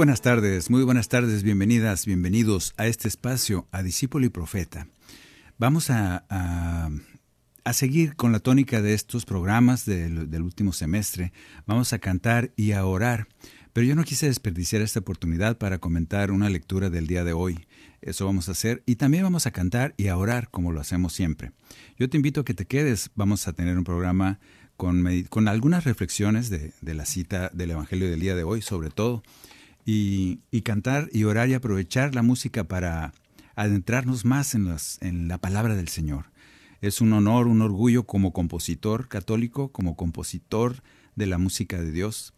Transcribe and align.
Buenas 0.00 0.22
tardes, 0.22 0.70
muy 0.70 0.82
buenas 0.82 1.08
tardes, 1.10 1.42
bienvenidas, 1.42 2.06
bienvenidos 2.06 2.72
a 2.78 2.86
este 2.86 3.06
espacio, 3.06 3.68
a 3.70 3.82
Discípulo 3.82 4.24
y 4.24 4.30
Profeta. 4.30 4.86
Vamos 5.58 5.90
a, 5.90 6.24
a- 6.30 6.88
seguir 7.74 8.16
con 8.16 8.32
la 8.32 8.38
tónica 8.40 8.80
de 8.80 8.94
estos 8.94 9.26
programas 9.26 9.84
del, 9.84 10.30
del 10.30 10.40
último 10.40 10.72
semestre. 10.72 11.34
Vamos 11.66 11.92
a 11.92 11.98
cantar 11.98 12.50
y 12.56 12.72
a 12.72 12.86
orar. 12.86 13.28
Pero 13.74 13.86
yo 13.86 13.94
no 13.94 14.04
quise 14.04 14.24
desperdiciar 14.24 14.80
esta 14.80 15.00
oportunidad 15.00 15.58
para 15.58 15.76
comentar 15.76 16.30
una 16.30 16.48
lectura 16.48 16.88
del 16.88 17.06
día 17.06 17.22
de 17.22 17.34
hoy. 17.34 17.66
Eso 18.00 18.24
vamos 18.24 18.48
a 18.48 18.52
hacer. 18.52 18.82
Y 18.86 18.96
también 18.96 19.24
vamos 19.24 19.44
a 19.46 19.50
cantar 19.50 19.92
y 19.98 20.08
a 20.08 20.16
orar 20.16 20.48
como 20.50 20.72
lo 20.72 20.80
hacemos 20.80 21.12
siempre. 21.12 21.52
Yo 21.98 22.08
te 22.08 22.16
invito 22.16 22.40
a 22.40 22.44
que 22.46 22.54
te 22.54 22.64
quedes. 22.64 23.10
Vamos 23.16 23.46
a 23.46 23.52
tener 23.52 23.76
un 23.76 23.84
programa 23.84 24.40
con, 24.78 25.04
con 25.28 25.46
algunas 25.46 25.84
reflexiones 25.84 26.48
de, 26.48 26.72
de 26.80 26.94
la 26.94 27.04
cita 27.04 27.50
del 27.52 27.72
Evangelio 27.72 28.08
del 28.10 28.20
día 28.20 28.34
de 28.34 28.44
hoy, 28.44 28.62
sobre 28.62 28.88
todo 28.88 29.22
y, 29.84 30.60
cantar 30.62 31.08
y 31.12 31.24
orar 31.24 31.48
y 31.48 31.54
aprovechar 31.54 32.14
la 32.14 32.22
música 32.22 32.64
para 32.64 33.12
adentrarnos 33.56 34.24
más 34.24 34.54
en, 34.54 34.68
las, 34.68 34.98
en 35.00 35.28
la 35.28 35.38
palabra 35.38 35.74
del 35.74 35.88
Señor. 35.88 36.26
Es 36.80 37.00
un 37.00 37.12
honor, 37.12 37.46
un 37.46 37.62
orgullo 37.62 38.04
como 38.04 38.32
compositor 38.32 39.08
católico, 39.08 39.70
como 39.70 39.96
compositor 39.96 40.82
de 41.16 41.26
la 41.26 41.38
música 41.38 41.80
de 41.80 41.92
Dios. 41.92 42.32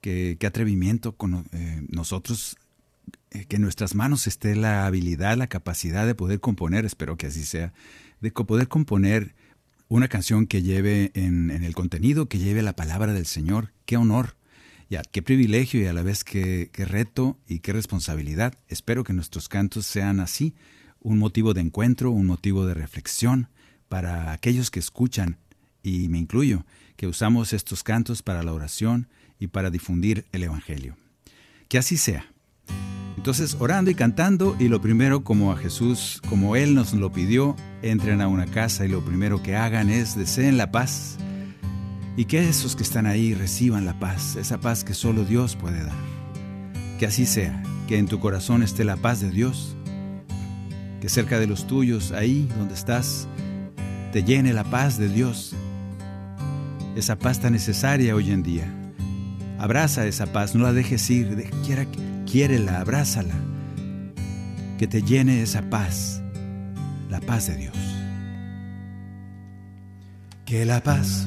Qué, 0.00 0.36
qué 0.38 0.46
atrevimiento 0.46 1.16
con 1.16 1.46
eh, 1.52 1.86
nosotros, 1.88 2.56
eh, 3.30 3.44
que 3.46 3.56
en 3.56 3.62
nuestras 3.62 3.94
manos 3.94 4.26
esté 4.26 4.56
la 4.56 4.86
habilidad, 4.86 5.36
la 5.36 5.48
capacidad 5.48 6.06
de 6.06 6.14
poder 6.14 6.40
componer, 6.40 6.84
espero 6.84 7.16
que 7.16 7.26
así 7.26 7.44
sea, 7.44 7.72
de 8.20 8.30
poder 8.30 8.68
componer 8.68 9.34
una 9.88 10.08
canción 10.08 10.46
que 10.46 10.62
lleve 10.62 11.10
en, 11.14 11.50
en 11.50 11.62
el 11.62 11.74
contenido, 11.74 12.28
que 12.28 12.38
lleve 12.38 12.62
la 12.62 12.76
palabra 12.76 13.12
del 13.12 13.26
Señor. 13.26 13.72
Qué 13.84 13.96
honor. 13.96 14.36
Qué 15.10 15.22
privilegio 15.22 15.80
y 15.80 15.86
a 15.86 15.92
la 15.92 16.02
vez 16.02 16.24
qué, 16.24 16.70
qué 16.72 16.84
reto 16.84 17.38
y 17.48 17.60
qué 17.60 17.72
responsabilidad. 17.72 18.54
Espero 18.68 19.04
que 19.04 19.12
nuestros 19.12 19.48
cantos 19.48 19.86
sean 19.86 20.20
así, 20.20 20.54
un 21.00 21.18
motivo 21.18 21.54
de 21.54 21.60
encuentro, 21.60 22.10
un 22.10 22.26
motivo 22.26 22.66
de 22.66 22.74
reflexión 22.74 23.48
para 23.88 24.32
aquellos 24.32 24.70
que 24.70 24.80
escuchan, 24.80 25.38
y 25.82 26.08
me 26.08 26.18
incluyo, 26.18 26.64
que 26.96 27.06
usamos 27.06 27.52
estos 27.52 27.82
cantos 27.82 28.22
para 28.22 28.42
la 28.42 28.52
oración 28.52 29.08
y 29.38 29.48
para 29.48 29.70
difundir 29.70 30.24
el 30.32 30.44
Evangelio. 30.44 30.96
Que 31.68 31.78
así 31.78 31.96
sea. 31.96 32.26
Entonces, 33.16 33.56
orando 33.60 33.90
y 33.90 33.94
cantando, 33.94 34.56
y 34.58 34.68
lo 34.68 34.80
primero, 34.80 35.24
como 35.24 35.52
a 35.52 35.56
Jesús, 35.56 36.20
como 36.28 36.56
Él 36.56 36.74
nos 36.74 36.92
lo 36.92 37.12
pidió, 37.12 37.56
entren 37.82 38.20
a 38.20 38.28
una 38.28 38.46
casa 38.46 38.84
y 38.84 38.88
lo 38.88 39.04
primero 39.04 39.42
que 39.42 39.56
hagan 39.56 39.90
es 39.90 40.16
deseen 40.16 40.56
la 40.56 40.70
paz 40.70 41.18
y 42.16 42.26
que 42.26 42.48
esos 42.48 42.76
que 42.76 42.82
están 42.82 43.06
ahí 43.06 43.34
reciban 43.34 43.84
la 43.84 43.98
paz, 43.98 44.36
esa 44.36 44.58
paz 44.58 44.84
que 44.84 44.94
solo 44.94 45.24
Dios 45.24 45.56
puede 45.56 45.82
dar. 45.82 45.96
Que 46.98 47.06
así 47.06 47.26
sea, 47.26 47.62
que 47.88 47.98
en 47.98 48.06
tu 48.06 48.20
corazón 48.20 48.62
esté 48.62 48.84
la 48.84 48.96
paz 48.96 49.20
de 49.20 49.30
Dios, 49.30 49.76
que 51.00 51.08
cerca 51.08 51.38
de 51.40 51.46
los 51.46 51.66
tuyos, 51.66 52.12
ahí 52.12 52.48
donde 52.56 52.74
estás, 52.74 53.26
te 54.12 54.22
llene 54.22 54.52
la 54.52 54.64
paz 54.64 54.96
de 54.96 55.08
Dios, 55.08 55.54
esa 56.96 57.18
paz 57.18 57.40
tan 57.40 57.52
necesaria 57.52 58.14
hoy 58.14 58.30
en 58.30 58.42
día. 58.42 58.72
Abraza 59.58 60.06
esa 60.06 60.26
paz, 60.26 60.54
no 60.54 60.62
la 60.62 60.72
dejes 60.72 61.10
ir, 61.10 61.34
de- 61.34 61.50
quiera, 61.64 61.86
quiérela, 62.30 62.80
abrázala, 62.80 63.34
que 64.78 64.86
te 64.86 65.02
llene 65.02 65.42
esa 65.42 65.62
paz, 65.68 66.22
la 67.10 67.20
paz 67.20 67.48
de 67.48 67.56
Dios. 67.56 67.76
Que 70.44 70.64
la 70.64 70.82
paz 70.82 71.26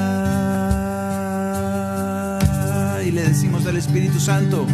Espíritu 3.81 4.19
Santo, 4.19 4.67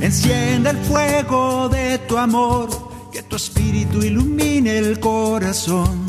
enciende 0.00 0.70
el 0.70 0.78
fuego 0.78 1.68
de 1.68 1.98
tu 1.98 2.16
amor, 2.16 2.70
que 3.12 3.22
tu 3.22 3.36
espíritu 3.36 4.02
ilumine 4.02 4.78
el 4.78 4.98
corazón 4.98 6.06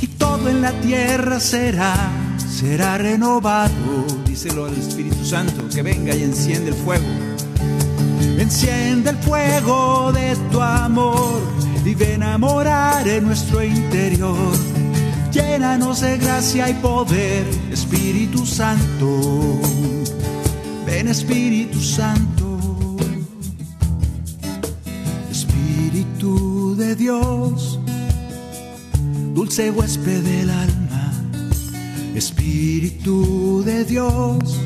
y 0.00 0.08
todo 0.08 0.48
en 0.48 0.60
la 0.60 0.72
tierra 0.80 1.38
será, 1.38 1.94
será 2.36 2.98
renovado. 2.98 4.04
Díselo 4.26 4.64
al 4.64 4.74
Espíritu 4.74 5.24
Santo, 5.24 5.68
que 5.72 5.82
venga 5.82 6.12
y 6.16 6.24
enciende 6.24 6.70
el 6.70 6.74
fuego. 6.74 7.06
Enciende 8.38 9.10
el 9.10 9.18
fuego 9.18 10.10
de 10.12 10.34
tu 10.50 10.60
amor 10.60 11.42
y 11.84 11.94
ven 11.94 12.24
a 12.24 12.38
morar 12.38 13.06
en 13.06 13.24
nuestro 13.24 13.62
interior. 13.62 14.52
Llénanos 15.30 16.00
de 16.00 16.18
gracia 16.18 16.68
y 16.68 16.74
poder, 16.74 17.46
Espíritu 17.70 18.44
Santo. 18.44 19.60
Ven 20.92 21.08
Espíritu 21.08 21.80
Santo. 21.80 22.98
Espíritu 25.30 26.76
de 26.76 26.94
Dios, 26.94 27.78
dulce 29.34 29.70
huésped 29.70 30.22
del 30.22 30.50
alma. 30.50 31.14
Espíritu 32.14 33.62
de 33.64 33.86
Dios, 33.86 34.60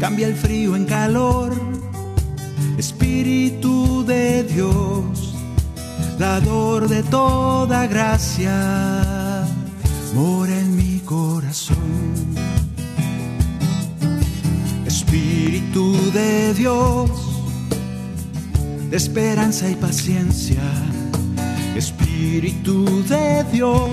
cambia 0.00 0.26
el 0.26 0.34
frío 0.34 0.74
en 0.74 0.86
calor. 0.86 1.52
Espíritu 2.76 4.04
de 4.04 4.42
Dios, 4.42 5.36
dador 6.18 6.88
de 6.88 7.04
toda 7.04 7.86
gracia, 7.86 9.46
mora 10.16 10.58
en 10.58 10.74
mi 10.74 10.98
corazón. 10.98 12.33
Espíritu 15.14 16.10
de 16.10 16.54
Dios, 16.54 17.08
de 18.90 18.96
esperanza 18.96 19.70
y 19.70 19.76
paciencia, 19.76 20.60
Espíritu 21.76 23.04
de 23.04 23.44
Dios, 23.52 23.90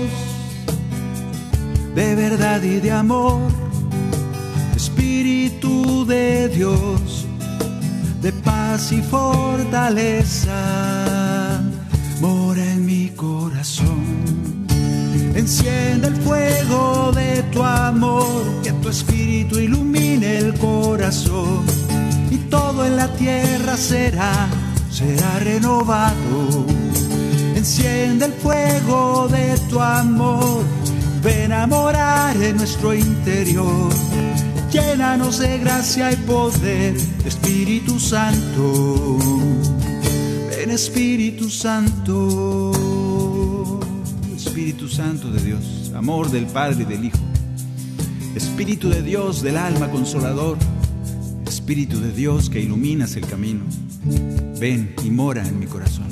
de 1.94 2.16
verdad 2.16 2.60
y 2.64 2.80
de 2.80 2.90
amor, 2.90 3.38
Espíritu 4.74 6.04
de 6.06 6.48
Dios, 6.48 7.28
de 8.20 8.32
paz 8.32 8.90
y 8.90 9.00
fortaleza. 9.00 10.50
Mora 12.20 12.64
en 12.64 12.84
mi 12.84 13.10
corazón. 13.10 14.66
Enciende 15.36 16.08
el 16.08 16.16
fuego 16.16 17.12
de 17.12 17.44
tu 17.52 17.62
amor, 17.62 18.42
que 18.64 18.72
tu 18.72 18.88
espíritu 18.88 19.60
ilumine 19.60 19.91
el 20.22 20.54
corazón 20.54 21.64
y 22.30 22.36
todo 22.50 22.84
en 22.86 22.96
la 22.96 23.08
tierra 23.14 23.76
será, 23.76 24.48
será 24.90 25.38
renovado. 25.40 26.66
Enciende 27.54 28.26
el 28.26 28.32
fuego 28.32 29.28
de 29.28 29.58
tu 29.68 29.80
amor, 29.80 30.62
ven 31.22 31.52
a 31.52 31.66
morar 31.66 32.36
en 32.36 32.56
nuestro 32.56 32.94
interior. 32.94 33.90
Llénanos 34.70 35.38
de 35.38 35.58
gracia 35.58 36.12
y 36.12 36.16
poder, 36.16 36.96
Espíritu 37.24 37.98
Santo. 37.98 39.18
Espíritu 40.72 41.50
Santo. 41.50 42.72
Espíritu 44.34 44.88
Santo 44.88 45.30
de 45.30 45.40
Dios, 45.40 45.92
amor 45.94 46.30
del 46.30 46.46
Padre 46.46 46.82
y 46.82 46.86
del 46.86 47.04
Hijo. 47.04 47.31
Espíritu 48.42 48.90
de 48.90 49.02
Dios 49.02 49.42
del 49.42 49.56
alma 49.56 49.90
consolador. 49.90 50.58
Espíritu 51.46 52.00
de 52.00 52.12
Dios 52.12 52.50
que 52.50 52.60
iluminas 52.60 53.16
el 53.16 53.26
camino. 53.26 53.64
Ven 54.58 54.94
y 55.04 55.10
mora 55.10 55.46
en 55.46 55.58
mi 55.58 55.66
corazón. 55.66 56.08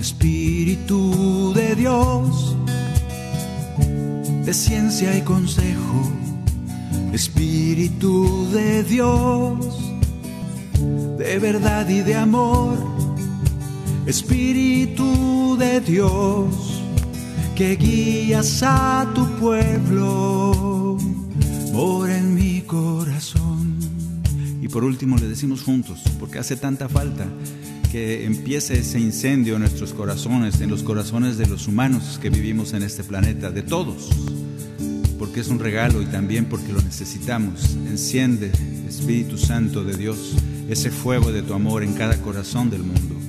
Espíritu 0.00 1.52
de 1.54 1.74
Dios, 1.74 2.56
de 4.44 4.54
ciencia 4.54 5.16
y 5.16 5.22
consejo. 5.22 6.12
Espíritu 7.12 8.48
de 8.52 8.84
Dios, 8.84 9.58
de 11.18 11.38
verdad 11.38 11.88
y 11.88 12.00
de 12.00 12.14
amor 12.14 13.00
Espíritu 14.10 15.56
de 15.56 15.80
Dios, 15.80 16.69
que 17.60 17.76
guías 17.76 18.62
a 18.62 19.06
tu 19.14 19.28
pueblo, 19.36 20.96
mora 21.74 22.16
en 22.16 22.34
mi 22.34 22.62
corazón. 22.62 23.76
Y 24.62 24.68
por 24.68 24.82
último 24.82 25.18
le 25.18 25.28
decimos 25.28 25.62
juntos, 25.62 26.00
porque 26.18 26.38
hace 26.38 26.56
tanta 26.56 26.88
falta 26.88 27.26
que 27.92 28.24
empiece 28.24 28.78
ese 28.78 28.98
incendio 28.98 29.56
en 29.56 29.60
nuestros 29.60 29.92
corazones, 29.92 30.62
en 30.62 30.70
los 30.70 30.82
corazones 30.82 31.36
de 31.36 31.48
los 31.48 31.68
humanos 31.68 32.18
que 32.22 32.30
vivimos 32.30 32.72
en 32.72 32.82
este 32.82 33.04
planeta, 33.04 33.50
de 33.50 33.60
todos, 33.60 34.08
porque 35.18 35.40
es 35.40 35.48
un 35.48 35.58
regalo 35.58 36.00
y 36.00 36.06
también 36.06 36.46
porque 36.46 36.72
lo 36.72 36.80
necesitamos. 36.80 37.76
Enciende, 37.86 38.50
Espíritu 38.88 39.36
Santo 39.36 39.84
de 39.84 39.98
Dios, 39.98 40.34
ese 40.70 40.90
fuego 40.90 41.30
de 41.30 41.42
tu 41.42 41.52
amor 41.52 41.82
en 41.82 41.92
cada 41.92 42.16
corazón 42.22 42.70
del 42.70 42.84
mundo 42.84 43.20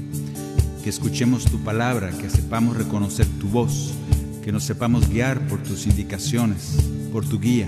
que 0.81 0.89
escuchemos 0.89 1.45
tu 1.45 1.59
palabra, 1.59 2.09
que 2.09 2.29
sepamos 2.29 2.75
reconocer 2.75 3.27
tu 3.39 3.47
voz, 3.47 3.93
que 4.43 4.51
nos 4.51 4.63
sepamos 4.63 5.09
guiar 5.09 5.39
por 5.47 5.61
tus 5.61 5.85
indicaciones, 5.85 6.77
por 7.11 7.25
tu 7.25 7.39
guía. 7.39 7.67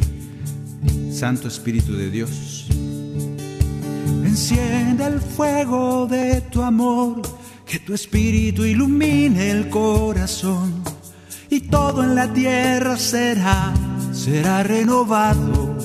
Santo 1.11 1.47
Espíritu 1.47 1.93
de 1.93 2.09
Dios. 2.09 2.67
Enciende 4.23 5.05
el 5.05 5.19
fuego 5.19 6.07
de 6.07 6.41
tu 6.41 6.61
amor, 6.61 7.21
que 7.65 7.79
tu 7.79 7.93
espíritu 7.93 8.65
ilumine 8.65 9.51
el 9.51 9.69
corazón 9.69 10.83
y 11.49 11.61
todo 11.61 12.03
en 12.03 12.15
la 12.15 12.33
tierra 12.33 12.97
será, 12.97 13.73
será 14.11 14.63
renovado. 14.63 15.77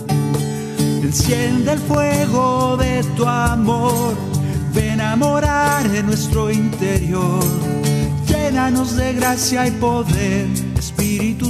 Enciende 1.03 1.73
el 1.73 1.79
fuego 1.79 2.77
de 2.79 3.05
tu 3.17 3.27
amor 3.27 4.17
ven 4.75 5.01
a 5.01 5.17
morar 5.17 5.85
en 5.95 6.07
nuestro 6.07 6.51
interior. 6.51 7.43
Llénanos 8.27 8.97
de 8.97 9.13
gracia 9.15 9.67
y 9.67 9.71
poder, 9.73 10.47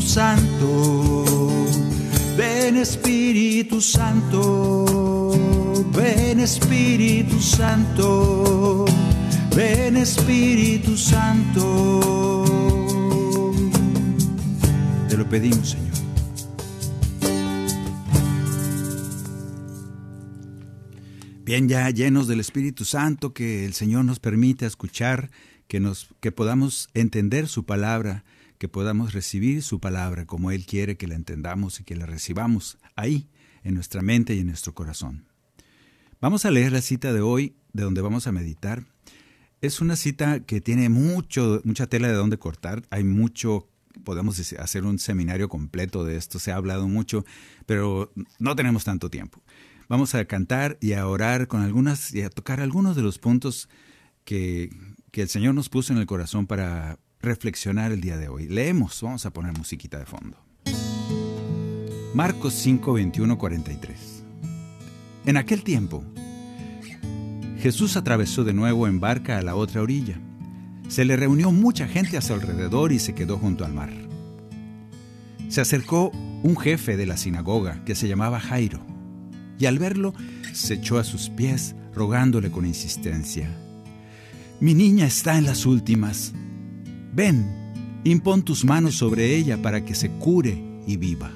Santo. 0.09 1.25
Ven 2.39 2.77
Espíritu 2.77 3.81
Santo, 3.81 5.35
ven 5.93 6.41
Espíritu 6.41 7.41
Santo, 7.41 8.85
ven 9.55 9.97
Espíritu 9.97 10.97
Santo. 10.97 12.45
Te 15.09 15.17
lo 15.17 15.29
pedimos, 15.29 15.71
Señor. 15.71 15.89
Bien, 21.45 21.69
ya 21.69 21.91
llenos 21.91 22.29
del 22.29 22.41
Espíritu 22.41 22.85
Santo, 22.85 23.35
que 23.35 23.65
el 23.65 23.75
Señor 23.75 24.05
nos 24.05 24.21
permite 24.21 24.65
escuchar, 24.65 25.31
que, 25.67 25.81
nos, 25.81 26.09
que 26.21 26.31
podamos 26.31 26.89
entender 26.95 27.49
su 27.49 27.65
palabra, 27.65 28.25
que 28.59 28.69
podamos 28.69 29.13
recibir 29.13 29.63
su 29.63 29.81
palabra 29.81 30.27
como 30.27 30.51
Él 30.51 30.67
quiere 30.67 30.97
que 30.97 31.07
la 31.07 31.15
entendamos 31.15 31.81
y 31.81 31.85
que 31.85 31.97
la 31.97 32.07
recibamos 32.07 32.79
ahí, 32.97 33.29
en 33.65 33.75
nuestra 33.75 34.03
mente 34.03 34.35
y 34.35 34.41
en 34.41 34.47
nuestro 34.47 34.75
corazón. 34.75 35.27
Vamos 36.21 36.45
a 36.45 36.51
leer 36.51 36.73
la 36.73 36.81
cita 36.81 37.13
de 37.13 37.21
hoy, 37.21 37.55
de 37.73 37.85
donde 37.85 38.01
vamos 38.01 38.27
a 38.27 38.33
meditar. 38.33 38.85
Es 39.61 39.81
una 39.81 39.97
cita 39.97 40.41
que 40.41 40.61
tiene 40.61 40.89
mucho, 40.89 41.61
mucha 41.65 41.87
tela 41.87 42.09
de 42.09 42.15
donde 42.15 42.39
cortar. 42.39 42.83
Hay 42.91 43.05
mucho, 43.05 43.69
podemos 44.05 44.41
hacer 44.55 44.85
un 44.85 44.99
seminario 44.99 45.49
completo 45.49 46.05
de 46.05 46.17
esto, 46.17 46.39
se 46.39 46.53
ha 46.53 46.57
hablado 46.57 46.89
mucho, 46.89 47.25
pero 47.67 48.13
no 48.39 48.57
tenemos 48.57 48.85
tanto 48.85 49.11
tiempo. 49.11 49.43
Vamos 49.89 50.15
a 50.15 50.25
cantar 50.25 50.77
y 50.81 50.93
a 50.93 51.07
orar 51.07 51.49
con 51.49 51.63
algunas 51.63 52.13
y 52.15 52.23
a 52.23 52.31
tocar 52.31 52.61
algunos 52.61 52.97
de 52.97 53.03
los 53.03 53.19
puntos 53.19 53.69
que, 54.25 54.71
que 55.11 55.23
el 55.23 55.29
Señor 55.29 55.55
nos 55.55 55.69
puso 55.69 55.93
en 55.93 55.99
el 55.99 56.07
corazón 56.07 56.47
para 56.47 56.99
reflexionar 57.21 57.93
el 57.93 58.01
día 58.01 58.17
de 58.17 58.29
hoy. 58.29 58.49
Leemos, 58.49 59.01
vamos 59.03 59.27
a 59.27 59.31
poner 59.31 59.57
musiquita 59.57 59.99
de 59.99 60.07
fondo. 60.07 60.37
Marcos 62.15 62.55
5, 62.55 62.93
21, 62.93 63.39
43. 63.39 64.23
En 65.27 65.37
aquel 65.37 65.63
tiempo, 65.63 66.05
Jesús 67.61 67.97
atravesó 67.97 68.45
de 68.45 68.53
nuevo 68.53 68.87
en 68.87 69.01
barca 69.01 69.39
a 69.39 69.43
la 69.43 69.57
otra 69.57 69.83
orilla. 69.83 70.19
Se 70.89 71.05
le 71.05 71.17
reunió 71.17 71.53
mucha 71.53 71.87
gente 71.87 72.17
a 72.17 72.23
su 72.23 72.33
alrededor 72.33 72.93
y 72.93 72.99
se 72.99 73.15
quedó 73.15 73.37
junto 73.37 73.65
al 73.65 73.75
mar. 73.75 73.91
Se 75.49 75.61
acercó 75.61 76.11
un 76.43 76.57
jefe 76.57 76.97
de 76.97 77.07
la 77.07 77.17
sinagoga 77.17 77.85
que 77.85 77.95
se 77.95 78.09
llamaba 78.09 78.41
Jairo 78.41 78.81
y 79.59 79.67
al 79.67 79.79
verlo 79.79 80.15
se 80.53 80.75
echó 80.75 80.99
a 80.99 81.05
sus 81.05 81.31
pies 81.31 81.75
rogándole 81.95 82.51
con 82.51 82.65
insistencia. 82.65 83.51
Mi 84.61 84.75
niña 84.75 85.07
está 85.07 85.37
en 85.37 85.45
las 85.45 85.67
últimas. 85.67 86.33
Ven, 87.13 87.47
impón 88.05 88.43
tus 88.43 88.65
manos 88.65 88.97
sobre 88.97 89.37
ella 89.37 89.61
para 89.61 89.85
que 89.85 89.95
se 89.95 90.11
cure 90.11 90.63
y 90.87 90.97
viva. 90.97 91.31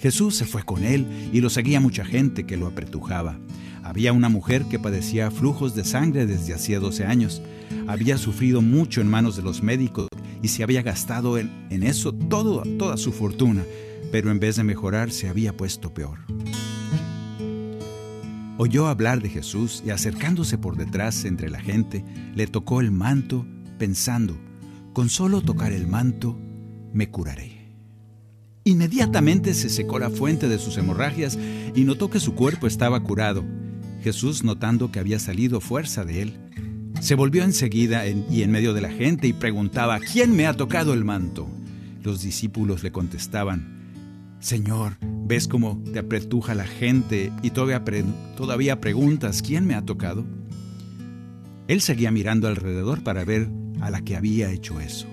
Jesús 0.00 0.36
se 0.36 0.44
fue 0.44 0.62
con 0.62 0.84
él 0.84 1.30
y 1.32 1.40
lo 1.40 1.50
seguía 1.50 1.80
mucha 1.80 2.04
gente 2.04 2.46
que 2.46 2.56
lo 2.56 2.66
apretujaba. 2.66 3.38
Había 3.82 4.12
una 4.12 4.28
mujer 4.28 4.64
que 4.66 4.78
padecía 4.78 5.30
flujos 5.30 5.74
de 5.74 5.84
sangre 5.84 6.26
desde 6.26 6.54
hacía 6.54 6.78
12 6.78 7.04
años. 7.04 7.42
Había 7.86 8.18
sufrido 8.18 8.62
mucho 8.62 9.00
en 9.00 9.08
manos 9.08 9.36
de 9.36 9.42
los 9.42 9.62
médicos 9.62 10.08
y 10.42 10.48
se 10.48 10.62
había 10.62 10.82
gastado 10.82 11.38
en, 11.38 11.50
en 11.70 11.82
eso 11.82 12.12
toda 12.12 12.96
su 12.96 13.12
fortuna, 13.12 13.64
pero 14.12 14.30
en 14.30 14.38
vez 14.38 14.56
de 14.56 14.64
mejorar 14.64 15.10
se 15.10 15.28
había 15.28 15.56
puesto 15.56 15.92
peor. 15.92 16.18
Oyó 18.60 18.88
hablar 18.88 19.22
de 19.22 19.28
Jesús 19.28 19.82
y 19.86 19.90
acercándose 19.90 20.58
por 20.58 20.76
detrás 20.76 21.24
entre 21.24 21.48
la 21.48 21.60
gente, 21.60 22.04
le 22.34 22.46
tocó 22.46 22.80
el 22.80 22.90
manto, 22.90 23.46
pensando, 23.78 24.36
con 24.92 25.08
solo 25.08 25.40
tocar 25.40 25.72
el 25.72 25.86
manto, 25.86 26.36
me 26.92 27.08
curaré. 27.08 27.58
Inmediatamente 28.64 29.54
se 29.54 29.70
secó 29.70 29.98
la 29.98 30.10
fuente 30.10 30.48
de 30.48 30.58
sus 30.58 30.76
hemorragias 30.76 31.38
y 31.74 31.84
notó 31.84 32.10
que 32.10 32.20
su 32.20 32.34
cuerpo 32.34 32.66
estaba 32.66 33.00
curado. 33.02 33.44
Jesús, 34.02 34.44
notando 34.44 34.92
que 34.92 34.98
había 34.98 35.18
salido 35.18 35.60
fuerza 35.60 36.04
de 36.04 36.22
él, 36.22 36.34
se 37.00 37.14
volvió 37.14 37.44
enseguida 37.44 38.06
y 38.06 38.42
en 38.42 38.50
medio 38.50 38.74
de 38.74 38.80
la 38.80 38.90
gente 38.90 39.26
y 39.28 39.32
preguntaba, 39.32 40.00
¿quién 40.00 40.36
me 40.36 40.46
ha 40.46 40.54
tocado 40.54 40.92
el 40.92 41.04
manto? 41.04 41.48
Los 42.02 42.22
discípulos 42.22 42.82
le 42.82 42.92
contestaban, 42.92 43.78
Señor, 44.40 44.98
ves 45.00 45.48
cómo 45.48 45.82
te 45.92 45.98
apretuja 45.98 46.54
la 46.54 46.66
gente 46.66 47.32
y 47.42 47.50
todavía, 47.50 48.80
preguntas, 48.80 49.42
¿quién 49.42 49.66
me 49.66 49.74
ha 49.74 49.84
tocado? 49.84 50.24
Él 51.66 51.80
seguía 51.80 52.10
mirando 52.10 52.48
alrededor 52.48 53.02
para 53.02 53.24
ver 53.24 53.48
a 53.80 53.90
la 53.90 54.02
que 54.02 54.16
había 54.16 54.50
hecho 54.50 54.80
eso. 54.80 55.06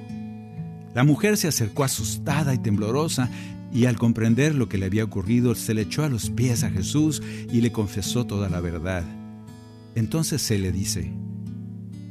La 0.94 1.04
mujer 1.04 1.38
se 1.38 1.48
acercó 1.48 1.84
asustada 1.84 2.54
y 2.54 2.58
temblorosa 2.58 3.30
y 3.74 3.86
al 3.86 3.98
comprender 3.98 4.56
lo 4.56 4.70
que 4.70 4.78
le 4.78 4.86
había 4.86 5.04
ocurrido 5.04 5.54
se 5.56 5.74
le 5.74 5.82
echó 5.82 6.04
a 6.04 6.10
los 6.10 6.30
pies 6.30 6.64
a 6.64 6.70
Jesús 6.70 7.22
y 7.52 7.62
le 7.62 7.72
confesó 7.72 8.26
toda 8.26 8.50
la 8.50 8.62
verdad. 8.62 9.04
Entonces 9.96 10.42
se 10.42 10.58
le 10.58 10.72
dice, 10.72 11.12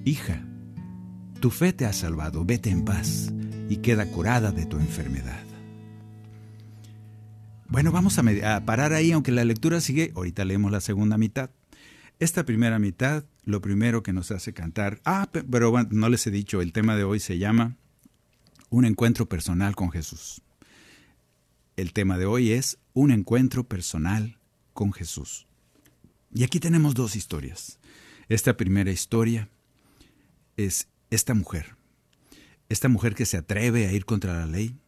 Hija, 0.04 0.44
tu 1.40 1.50
fe 1.50 1.73
te 1.73 1.87
ha 1.87 1.92
salvado, 1.92 2.44
vete 2.44 2.70
en 2.70 2.84
paz 2.84 3.32
y 3.70 3.76
queda 3.78 4.06
curada 4.06 4.52
de 4.52 4.66
tu 4.66 4.78
enfermedad. 4.78 5.42
Bueno, 7.68 7.90
vamos 7.90 8.18
a, 8.18 8.64
parar 8.64 8.92
ahí, 8.92 9.12
aunque 9.12 9.32
la 9.32 9.44
lectura 9.44 9.80
sigue. 9.80 10.12
Ahorita 10.14 10.44
leemos 10.44 10.70
la 10.70 10.80
segunda 10.80 11.18
mitad. 11.18 11.50
Esta 12.21 12.44
primera 12.44 12.78
mitad, 12.78 13.25
lo 13.44 13.61
primero 13.61 14.02
que 14.02 14.12
nos 14.12 14.30
hace 14.30 14.52
cantar. 14.54 15.00
Ah, 15.04 15.28
pero 15.33 15.71
bueno, 15.71 15.88
no 15.92 16.09
les 16.09 16.26
he 16.26 16.30
dicho, 16.30 16.61
el 16.61 16.73
tema 16.73 16.97
de 16.97 17.04
hoy 17.04 17.18
se 17.18 17.38
llama 17.38 17.76
Un 18.71 18.85
encuentro 18.85 19.28
personal 19.28 19.75
con 19.75 19.90
Jesús. 19.90 20.40
El 21.76 21.92
tema 21.92 22.16
de 22.16 22.26
hoy 22.26 22.52
es 22.52 22.78
Un 22.92 23.11
encuentro 23.11 23.64
personal 23.64 24.38
con 24.73 24.92
Jesús. 24.92 25.49
Y 26.33 26.44
aquí 26.44 26.61
tenemos 26.61 26.94
dos 26.94 27.16
historias. 27.16 27.80
Esta 28.28 28.56
primera 28.56 28.92
historia 28.92 29.49
es 30.56 30.88
esta 31.11 31.35
mujer. 31.35 31.76
Esta 32.68 32.88
mujer 32.88 33.14
que 33.14 33.26
se 33.26 33.37
atreve 33.37 33.87
a 33.87 33.92
ir 33.92 34.04
contra 34.04 34.35
la 34.35 34.47
ley, 34.47 34.78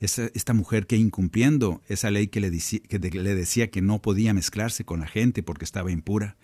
esta, 0.00 0.54
mujer 0.54 0.86
que 0.86 0.96
incumpliendo 0.96 1.82
esa 1.88 2.10
ley 2.10 2.28
que 2.28 2.40
le, 2.40 2.50
le 2.50 3.34
decía 3.34 3.70
que 3.70 3.82
no 3.82 4.00
podía 4.00 4.32
mezclarse 4.32 4.84
con 4.84 5.00
la 5.00 5.06
gente 5.06 5.42
porque 5.42 5.64
estaba 5.64 5.90
impura, 5.90 6.36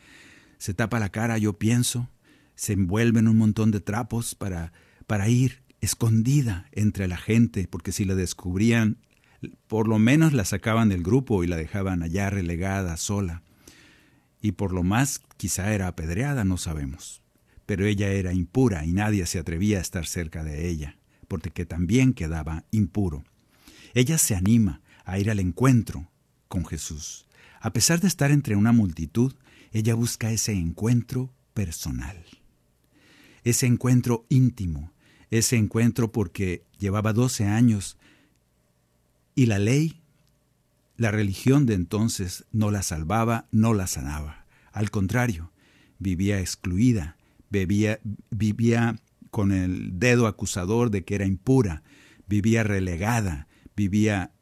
se 0.59 0.75
tapa 0.75 0.99
la 0.99 1.11
cara, 1.11 1.39
yo 1.39 1.59
pienso, 1.59 2.11
se 2.57 2.73
envuelve 2.73 3.21
en 3.21 3.29
un 3.29 3.37
montón 3.37 3.71
de 3.71 3.81
trapos 3.81 4.35
para, 4.35 4.73
para 5.07 5.29
ir 5.29 5.63
escondida 5.81 6.67
entre 6.73 7.07
la 7.07 7.17
gente, 7.17 7.69
porque 7.69 7.93
si 7.93 8.05
la 8.05 8.15
descubrían, 8.15 8.99
por 9.67 9.87
lo 9.87 9.99
menos 9.99 10.33
la 10.33 10.45
sacaban 10.45 10.89
del 10.89 11.03
grupo 11.03 11.45
y 11.45 11.47
la 11.47 11.57
dejaban 11.57 12.03
allá 12.03 12.31
relegada, 12.31 12.97
sola. 12.97 13.43
Y 14.41 14.53
por 14.53 14.73
lo 14.73 14.83
más, 14.83 15.21
quizá 15.37 15.75
era 15.75 15.87
apedreada, 15.87 16.45
no 16.45 16.57
sabemos. 16.57 17.23
Pero 17.67 17.87
ella 17.87 18.09
era 18.09 18.33
impura 18.33 18.85
y 18.85 18.93
nadie 18.93 19.27
se 19.27 19.39
atrevía 19.39 19.79
a 19.79 19.83
estar 19.83 20.07
cerca 20.07 20.45
de 20.45 20.69
ella, 20.69 20.99
porque 21.29 21.65
también 21.67 22.13
quedaba 22.13 22.65
impuro. 22.71 23.25
Ella 23.95 24.19
se 24.19 24.35
anima 24.35 24.83
a 25.05 25.19
ir 25.19 25.31
al 25.31 25.41
encuentro 25.41 26.11
con 26.49 26.67
Jesús. 26.67 27.27
A 27.61 27.73
pesar 27.73 28.01
de 28.01 28.09
estar 28.09 28.31
entre 28.31 28.57
una 28.57 28.73
multitud, 28.73 29.35
ella 29.73 29.95
busca 29.95 30.31
ese 30.31 30.53
encuentro 30.53 31.33
personal, 31.55 32.17
ese 33.45 33.67
encuentro 33.67 34.27
íntimo, 34.29 34.93
ese 35.31 35.57
encuentro 35.57 36.13
porque 36.13 36.65
llevaba 36.79 37.13
12 37.13 37.47
años 37.47 37.97
y 39.35 39.47
la 39.47 39.59
ley, 39.59 40.03
la 40.97 41.11
religión 41.11 41.67
de 41.67 41.75
entonces 41.75 42.45
no 42.53 42.71
la 42.71 42.83
salvaba, 42.83 43.49
no 43.51 43.75
la 43.75 43.87
sanaba. 43.87 44.47
Al 44.73 44.91
contrario, 44.91 45.53
vivía 45.99 46.41
excluida, 46.41 47.17
vivía, 47.51 47.99
vivía 48.31 48.97
con 49.31 49.51
el 49.51 49.99
dedo 49.99 50.27
acusador 50.27 50.91
de 50.91 51.05
que 51.05 51.17
era 51.17 51.27
impura, 51.27 51.83
vivía 52.29 52.63
relegada, 52.63 53.49
vivía 53.77 54.33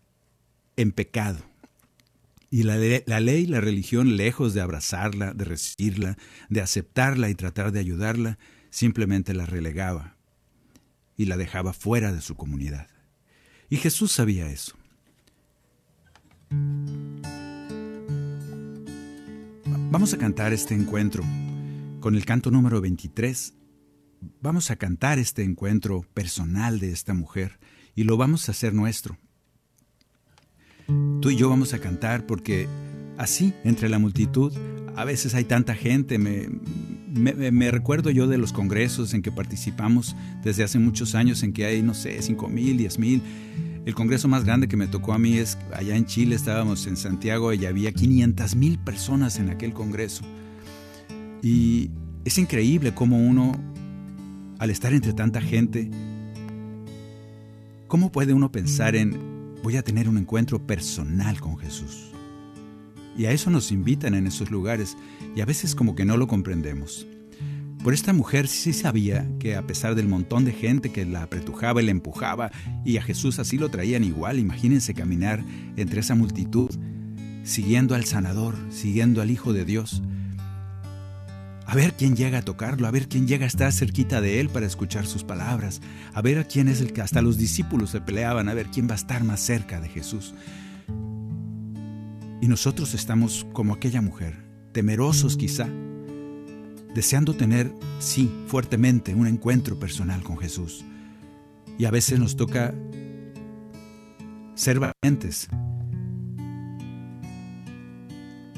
en 0.77 0.93
pecado. 0.93 1.41
Y 2.51 2.65
la, 2.65 2.77
la, 3.07 3.21
ley, 3.21 3.47
la 3.47 3.61
religión, 3.61 4.17
lejos 4.17 4.53
de 4.53 4.61
abrazarla, 4.61 5.33
de 5.33 5.45
recibirla, 5.45 6.19
de 6.51 6.61
aceptarla 6.61 7.31
y 7.31 7.35
tratar 7.35 7.73
de 7.73 7.81
ayudarla, 7.81 8.39
simplemente 8.71 9.33
la 9.33 9.47
relegaba 9.47 10.17
y 11.17 11.27
la 11.27 11.37
dejaba 11.37 11.73
fuera 11.73 12.13
de 12.13 12.21
su 12.21 12.35
comunidad. 12.35 12.89
Y 13.71 13.77
Jesús 13.77 14.13
sabía 14.13 14.51
eso. 14.51 14.77
Vamos 19.91 20.13
a 20.13 20.19
cantar 20.19 20.53
este 20.53 20.75
encuentro 20.75 21.23
con 22.01 22.15
el 22.15 22.25
canto 22.27 22.51
número 22.51 22.81
23. 22.81 23.55
Vamos 24.41 24.71
a 24.71 24.77
cantar 24.77 25.19
este 25.19 25.43
encuentro 25.43 26.03
personal 26.15 26.81
de 26.81 26.93
esta 26.93 27.15
mujer 27.15 27.59
y 27.95 28.05
lo 28.05 28.17
vamos 28.17 28.49
a 28.49 28.53
hacer 28.53 28.75
nuestro. 28.75 29.19
Tú 30.87 31.31
y 31.31 31.37
yo 31.37 31.49
vamos 31.49 31.75
a 31.75 31.79
cantar 31.79 32.27
porque 32.27 32.69
así, 33.19 33.55
entre 33.65 33.89
la 33.89 33.99
multitud, 33.99 34.53
a 34.97 35.05
veces 35.05 35.35
hay 35.35 35.45
tanta 35.45 35.75
gente. 35.75 36.19
Me, 36.19 37.71
recuerdo 37.71 38.11
yo 38.11 38.27
de 38.27 38.39
los 38.39 38.53
congresos 38.53 39.15
en 39.15 39.23
que 39.23 39.31
participamos 39.31 40.17
desde 40.43 40.65
hace 40.65 40.79
muchos 40.79 41.15
años, 41.15 41.43
en 41.43 41.53
que 41.53 41.65
hay, 41.65 41.83
no 41.83 41.95
sé, 41.95 42.21
5 42.21 42.49
mil, 42.49 42.77
10 42.77 42.99
mil. 42.99 43.23
El 43.85 43.95
congreso 43.95 44.29
más 44.29 44.45
grande 44.45 44.69
que 44.69 44.77
me 44.77 44.87
tocó 44.87 45.13
a 45.13 45.19
mí 45.19 45.39
es 45.39 45.59
allá 45.75 45.97
en 45.97 46.07
Chile, 46.07 46.37
estábamos 46.37 46.87
en 46.87 46.97
Santiago 46.97 47.53
y 47.53 47.67
había 47.67 47.93
500 47.93 48.55
mil 48.55 48.79
personas 48.79 49.39
en 49.39 49.51
aquel 49.51 49.73
congreso. 49.73 50.23
Y 51.43 51.91
es 52.25 52.39
increíble 52.39 52.95
cómo 52.95 53.19
uno, 53.19 53.53
al 54.59 54.71
estar 54.71 54.93
entre 54.93 55.13
tanta 55.13 55.41
gente, 55.41 55.91
¿Cómo 57.93 58.11
puede 58.11 58.33
uno 58.33 58.51
pensar 58.51 58.97
en 58.97 59.32
voy 59.63 59.77
a 59.77 59.83
tener 59.83 60.09
un 60.09 60.19
encuentro 60.19 60.67
personal 60.67 61.41
con 61.41 61.57
Jesús? 61.59 62.11
Y 63.17 63.27
a 63.27 63.33
eso 63.33 63.51
nos 63.51 63.71
invitan 63.73 64.15
en 64.15 64.27
esos 64.27 64.51
lugares 64.51 64.97
y 65.37 65.41
a 65.41 65.45
veces 65.47 65.75
como 65.75 65.95
que 65.95 66.05
no 66.05 66.17
lo 66.17 66.27
comprendemos. 66.27 67.07
Por 67.83 67.95
esta 67.95 68.13
mujer 68.13 68.47
sí 68.47 68.73
sabía 68.73 69.29
que 69.41 69.57
a 69.57 69.67
pesar 69.67 69.95
del 69.95 70.09
montón 70.09 70.45
de 70.45 70.53
gente 70.53 70.93
que 70.93 71.05
la 71.05 71.25
apretujaba 71.25 71.83
y 71.83 71.85
la 71.85 71.91
empujaba 71.91 72.53
y 72.85 72.97
a 72.97 73.03
Jesús 73.03 73.39
así 73.39 73.59
lo 73.59 73.71
traían 73.71 74.05
igual, 74.05 74.39
imagínense 74.39 74.95
caminar 74.95 75.45
entre 75.77 76.01
esa 76.01 76.15
multitud 76.15 76.71
siguiendo 77.43 77.95
al 77.95 78.05
sanador, 78.05 78.55
siguiendo 78.71 79.21
al 79.21 79.31
Hijo 79.31 79.53
de 79.53 79.65
Dios, 79.65 80.03
a 81.73 81.75
ver 81.75 81.95
quién 81.95 82.15
llega 82.15 82.37
a 82.37 82.43
tocarlo, 82.43 82.87
a 82.87 82.91
ver 82.91 83.09
quién 83.09 83.27
llega 83.27 83.47
a 83.47 83.49
estar 83.49 83.73
cerquita 83.73 84.21
de 84.21 84.41
él 84.41 84.51
para 84.51 84.67
escuchar 84.67 85.07
sus 85.07 85.25
palabras, 85.25 85.81
a 86.13 86.21
ver 86.21 86.37
a 86.37 86.45
quién 86.45 86.69
es 86.69 86.83
el 86.83 86.93
que 86.93 87.01
hasta 87.01 87.23
los 87.23 87.39
discípulos 87.39 87.89
se 87.89 88.03
peleaban, 88.03 88.51
a 88.51 88.53
ver 88.53 88.67
quién 88.67 88.89
va 88.89 88.93
a 88.93 88.97
estar 88.97 89.25
más 89.25 89.41
cerca 89.41 89.81
de 89.81 89.89
Jesús. 89.89 90.35
Y 92.43 92.47
nosotros 92.47 92.93
estamos 92.93 93.47
como 93.55 93.73
aquella 93.73 94.03
mujer, 94.03 94.37
temerosos 94.73 95.39
quizá, 95.39 95.67
deseando 96.95 97.33
tener, 97.33 97.73
sí, 98.01 98.31
fuertemente 98.49 99.15
un 99.15 99.27
encuentro 99.27 99.79
personal 99.79 100.23
con 100.23 100.37
Jesús. 100.37 100.85
Y 101.79 101.87
a 101.87 101.91
veces 101.91 102.19
nos 102.19 102.37
toca 102.37 102.75
ser 104.57 104.79
valientes, 104.79 105.49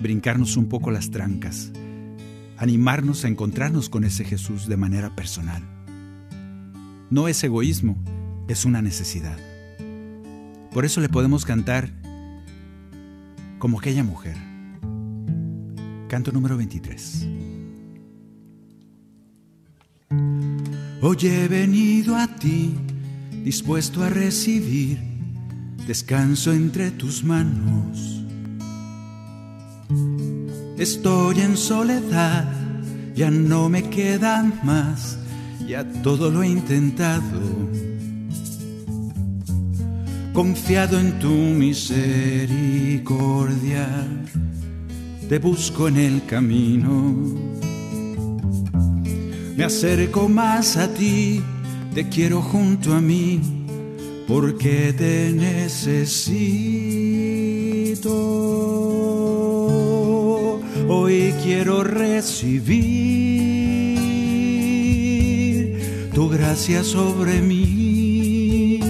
brincarnos 0.03 0.57
un 0.57 0.69
poco 0.69 0.91
las 0.91 1.13
trancas, 1.13 1.71
animarnos 2.57 3.25
a 3.25 3.29
encontrarnos 3.29 3.89
con 3.89 4.05
ese 4.05 4.25
Jesús 4.25 4.67
de 4.67 4.77
manera 4.77 5.15
personal. 5.15 5.63
No 7.11 7.29
es 7.29 7.43
egoísmo, 7.45 7.97
es 8.49 8.65
una 8.65 8.83
necesidad. 8.83 9.39
Por 10.73 10.85
eso 10.85 11.01
le 11.01 11.09
podemos 11.09 11.45
cantar 11.45 11.91
como 13.59 13.79
aquella 13.79 14.05
mujer. 14.05 14.37
Canto 16.09 16.33
número 16.33 16.57
23. 16.57 17.29
Hoy 21.01 21.17
he 21.23 21.49
venido 21.49 22.17
a 22.17 22.27
ti, 22.27 22.75
dispuesto 23.45 24.03
a 24.03 24.09
recibir 24.09 24.99
descanso 25.87 26.53
entre 26.53 26.91
tus 26.91 27.23
manos 27.25 28.14
Estoy 30.85 31.41
en 31.41 31.57
soledad, 31.57 32.45
ya 33.17 33.31
no 33.31 33.71
me 33.71 33.89
queda 33.89 34.43
más, 34.63 35.17
ya 35.67 35.83
todo 36.03 36.31
lo 36.31 36.43
he 36.43 36.49
intentado. 36.49 37.41
Confiado 40.35 41.01
en 41.01 41.19
tu 41.21 41.31
misericordia, 41.31 43.89
te 45.27 45.39
busco 45.39 45.89
en 45.89 45.97
el 45.97 46.27
camino. 46.27 47.35
Me 49.57 49.65
acerco 49.65 50.29
más 50.29 50.77
a 50.77 50.93
ti, 50.93 51.41
te 51.95 52.11
quiero 52.11 52.43
junto 52.43 52.93
a 52.93 53.01
mí, 53.01 53.41
porque 54.29 54.93
te 54.93 55.33
necesito 55.33 56.85
hoy 60.89 61.35
quiero 61.43 61.83
recibir 61.85 62.85
tu 66.13 66.29
gracia 66.29 66.85
sobre 66.85 67.41
mí, 67.41 68.81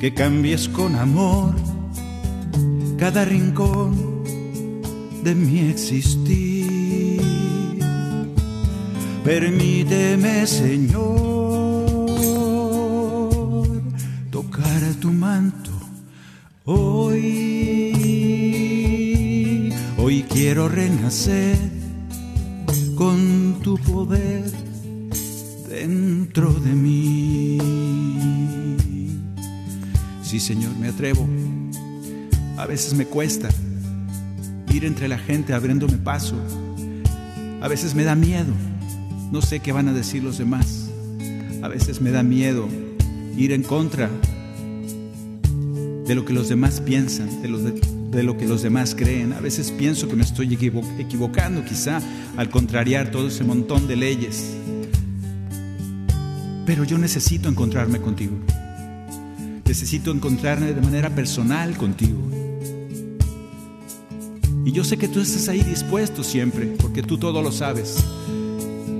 que 0.00 0.12
cambies 0.14 0.68
con 0.68 0.96
amor 0.96 1.54
cada 2.98 3.24
rincón 3.24 4.24
de 5.22 5.34
mi 5.34 5.60
existir. 5.70 7.20
Permíteme, 9.24 10.46
Señor, 10.46 11.86
tocar 14.30 14.82
tu 15.00 15.10
manto 15.10 15.70
hoy. 16.64 17.53
Quiero 20.34 20.68
renacer 20.68 21.56
con 22.94 23.60
tu 23.62 23.78
poder 23.78 24.44
dentro 25.70 26.52
de 26.52 26.72
mí. 26.72 27.58
Sí, 30.22 30.38
Señor, 30.38 30.76
me 30.76 30.88
atrevo. 30.88 31.26
A 32.58 32.66
veces 32.66 32.92
me 32.92 33.06
cuesta 33.06 33.48
ir 34.70 34.84
entre 34.84 35.08
la 35.08 35.16
gente 35.16 35.54
abriéndome 35.54 35.96
paso. 35.96 36.36
A 37.62 37.68
veces 37.68 37.94
me 37.94 38.04
da 38.04 38.14
miedo 38.14 38.52
no 39.34 39.42
sé 39.42 39.58
qué 39.58 39.72
van 39.72 39.88
a 39.88 39.92
decir 39.92 40.22
los 40.22 40.38
demás. 40.38 40.88
A 41.60 41.66
veces 41.66 42.00
me 42.00 42.12
da 42.12 42.22
miedo 42.22 42.68
ir 43.36 43.50
en 43.50 43.64
contra 43.64 44.08
de 46.06 46.14
lo 46.14 46.24
que 46.24 46.32
los 46.32 46.48
demás 46.48 46.80
piensan, 46.80 47.42
de, 47.42 47.48
lo 48.22 48.36
que 48.36 48.46
los 48.46 48.62
demás 48.62 48.94
creen. 48.94 49.32
A 49.32 49.40
veces 49.40 49.70
pienso 49.70 50.08
que 50.08 50.16
me 50.16 50.22
estoy 50.22 50.54
equivocando 50.98 51.64
quizá 51.64 52.00
al 52.36 52.50
contrariar 52.50 53.10
todo 53.10 53.28
ese 53.28 53.44
montón 53.44 53.88
de 53.88 53.96
leyes. 53.96 54.54
Pero 56.66 56.84
yo 56.84 56.98
necesito 56.98 57.48
encontrarme 57.48 58.00
contigo. 58.00 58.36
Necesito 59.66 60.10
encontrarme 60.12 60.72
de 60.72 60.80
manera 60.80 61.10
personal 61.10 61.76
contigo. 61.76 62.20
Y 64.64 64.72
yo 64.72 64.84
sé 64.84 64.96
que 64.96 65.08
tú 65.08 65.20
estás 65.20 65.48
ahí 65.48 65.62
dispuesto 65.62 66.22
siempre, 66.22 66.66
porque 66.78 67.02
tú 67.02 67.18
todo 67.18 67.42
lo 67.42 67.52
sabes 67.52 68.02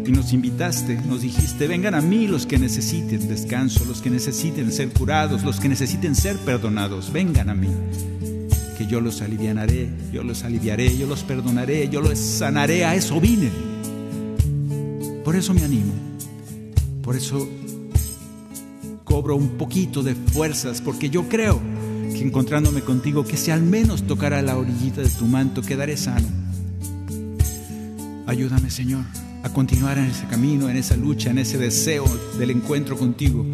y 0.07 0.13
nos 0.13 0.33
invitaste, 0.33 1.01
nos 1.07 1.23
dijiste, 1.23 1.67
vengan 1.67 1.95
a 1.95 2.01
mí 2.01 2.27
los 2.27 2.47
que 2.47 2.59
necesiten 2.59 3.27
descanso, 3.29 3.85
los 3.87 4.03
que 4.03 4.11
necesiten 4.11 4.71
ser 4.71 4.91
curados, 4.91 5.43
los 5.43 5.61
que 5.61 5.69
necesiten 5.69 6.15
ser 6.15 6.37
perdonados, 6.39 7.13
vengan 7.13 7.49
a 7.49 7.55
mí, 7.55 7.69
que 8.75 8.87
yo 8.87 9.01
los 9.01 9.23
aliviaré, 9.23 9.89
yo 10.13 10.23
los 10.23 10.45
aliviaré, 10.45 10.97
yo 10.97 11.07
los 11.07 11.23
perdonaré, 11.23 11.89
yo 11.89 12.01
los 12.01 12.19
sanaré, 12.19 12.85
a 12.85 12.95
eso 12.95 13.21
vine. 13.21 13.51
Por 15.25 15.37
eso 15.37 15.55
me 15.55 15.63
animo, 15.63 15.93
por 17.03 17.17
eso 17.17 17.49
cobro 19.05 19.37
un 19.37 19.57
poquito 19.57 20.03
de 20.03 20.15
fuerzas, 20.15 20.81
porque 20.81 21.09
yo 21.09 21.29
creo 21.29 21.61
que 22.13 22.21
encontrándome 22.21 22.83
contigo, 22.83 23.25
que 23.25 23.37
si 23.37 23.51
al 23.51 23.63
menos 23.63 24.07
tocara 24.07 24.43
la 24.43 24.57
orillita 24.57 25.01
de 25.01 25.09
tu 25.09 25.27
manto, 25.27 25.63
quedaré 25.63 25.97
sano. 25.97 26.27
Ayúdame, 28.27 28.71
Señor 28.71 29.05
a 29.45 29.51
continuar 29.51 29.99
en 29.99 30.07
ese 30.07 30.27
camino, 30.27 30.71
en 30.71 30.77
esa 30.79 30.97
lucha, 30.97 31.31
en 31.31 31.37
ese 31.37 31.59
deseo 31.59 32.07
del 32.39 32.51
encuentro 32.51 32.97
contigo, 32.97 33.45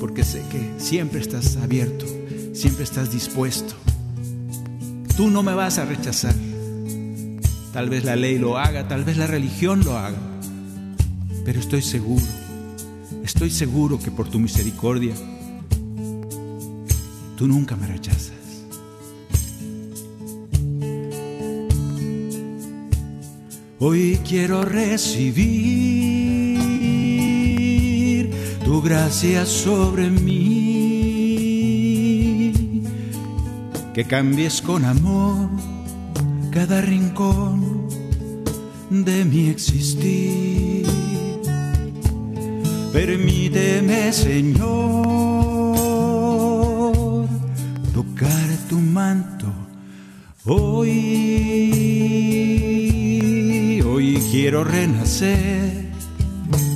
porque 0.00 0.24
sé 0.24 0.42
que 0.50 0.74
siempre 0.78 1.20
estás 1.20 1.56
abierto, 1.58 2.06
siempre 2.52 2.82
estás 2.82 3.12
dispuesto. 3.12 3.76
Tú 5.16 5.30
no 5.30 5.42
me 5.42 5.54
vas 5.54 5.78
a 5.78 5.84
rechazar. 5.84 6.34
Tal 7.72 7.88
vez 7.88 8.04
la 8.04 8.16
ley 8.16 8.38
lo 8.38 8.58
haga, 8.58 8.88
tal 8.88 9.04
vez 9.04 9.16
la 9.16 9.26
religión 9.26 9.82
lo 9.84 9.96
haga, 9.96 10.18
pero 11.44 11.58
estoy 11.58 11.80
seguro, 11.80 12.24
estoy 13.24 13.50
seguro 13.50 13.98
que 13.98 14.10
por 14.10 14.28
tu 14.28 14.38
misericordia, 14.38 15.14
tú 17.36 17.48
nunca 17.48 17.74
me 17.76 17.86
rechazas. 17.86 18.32
Hoy 23.78 24.20
quiero 24.28 24.64
recibir 24.64 25.40
tu 28.64 28.82
gracia 28.82 29.46
sobre 29.46 30.10
mí. 30.10 30.71
Que 33.94 34.04
cambies 34.04 34.62
con 34.62 34.84
amor 34.84 35.48
cada 36.50 36.80
rincón 36.80 37.88
de 38.90 39.24
mi 39.24 39.48
existir. 39.48 40.86
Permíteme, 42.92 44.12
Señor, 44.12 44.66
tocar 47.92 48.48
tu 48.68 48.78
manto 48.78 49.46
hoy 50.44 51.42
Quiero 54.32 54.64
renacer 54.64 55.92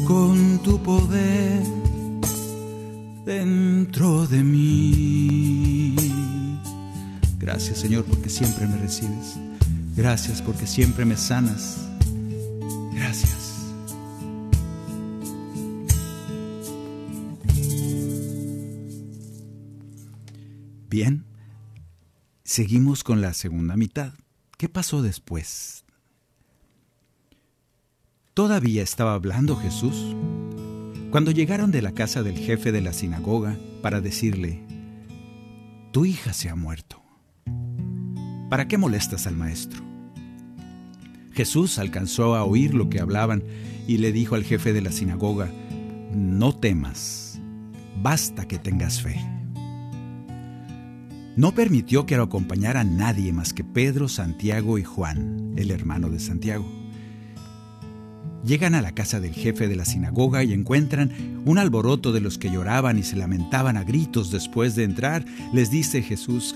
con 0.06 0.58
tu 0.62 0.78
poder 0.82 1.62
dentro 3.24 4.26
de 4.26 4.44
mí. 4.44 5.15
Gracias 7.46 7.78
Señor 7.78 8.04
porque 8.04 8.28
siempre 8.28 8.66
me 8.66 8.76
recibes. 8.76 9.36
Gracias 9.94 10.42
porque 10.42 10.66
siempre 10.66 11.04
me 11.04 11.16
sanas. 11.16 11.88
Gracias. 12.92 13.72
Bien, 20.90 21.24
seguimos 22.42 23.04
con 23.04 23.20
la 23.20 23.32
segunda 23.32 23.76
mitad. 23.76 24.14
¿Qué 24.58 24.68
pasó 24.68 25.00
después? 25.00 25.84
Todavía 28.34 28.82
estaba 28.82 29.14
hablando 29.14 29.54
Jesús 29.54 30.16
cuando 31.12 31.30
llegaron 31.30 31.70
de 31.70 31.80
la 31.80 31.92
casa 31.92 32.24
del 32.24 32.38
jefe 32.38 32.72
de 32.72 32.80
la 32.80 32.92
sinagoga 32.92 33.56
para 33.82 34.00
decirle, 34.00 34.64
Tu 35.92 36.06
hija 36.06 36.32
se 36.32 36.48
ha 36.48 36.56
muerto. 36.56 37.05
¿Para 38.48 38.68
qué 38.68 38.78
molestas 38.78 39.26
al 39.26 39.36
maestro? 39.36 39.82
Jesús 41.32 41.78
alcanzó 41.78 42.36
a 42.36 42.44
oír 42.44 42.74
lo 42.74 42.88
que 42.88 43.00
hablaban 43.00 43.42
y 43.86 43.98
le 43.98 44.12
dijo 44.12 44.36
al 44.36 44.44
jefe 44.44 44.72
de 44.72 44.80
la 44.80 44.92
sinagoga, 44.92 45.50
No 46.14 46.54
temas, 46.54 47.40
basta 48.02 48.46
que 48.46 48.58
tengas 48.58 49.02
fe. 49.02 49.20
No 51.36 51.52
permitió 51.52 52.06
que 52.06 52.16
lo 52.16 52.22
acompañara 52.22 52.84
nadie 52.84 53.32
más 53.32 53.52
que 53.52 53.64
Pedro, 53.64 54.08
Santiago 54.08 54.78
y 54.78 54.84
Juan, 54.84 55.52
el 55.56 55.70
hermano 55.70 56.08
de 56.08 56.20
Santiago. 56.20 56.64
Llegan 58.44 58.74
a 58.76 58.80
la 58.80 58.92
casa 58.92 59.18
del 59.18 59.34
jefe 59.34 59.66
de 59.66 59.76
la 59.76 59.84
sinagoga 59.84 60.44
y 60.44 60.52
encuentran 60.52 61.42
un 61.44 61.58
alboroto 61.58 62.12
de 62.12 62.20
los 62.20 62.38
que 62.38 62.50
lloraban 62.50 62.96
y 62.96 63.02
se 63.02 63.16
lamentaban 63.16 63.76
a 63.76 63.82
gritos 63.82 64.30
después 64.30 64.76
de 64.76 64.84
entrar. 64.84 65.24
Les 65.52 65.70
dice 65.70 66.00
Jesús, 66.00 66.54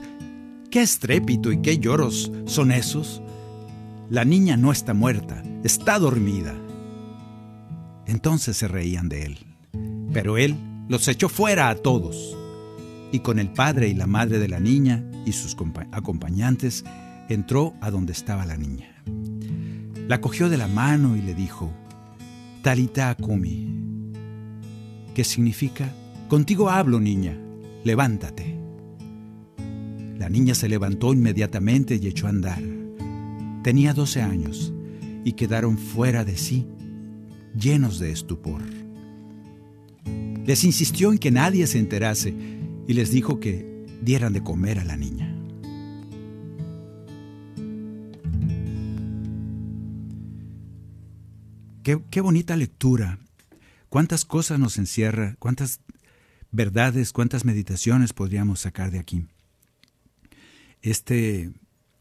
¿qué 0.71 0.83
estrépito 0.83 1.51
y 1.53 1.61
qué 1.61 1.79
lloros 1.79 2.31
son 2.47 2.71
esos? 2.71 3.21
La 4.09 4.25
niña 4.25 4.57
no 4.57 4.73
está 4.73 4.95
muerta, 4.95 5.43
está 5.65 5.99
dormida. 5.99 6.55
Entonces 8.07 8.57
se 8.57 8.69
reían 8.69 9.09
de 9.09 9.25
él, 9.25 9.39
pero 10.13 10.39
él 10.39 10.57
los 10.89 11.07
echó 11.09 11.29
fuera 11.29 11.69
a 11.69 11.75
todos. 11.75 12.37
Y 13.13 13.21
con 13.21 13.39
el 13.41 13.51
padre 13.51 13.89
y 13.89 13.95
la 13.95 14.07
madre 14.07 14.39
de 14.39 14.49
la 14.49 14.61
niña 14.61 15.05
y 15.27 15.33
sus 15.33 15.57
acompañantes 15.93 16.85
entró 17.29 17.75
a 17.81 17.91
donde 17.91 18.13
estaba 18.13 18.47
la 18.47 18.57
niña. 18.57 19.03
La 20.09 20.21
cogió 20.21 20.49
de 20.49 20.57
la 20.57 20.69
mano 20.69 21.17
y 21.17 21.23
le 21.23 21.35
dijo, 21.35 21.71
Talita 22.63 23.15
Kumi, 23.17 24.13
que 25.15 25.25
significa, 25.25 25.93
contigo 26.29 26.71
hablo 26.71 27.01
niña, 27.01 27.37
levántate. 27.85 28.50
La 30.21 30.29
niña 30.29 30.55
se 30.55 30.69
levantó 30.69 31.15
inmediatamente 31.15 31.97
y 31.97 32.07
echó 32.07 32.27
a 32.27 32.29
andar. 32.29 32.63
Tenía 33.65 33.95
12 33.95 34.21
años 34.21 34.71
y 35.25 35.33
quedaron 35.33 35.79
fuera 35.79 36.27
de 36.27 36.37
sí, 36.37 36.67
llenos 37.59 37.99
de 37.99 38.13
estupor. 38.13 38.61
Les 40.45 40.63
insistió 40.63 41.11
en 41.11 41.17
que 41.17 41.31
nadie 41.31 41.67
se 41.67 41.79
enterase 41.79 42.35
y 42.87 42.93
les 42.93 43.11
dijo 43.11 43.41
que 43.41 43.87
dieran 44.03 44.35
de 44.35 44.43
comer 44.43 44.79
a 44.79 44.85
la 44.85 44.99
niña. 44.99 45.35
Qué, 51.83 52.21
bonita 52.21 52.59
lectura. 52.59 53.21
Cuántas 53.89 54.27
cosas 54.27 54.59
nos 54.59 54.77
encierra, 54.77 55.37
cuántas 55.39 55.81
verdades, 56.53 57.15
cuántas 57.15 57.47
meditaciones 57.47 58.13
podríamos 58.13 58.61
sacar 58.61 58.91
de 58.91 58.99
aquí. 58.99 59.25
Este, 60.83 61.53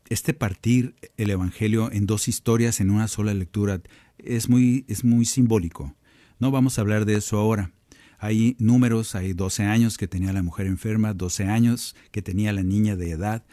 este 0.10 0.34
partir 0.34 0.96
el 1.18 1.30
Evangelio 1.30 1.92
en 1.92 2.06
dos 2.06 2.28
historias 2.28 2.80
en 2.80 2.90
una 2.90 3.08
sola 3.08 3.34
lectura 3.34 3.82
es 4.18 4.50
muy, 4.50 4.86
es 4.88 5.04
muy 5.04 5.26
simbólico. 5.26 5.96
No 6.40 6.52
vamos 6.52 6.78
a 6.78 6.82
hablar 6.82 7.06
de 7.06 7.16
eso 7.16 7.38
ahora. 7.38 7.72
Hay 8.18 8.56
números, 8.60 9.16
hay 9.16 9.34
12 9.34 9.64
años 9.64 9.98
que 9.98 10.08
tenía 10.08 10.34
la 10.34 10.44
mujer 10.44 10.68
enferma, 10.68 11.14
12 11.14 11.46
años 11.46 11.96
que 12.12 12.22
tenía 12.22 12.52
la 12.52 12.64
niña 12.64 12.96
de 12.96 13.12
edad. 13.12 13.46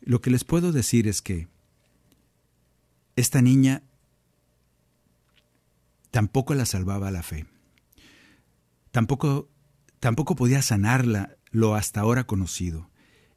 Lo 0.00 0.20
que 0.20 0.30
les 0.30 0.44
puedo 0.44 0.72
decir 0.72 1.06
es 1.06 1.22
que 1.22 1.48
esta 3.16 3.40
niña 3.40 3.82
tampoco 6.10 6.54
la 6.54 6.66
salvaba 6.66 7.10
la 7.10 7.22
fe. 7.22 7.46
Tampoco, 8.90 9.48
tampoco 10.00 10.36
podía 10.36 10.62
sanarla 10.62 11.36
lo 11.50 11.74
hasta 11.74 12.00
ahora 12.00 12.24
conocido. 12.24 12.90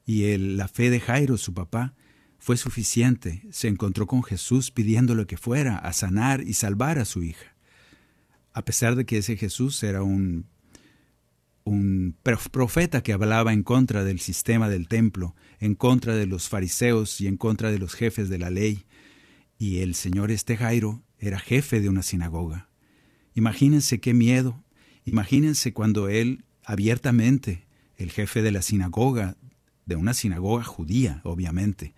Y 0.07 0.23
el, 0.31 0.55
la 0.55 0.69
fe 0.69 0.89
de 0.89 1.01
Jairo, 1.01 1.37
su 1.37 1.53
papá, 1.53 1.93
fue 2.39 2.55
suficiente. 2.55 3.43
Se 3.51 3.67
encontró 3.67 4.07
con 4.07 4.23
Jesús 4.23 4.71
pidiéndole 4.71 5.27
que 5.27 5.35
fuera 5.35 5.77
a 5.77 5.91
sanar 5.91 6.41
y 6.41 6.53
salvar 6.53 6.97
a 6.97 7.05
su 7.05 7.23
hija. 7.23 7.55
A 8.53 8.63
pesar 8.63 8.95
de 8.95 9.05
que 9.05 9.17
ese 9.17 9.35
Jesús 9.35 9.83
era 9.83 10.03
un, 10.03 10.45
un 11.65 12.15
profeta 12.23 13.03
que 13.03 13.11
hablaba 13.11 13.51
en 13.51 13.63
contra 13.63 14.05
del 14.05 14.21
sistema 14.21 14.69
del 14.69 14.87
templo, 14.87 15.35
en 15.59 15.75
contra 15.75 16.15
de 16.15 16.25
los 16.25 16.47
fariseos 16.47 17.19
y 17.19 17.27
en 17.27 17.35
contra 17.35 17.69
de 17.69 17.77
los 17.77 17.93
jefes 17.93 18.29
de 18.29 18.37
la 18.37 18.49
ley. 18.49 18.85
Y 19.59 19.79
el 19.79 19.93
señor 19.93 20.31
este 20.31 20.55
Jairo 20.55 21.03
era 21.19 21.37
jefe 21.37 21.81
de 21.81 21.89
una 21.89 22.01
sinagoga. 22.01 22.69
Imagínense 23.35 23.99
qué 23.99 24.13
miedo. 24.13 24.63
Imagínense 25.03 25.73
cuando 25.73 26.07
él 26.07 26.45
abiertamente, 26.63 27.67
el 27.97 28.11
jefe 28.11 28.41
de 28.41 28.51
la 28.51 28.61
sinagoga, 28.61 29.35
de 29.87 29.95
una 29.95 30.13
sinagoga 30.13 30.63
judía, 30.63 31.21
obviamente, 31.23 31.95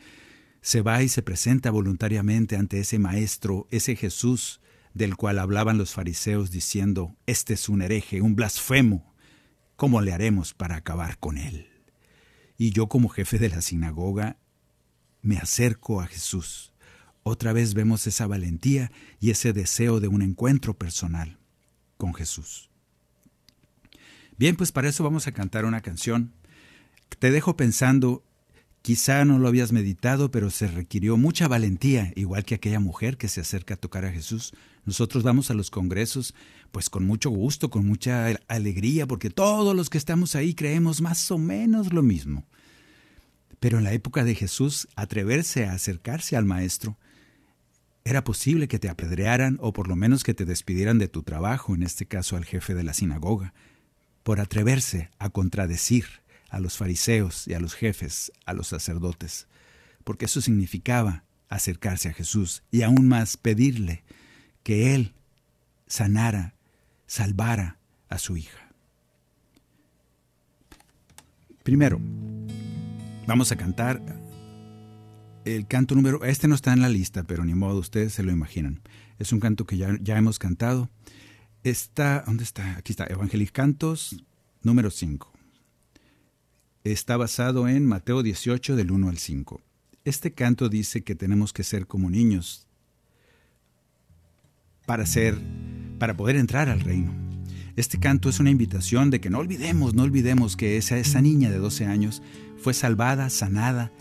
se 0.61 0.81
va 0.81 1.03
y 1.03 1.09
se 1.09 1.23
presenta 1.23 1.71
voluntariamente 1.71 2.55
ante 2.55 2.79
ese 2.79 2.99
maestro, 2.99 3.67
ese 3.71 3.95
Jesús 3.95 4.61
del 4.93 5.17
cual 5.17 5.39
hablaban 5.39 5.77
los 5.77 5.93
fariseos 5.93 6.51
diciendo, 6.51 7.15
Este 7.25 7.55
es 7.55 7.67
un 7.67 7.81
hereje, 7.81 8.21
un 8.21 8.35
blasfemo, 8.35 9.13
¿cómo 9.75 10.01
le 10.01 10.13
haremos 10.13 10.53
para 10.53 10.75
acabar 10.75 11.17
con 11.17 11.37
él? 11.37 11.67
Y 12.57 12.71
yo 12.71 12.87
como 12.87 13.09
jefe 13.09 13.39
de 13.39 13.49
la 13.49 13.61
sinagoga 13.61 14.37
me 15.21 15.37
acerco 15.37 16.01
a 16.01 16.07
Jesús. 16.07 16.73
Otra 17.23 17.53
vez 17.53 17.73
vemos 17.73 18.05
esa 18.07 18.27
valentía 18.27 18.91
y 19.19 19.31
ese 19.31 19.51
deseo 19.51 19.99
de 19.99 20.07
un 20.07 20.21
encuentro 20.21 20.77
personal 20.77 21.39
con 21.97 22.13
Jesús. 22.13 22.69
Bien, 24.37 24.55
pues 24.55 24.71
para 24.71 24.89
eso 24.89 25.03
vamos 25.03 25.27
a 25.27 25.31
cantar 25.31 25.65
una 25.65 25.81
canción. 25.81 26.33
Te 27.17 27.31
dejo 27.31 27.57
pensando 27.57 28.23
Quizá 28.81 29.25
no 29.25 29.39
lo 29.39 29.49
habías 29.49 29.73
meditado, 29.73 30.31
pero 30.31 30.49
se 30.49 30.67
requirió 30.67 31.17
mucha 31.17 31.47
valentía, 31.47 32.13
igual 32.15 32.45
que 32.45 32.55
aquella 32.55 32.79
mujer 32.79 33.17
que 33.17 33.27
se 33.27 33.41
acerca 33.41 33.73
a 33.73 33.77
tocar 33.77 34.05
a 34.05 34.11
Jesús. 34.11 34.53
Nosotros 34.85 35.23
vamos 35.23 35.51
a 35.51 35.53
los 35.53 35.69
congresos 35.69 36.33
pues 36.71 36.89
con 36.89 37.05
mucho 37.05 37.29
gusto, 37.29 37.69
con 37.69 37.85
mucha 37.85 38.27
alegría, 38.47 39.05
porque 39.05 39.29
todos 39.29 39.75
los 39.75 39.89
que 39.89 39.97
estamos 39.97 40.35
ahí 40.35 40.53
creemos 40.53 41.01
más 41.01 41.29
o 41.29 41.37
menos 41.37 41.91
lo 41.91 42.03
mismo. 42.03 42.45
Pero 43.59 43.79
en 43.79 43.83
la 43.83 43.91
época 43.91 44.23
de 44.23 44.33
Jesús, 44.35 44.87
atreverse 44.95 45.65
a 45.65 45.73
acercarse 45.73 46.37
al 46.37 46.45
Maestro, 46.45 46.97
era 48.05 48.23
posible 48.23 48.69
que 48.69 48.79
te 48.79 48.87
apedrearan 48.87 49.57
o 49.61 49.73
por 49.73 49.89
lo 49.89 49.97
menos 49.97 50.23
que 50.23 50.33
te 50.33 50.45
despidieran 50.45 50.99
de 50.99 51.09
tu 51.09 51.23
trabajo, 51.23 51.75
en 51.75 51.83
este 51.83 52.05
caso 52.05 52.37
al 52.37 52.45
jefe 52.45 52.73
de 52.73 52.83
la 52.83 52.93
sinagoga, 52.93 53.53
por 54.23 54.39
atreverse 54.39 55.09
a 55.19 55.29
contradecir 55.29 56.05
a 56.49 56.59
los 56.59 56.77
fariseos 56.77 57.47
y 57.47 57.53
a 57.53 57.59
los 57.59 57.73
jefes, 57.73 58.31
a 58.45 58.53
los 58.53 58.67
sacerdotes, 58.67 59.47
porque 60.03 60.25
eso 60.25 60.41
significaba 60.41 61.23
acercarse 61.47 62.09
a 62.09 62.13
Jesús 62.13 62.63
y 62.71 62.81
aún 62.81 63.07
más 63.07 63.37
pedirle 63.37 64.03
que 64.63 64.95
Él 64.95 65.13
sanara, 65.87 66.55
salvara 67.07 67.79
a 68.09 68.17
su 68.17 68.37
hija. 68.37 68.71
Primero, 71.63 71.99
vamos 73.27 73.51
a 73.51 73.55
cantar 73.55 74.01
el 75.45 75.67
canto 75.67 75.95
número, 75.95 76.23
este 76.23 76.47
no 76.47 76.55
está 76.55 76.73
en 76.73 76.81
la 76.81 76.89
lista, 76.89 77.23
pero 77.23 77.45
ni 77.45 77.53
modo, 77.53 77.79
ustedes 77.79 78.13
se 78.13 78.23
lo 78.23 78.31
imaginan. 78.31 78.81
Es 79.17 79.33
un 79.33 79.39
canto 79.39 79.65
que 79.65 79.77
ya, 79.77 79.97
ya 80.01 80.17
hemos 80.17 80.39
cantado. 80.39 80.89
Está, 81.63 82.23
¿dónde 82.25 82.43
está? 82.43 82.77
Aquí 82.77 82.93
está, 82.93 83.05
Evangelis 83.05 83.51
Cantos 83.51 84.23
número 84.61 84.91
5 84.91 85.38
está 86.91 87.17
basado 87.17 87.67
en 87.67 87.85
Mateo 87.85 88.23
18 88.23 88.75
del 88.75 88.91
1 88.91 89.09
al 89.09 89.17
5. 89.17 89.61
Este 90.05 90.33
canto 90.33 90.69
dice 90.69 91.03
que 91.03 91.15
tenemos 91.15 91.53
que 91.53 91.63
ser 91.63 91.87
como 91.87 92.09
niños 92.09 92.67
para 94.85 95.05
ser 95.05 95.37
para 95.99 96.15
poder 96.15 96.37
entrar 96.37 96.69
al 96.69 96.79
reino. 96.79 97.11
Este 97.75 97.99
canto 97.99 98.29
es 98.29 98.39
una 98.39 98.49
invitación 98.49 99.09
de 99.09 99.21
que 99.21 99.29
no 99.29 99.39
olvidemos, 99.39 99.93
no 99.93 100.03
olvidemos 100.03 100.55
que 100.55 100.77
esa, 100.77 100.97
esa 100.97 101.21
niña 101.21 101.49
de 101.49 101.59
12 101.59 101.85
años 101.85 102.21
fue 102.57 102.73
salvada, 102.73 103.29
sanada, 103.29 103.91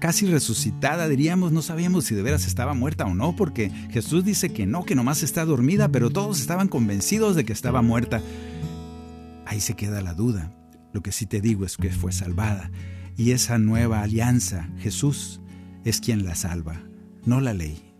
casi 0.00 0.26
resucitada, 0.26 1.08
diríamos, 1.08 1.52
no 1.52 1.62
sabíamos 1.62 2.04
si 2.04 2.14
de 2.14 2.22
veras 2.22 2.46
estaba 2.46 2.74
muerta 2.74 3.06
o 3.06 3.14
no, 3.14 3.36
porque 3.36 3.70
Jesús 3.90 4.24
dice 4.24 4.50
que 4.50 4.66
no, 4.66 4.84
que 4.84 4.94
nomás 4.94 5.22
está 5.22 5.44
dormida, 5.44 5.88
pero 5.88 6.10
todos 6.10 6.40
estaban 6.40 6.68
convencidos 6.68 7.36
de 7.36 7.44
que 7.44 7.52
estaba 7.52 7.82
muerta. 7.82 8.20
Ahí 9.46 9.60
se 9.60 9.74
queda 9.74 10.02
la 10.02 10.14
duda. 10.14 10.52
Lo 10.98 11.02
que 11.02 11.12
sí 11.12 11.26
te 11.26 11.40
digo 11.40 11.64
es 11.64 11.76
que 11.76 11.90
fue 11.90 12.10
salvada. 12.10 12.72
Y 13.16 13.30
esa 13.30 13.56
nueva 13.56 14.02
alianza, 14.02 14.68
Jesús, 14.80 15.40
es 15.84 16.00
quien 16.00 16.24
la 16.24 16.34
salva, 16.34 16.82
no 17.24 17.40
la 17.40 17.54
ley. 17.54 17.94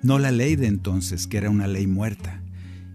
No 0.00 0.20
la 0.20 0.30
ley 0.30 0.54
de 0.54 0.68
entonces, 0.68 1.26
que 1.26 1.38
era 1.38 1.50
una 1.50 1.66
ley 1.66 1.88
muerta, 1.88 2.40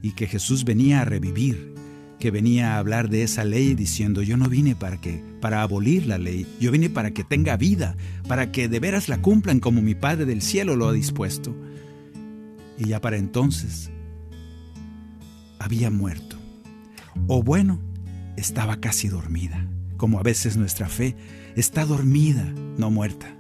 y 0.02 0.14
que 0.14 0.26
Jesús 0.26 0.64
venía 0.64 1.02
a 1.02 1.06
revivir, 1.06 1.76
que 2.18 2.32
venía 2.32 2.76
a 2.76 2.78
hablar 2.78 3.10
de 3.10 3.24
esa 3.24 3.44
ley 3.44 3.76
diciendo, 3.76 4.22
yo 4.22 4.38
no 4.38 4.48
vine 4.48 4.74
para 4.74 5.02
que 5.02 5.22
para 5.42 5.64
abolir 5.64 6.06
la 6.06 6.18
ley, 6.18 6.48
yo 6.62 6.72
vine 6.72 6.90
para 6.90 7.12
que 7.12 7.26
tenga 7.26 7.58
vida, 7.58 7.98
para 8.30 8.54
que 8.54 8.70
de 8.70 8.80
veras 8.80 9.10
la 9.10 9.22
cumplan 9.22 9.60
como 9.60 9.82
mi 9.82 9.96
Padre 9.96 10.24
del 10.24 10.42
cielo 10.42 10.78
lo 10.78 10.88
ha 10.88 10.94
dispuesto. 10.94 11.54
Y 12.80 12.86
ya 12.86 13.02
para 13.02 13.18
entonces 13.18 13.92
había 15.60 15.92
muerto. 15.92 16.38
O 17.28 17.44
bueno, 17.44 17.91
estaba 18.42 18.78
casi 18.78 19.08
dormida, 19.08 19.68
como 19.98 20.20
a 20.20 20.24
veces 20.24 20.58
nuestra 20.58 20.90
fe 20.90 21.16
está 21.56 21.86
dormida, 21.86 22.44
no 22.78 22.92
muerta. 22.92 23.36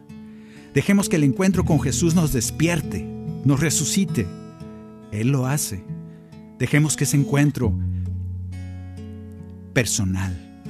Dejemos 0.73 1.09
que 1.09 1.17
el 1.17 1.25
encuentro 1.25 1.65
con 1.65 1.81
Jesús 1.81 2.15
nos 2.15 2.31
despierte, 2.31 3.03
nos 3.43 3.59
resucite. 3.59 4.25
Él 5.11 5.29
lo 5.29 5.47
hace. 5.47 5.83
Dejemos 6.57 6.95
que 6.95 7.03
ese 7.03 7.17
encuentro 7.17 7.73
personal. 9.73 10.63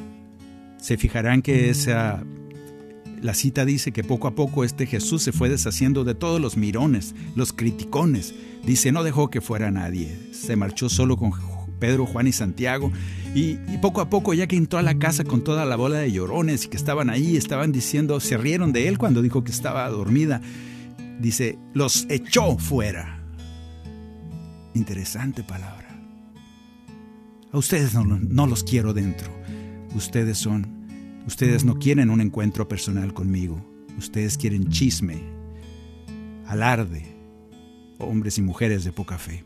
Se 0.77 0.97
fijarán 0.97 1.41
que 1.43 1.69
esa 1.69 2.23
la 3.21 3.35
cita 3.35 3.65
dice 3.65 3.91
que 3.91 4.03
poco 4.03 4.27
a 4.27 4.33
poco 4.33 4.63
este 4.63 4.87
Jesús 4.87 5.21
se 5.21 5.31
fue 5.31 5.47
deshaciendo 5.49 6.03
de 6.03 6.15
todos 6.15 6.41
los 6.41 6.57
mirones, 6.57 7.13
los 7.35 7.53
criticones. 7.53 8.33
Dice, 8.65 8.91
no 8.91 9.03
dejó 9.03 9.29
que 9.29 9.41
fuera 9.41 9.69
nadie. 9.69 10.17
Se 10.31 10.55
marchó 10.55 10.89
solo 10.89 11.17
con 11.17 11.31
Pedro, 11.81 12.05
Juan 12.05 12.27
y 12.27 12.31
Santiago. 12.31 12.93
Y, 13.35 13.55
poco 13.81 13.99
a 13.99 14.09
poco, 14.09 14.33
ya 14.33 14.47
que 14.47 14.55
entró 14.55 14.79
a 14.79 14.83
la 14.83 14.97
casa 14.97 15.25
con 15.25 15.43
toda 15.43 15.65
la 15.65 15.75
bola 15.75 15.97
de 15.97 16.11
llorones 16.11 16.65
y 16.65 16.67
que 16.69 16.77
estaban 16.77 17.09
ahí, 17.09 17.35
estaban 17.35 17.73
diciendo, 17.73 18.21
se 18.21 18.37
rieron 18.37 18.71
de 18.71 18.87
él 18.87 18.97
cuando 18.97 19.21
dijo 19.21 19.43
que 19.43 19.51
estaba 19.51 19.89
dormida. 19.89 20.41
Dice, 21.19 21.57
los 21.73 22.05
echó 22.09 22.57
fuera. 22.57 23.19
Interesante 24.73 25.43
palabra. 25.43 25.89
A 27.51 27.57
ustedes 27.57 27.93
no, 27.93 28.05
no 28.05 28.47
los 28.47 28.63
quiero 28.63 28.93
dentro. 28.93 29.29
Ustedes 29.95 30.37
son, 30.37 31.23
ustedes 31.27 31.65
no 31.65 31.79
quieren 31.79 32.09
un 32.09 32.21
encuentro 32.21 32.67
personal 32.67 33.13
conmigo. 33.13 33.65
Ustedes 33.97 34.37
quieren 34.37 34.69
chisme, 34.69 35.21
alarde, 36.45 37.03
hombres 37.97 38.37
y 38.37 38.41
mujeres 38.41 38.83
de 38.83 38.91
poca 38.91 39.17
fe. 39.17 39.43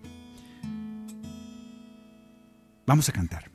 Vamos 2.86 3.10
a 3.10 3.12
cantar. 3.12 3.50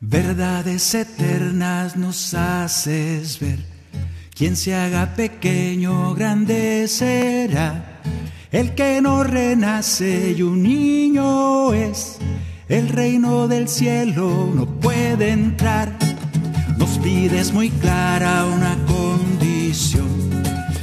Verdades 0.00 0.94
eternas 0.94 1.96
nos 1.96 2.34
haces 2.34 3.38
ver. 3.40 3.64
Quien 4.34 4.56
se 4.56 4.74
haga 4.74 5.14
pequeño, 5.14 6.14
grande 6.14 6.86
será. 6.88 8.00
El 8.50 8.74
que 8.74 9.00
no 9.00 9.24
renace 9.24 10.34
y 10.36 10.42
un 10.42 10.62
niño 10.62 11.72
es. 11.72 12.18
El 12.68 12.88
reino 12.88 13.48
del 13.48 13.68
cielo 13.68 14.50
no 14.54 14.66
puede 14.66 15.30
entrar. 15.30 15.96
Nos 16.76 16.98
pides 16.98 17.52
muy 17.52 17.70
clara 17.70 18.46
una 18.46 18.76
condición. 18.86 20.08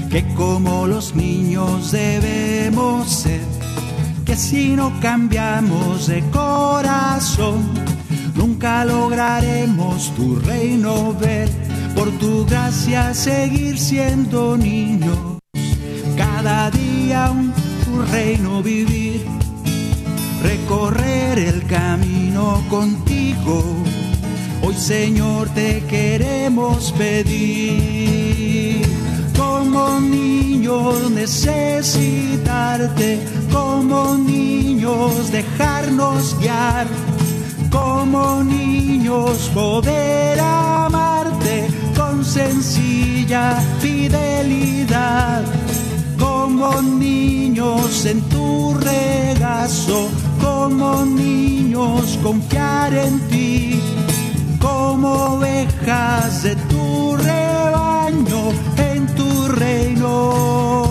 Que 0.10 0.26
como 0.36 0.88
los 0.88 1.16
niños 1.16 1.92
debemos 1.92 3.10
ser 3.10 3.55
si 4.36 4.76
no 4.76 4.92
cambiamos 5.00 6.08
de 6.08 6.22
corazón, 6.30 7.64
nunca 8.36 8.84
lograremos 8.84 10.14
tu 10.16 10.36
reino 10.36 11.14
ver, 11.14 11.50
por 11.96 12.12
tu 12.20 12.46
gracia 12.46 13.14
seguir 13.14 13.80
siendo 13.80 14.58
niños, 14.58 15.18
cada 16.18 16.70
día 16.72 17.32
un, 17.32 17.54
tu 17.86 18.02
reino 18.12 18.62
vivir, 18.62 19.26
recorrer 20.44 21.40
el 21.40 21.66
camino 21.68 22.62
contigo. 22.70 23.64
Hoy 24.62 24.76
Señor 24.76 25.48
te 25.50 25.82
queremos 25.88 26.92
pedir 26.98 28.86
como 29.38 30.00
niños 30.00 31.12
necesitarte, 31.12 33.20
como 33.56 34.18
niños 34.18 35.32
dejarnos 35.32 36.38
guiar, 36.40 36.88
como 37.72 38.44
niños 38.44 39.50
poder 39.54 40.38
amarte 40.42 41.68
con 41.96 42.26
sencilla 42.26 43.58
fidelidad, 43.80 45.44
como 46.20 46.82
niños 46.82 48.06
en 48.06 48.20
tu 48.34 48.74
regazo, 48.74 50.10
como 50.42 51.06
niños 51.06 52.20
confiar 52.22 52.94
en 52.94 53.20
ti, 53.30 53.80
como 54.60 55.10
ovejas 55.38 56.44
de 56.44 56.56
tu 56.72 57.16
rebaño 57.16 58.42
en 58.92 59.02
tu 59.16 59.48
reino, 59.48 60.85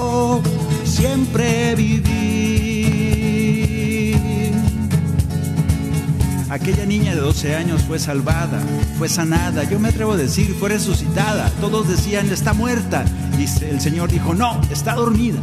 Aquella 6.55 6.87
niña 6.87 7.17
de 7.17 7.21
12 7.21 7.57
años 7.57 7.83
fue 7.83 7.99
salvada, 7.99 8.63
fue 8.97 9.09
sanada, 9.09 9.65
yo 9.65 9.81
me 9.81 9.89
atrevo 9.89 10.13
a 10.13 10.17
decir, 10.17 10.55
fue 10.61 10.69
resucitada. 10.69 11.51
Todos 11.61 11.89
decían, 11.89 12.31
está 12.31 12.53
muerta. 12.53 13.05
Y 13.37 13.65
el 13.65 13.81
Señor 13.81 14.09
dijo, 14.09 14.35
no, 14.35 14.61
está 14.71 14.95
dormida. 14.95 15.41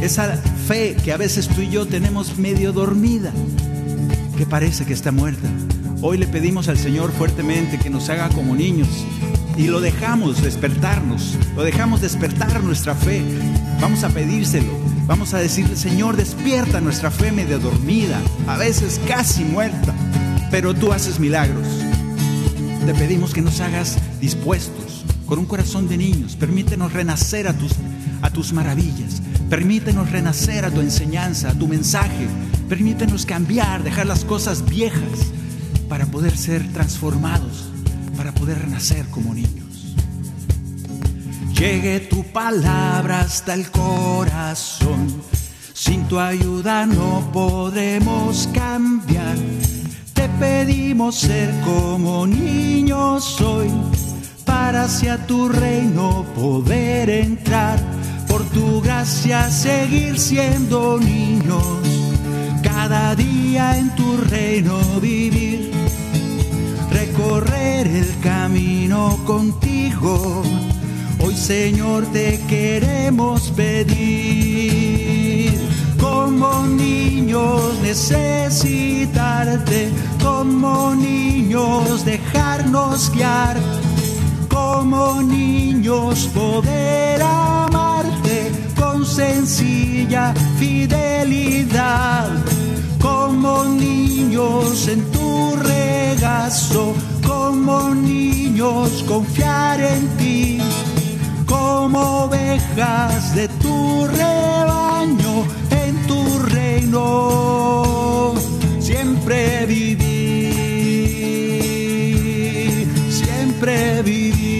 Esa 0.00 0.38
fe 0.66 0.96
que 1.04 1.12
a 1.12 1.18
veces 1.18 1.46
tú 1.46 1.60
y 1.60 1.68
yo 1.68 1.84
tenemos 1.84 2.38
medio 2.38 2.72
dormida, 2.72 3.32
que 4.38 4.46
parece 4.46 4.86
que 4.86 4.94
está 4.94 5.12
muerta. 5.12 5.46
Hoy 6.00 6.16
le 6.16 6.26
pedimos 6.26 6.68
al 6.68 6.78
Señor 6.78 7.12
fuertemente 7.12 7.78
que 7.78 7.90
nos 7.90 8.08
haga 8.08 8.30
como 8.30 8.56
niños 8.56 8.88
y 9.58 9.66
lo 9.66 9.82
dejamos 9.82 10.42
despertarnos, 10.42 11.36
lo 11.54 11.64
dejamos 11.64 12.00
despertar 12.00 12.64
nuestra 12.64 12.94
fe. 12.94 13.22
Vamos 13.78 14.04
a 14.04 14.08
pedírselo, 14.08 14.72
vamos 15.06 15.34
a 15.34 15.38
decirle, 15.38 15.76
Señor, 15.76 16.16
despierta 16.16 16.80
nuestra 16.80 17.10
fe 17.10 17.32
medio 17.32 17.58
dormida, 17.58 18.20
a 18.46 18.56
veces 18.56 19.00
casi 19.06 19.44
muerta 19.44 19.94
pero 20.54 20.72
tú 20.72 20.92
haces 20.92 21.18
milagros. 21.18 21.66
Te 22.86 22.94
pedimos 22.94 23.34
que 23.34 23.42
nos 23.42 23.58
hagas 23.58 23.98
dispuestos, 24.20 25.04
con 25.26 25.40
un 25.40 25.46
corazón 25.46 25.88
de 25.88 25.96
niños. 25.96 26.36
Permítenos 26.36 26.92
renacer 26.92 27.48
a 27.48 27.54
tus, 27.54 27.72
a 28.22 28.30
tus 28.30 28.52
maravillas. 28.52 29.20
Permítenos 29.50 30.12
renacer 30.12 30.64
a 30.64 30.70
tu 30.70 30.80
enseñanza, 30.80 31.50
a 31.50 31.54
tu 31.54 31.66
mensaje. 31.66 32.28
Permítenos 32.68 33.26
cambiar, 33.26 33.82
dejar 33.82 34.06
las 34.06 34.24
cosas 34.24 34.64
viejas 34.64 35.32
para 35.88 36.06
poder 36.06 36.36
ser 36.36 36.72
transformados, 36.72 37.64
para 38.16 38.32
poder 38.32 38.60
renacer 38.60 39.06
como 39.06 39.34
niños. 39.34 39.63
Llegue 41.58 42.00
tu 42.00 42.24
palabra 42.24 43.20
hasta 43.20 43.54
el 43.54 43.70
corazón. 43.70 45.22
Sin 45.72 46.06
tu 46.08 46.18
ayuda 46.18 46.86
no 46.86 47.30
podremos 47.32 48.48
cambiar 48.52 49.36
pedimos 50.38 51.16
ser 51.16 51.50
como 51.64 52.26
niños 52.26 53.40
hoy, 53.40 53.70
para 54.44 54.84
hacia 54.84 55.26
tu 55.26 55.48
reino 55.48 56.24
poder 56.34 57.10
entrar, 57.10 57.78
por 58.28 58.44
tu 58.50 58.80
gracia 58.80 59.50
seguir 59.50 60.18
siendo 60.18 60.98
niños, 60.98 61.64
cada 62.62 63.14
día 63.14 63.78
en 63.78 63.94
tu 63.94 64.16
reino 64.16 64.78
vivir, 65.00 65.70
recorrer 66.90 67.86
el 67.86 68.18
camino 68.20 69.18
contigo. 69.24 70.42
Hoy 71.20 71.36
Señor 71.36 72.04
te 72.12 72.40
queremos 72.48 73.52
pedir. 73.52 75.54
Como 76.00 76.66
niños 76.66 77.78
necesitarte, 77.82 79.90
como 80.22 80.94
niños 80.94 82.04
dejarnos 82.04 83.10
guiar, 83.12 83.56
como 84.48 85.22
niños 85.22 86.28
poder 86.34 87.22
amarte 87.22 88.52
con 88.78 89.06
sencilla 89.06 90.34
fidelidad, 90.58 92.30
como 93.00 93.64
niños 93.64 94.88
en 94.88 95.10
tu 95.10 95.56
regazo, 95.56 96.92
como 97.26 97.94
niños 97.94 99.02
confiar 99.08 99.80
en 99.80 100.06
ti 100.18 100.60
como 101.74 102.24
ovejas 102.26 103.34
de 103.34 103.48
tu 103.48 104.06
rebaño 104.06 105.44
tu 106.06 106.38
reino 106.54 108.34
siempre 108.78 109.66
viví, 109.66 110.52
siempre 113.10 114.02
viví. 114.02 114.54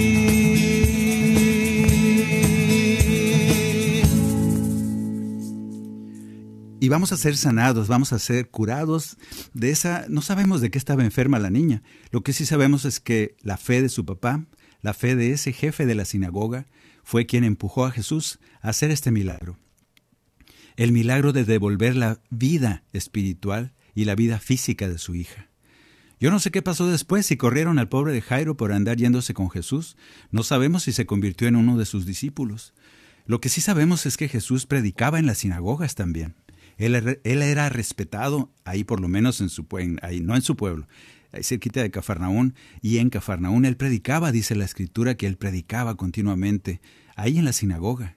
Y 6.80 6.88
vamos 6.88 7.12
a 7.12 7.16
ser 7.16 7.36
sanados, 7.36 7.86
vamos 7.88 8.12
a 8.12 8.18
ser 8.18 8.50
curados 8.50 9.16
de 9.54 9.70
esa... 9.70 10.06
No 10.08 10.20
sabemos 10.20 10.60
de 10.60 10.70
qué 10.70 10.78
estaba 10.78 11.04
enferma 11.04 11.38
la 11.38 11.50
niña. 11.50 11.82
Lo 12.10 12.22
que 12.22 12.32
sí 12.32 12.44
sabemos 12.44 12.84
es 12.84 12.98
que 13.00 13.36
la 13.40 13.56
fe 13.56 13.80
de 13.82 13.88
su 13.88 14.04
papá, 14.04 14.44
la 14.82 14.92
fe 14.94 15.14
de 15.16 15.32
ese 15.32 15.52
jefe 15.52 15.86
de 15.86 15.94
la 15.94 16.04
sinagoga, 16.04 16.66
fue 17.04 17.26
quien 17.26 17.44
empujó 17.44 17.84
a 17.84 17.92
Jesús 17.92 18.40
a 18.60 18.70
hacer 18.70 18.90
este 18.90 19.10
milagro 19.10 19.58
el 20.76 20.92
milagro 20.92 21.32
de 21.32 21.44
devolver 21.44 21.94
la 21.96 22.20
vida 22.30 22.84
espiritual 22.92 23.72
y 23.94 24.04
la 24.04 24.14
vida 24.14 24.38
física 24.38 24.88
de 24.88 24.98
su 24.98 25.14
hija. 25.14 25.48
Yo 26.20 26.30
no 26.30 26.40
sé 26.40 26.50
qué 26.50 26.62
pasó 26.62 26.88
después, 26.88 27.26
si 27.26 27.36
corrieron 27.36 27.78
al 27.78 27.88
pobre 27.88 28.12
de 28.12 28.22
Jairo 28.22 28.56
por 28.56 28.72
andar 28.72 28.96
yéndose 28.96 29.34
con 29.34 29.50
Jesús, 29.50 29.96
no 30.30 30.42
sabemos 30.42 30.84
si 30.84 30.92
se 30.92 31.06
convirtió 31.06 31.48
en 31.48 31.56
uno 31.56 31.76
de 31.76 31.86
sus 31.86 32.06
discípulos. 32.06 32.72
Lo 33.26 33.40
que 33.40 33.48
sí 33.48 33.60
sabemos 33.60 34.06
es 34.06 34.16
que 34.16 34.28
Jesús 34.28 34.66
predicaba 34.66 35.18
en 35.18 35.26
las 35.26 35.38
sinagogas 35.38 35.94
también. 35.94 36.34
Él, 36.76 36.94
era 37.24 37.68
respetado 37.68 38.52
ahí 38.64 38.82
por 38.82 39.00
lo 39.00 39.06
menos 39.06 39.40
en 39.40 39.48
su 39.48 39.66
ahí 40.02 40.20
no 40.20 40.34
en 40.34 40.42
su 40.42 40.56
pueblo, 40.56 40.88
cerquita 41.42 41.82
de 41.82 41.90
Cafarnaún, 41.90 42.54
y 42.80 42.98
en 42.98 43.10
Cafarnaún 43.10 43.64
él 43.64 43.76
predicaba, 43.76 44.32
dice 44.32 44.54
la 44.54 44.64
escritura 44.64 45.16
que 45.16 45.26
él 45.26 45.36
predicaba 45.36 45.96
continuamente, 45.96 46.80
ahí 47.16 47.38
en 47.38 47.44
la 47.44 47.52
sinagoga. 47.52 48.16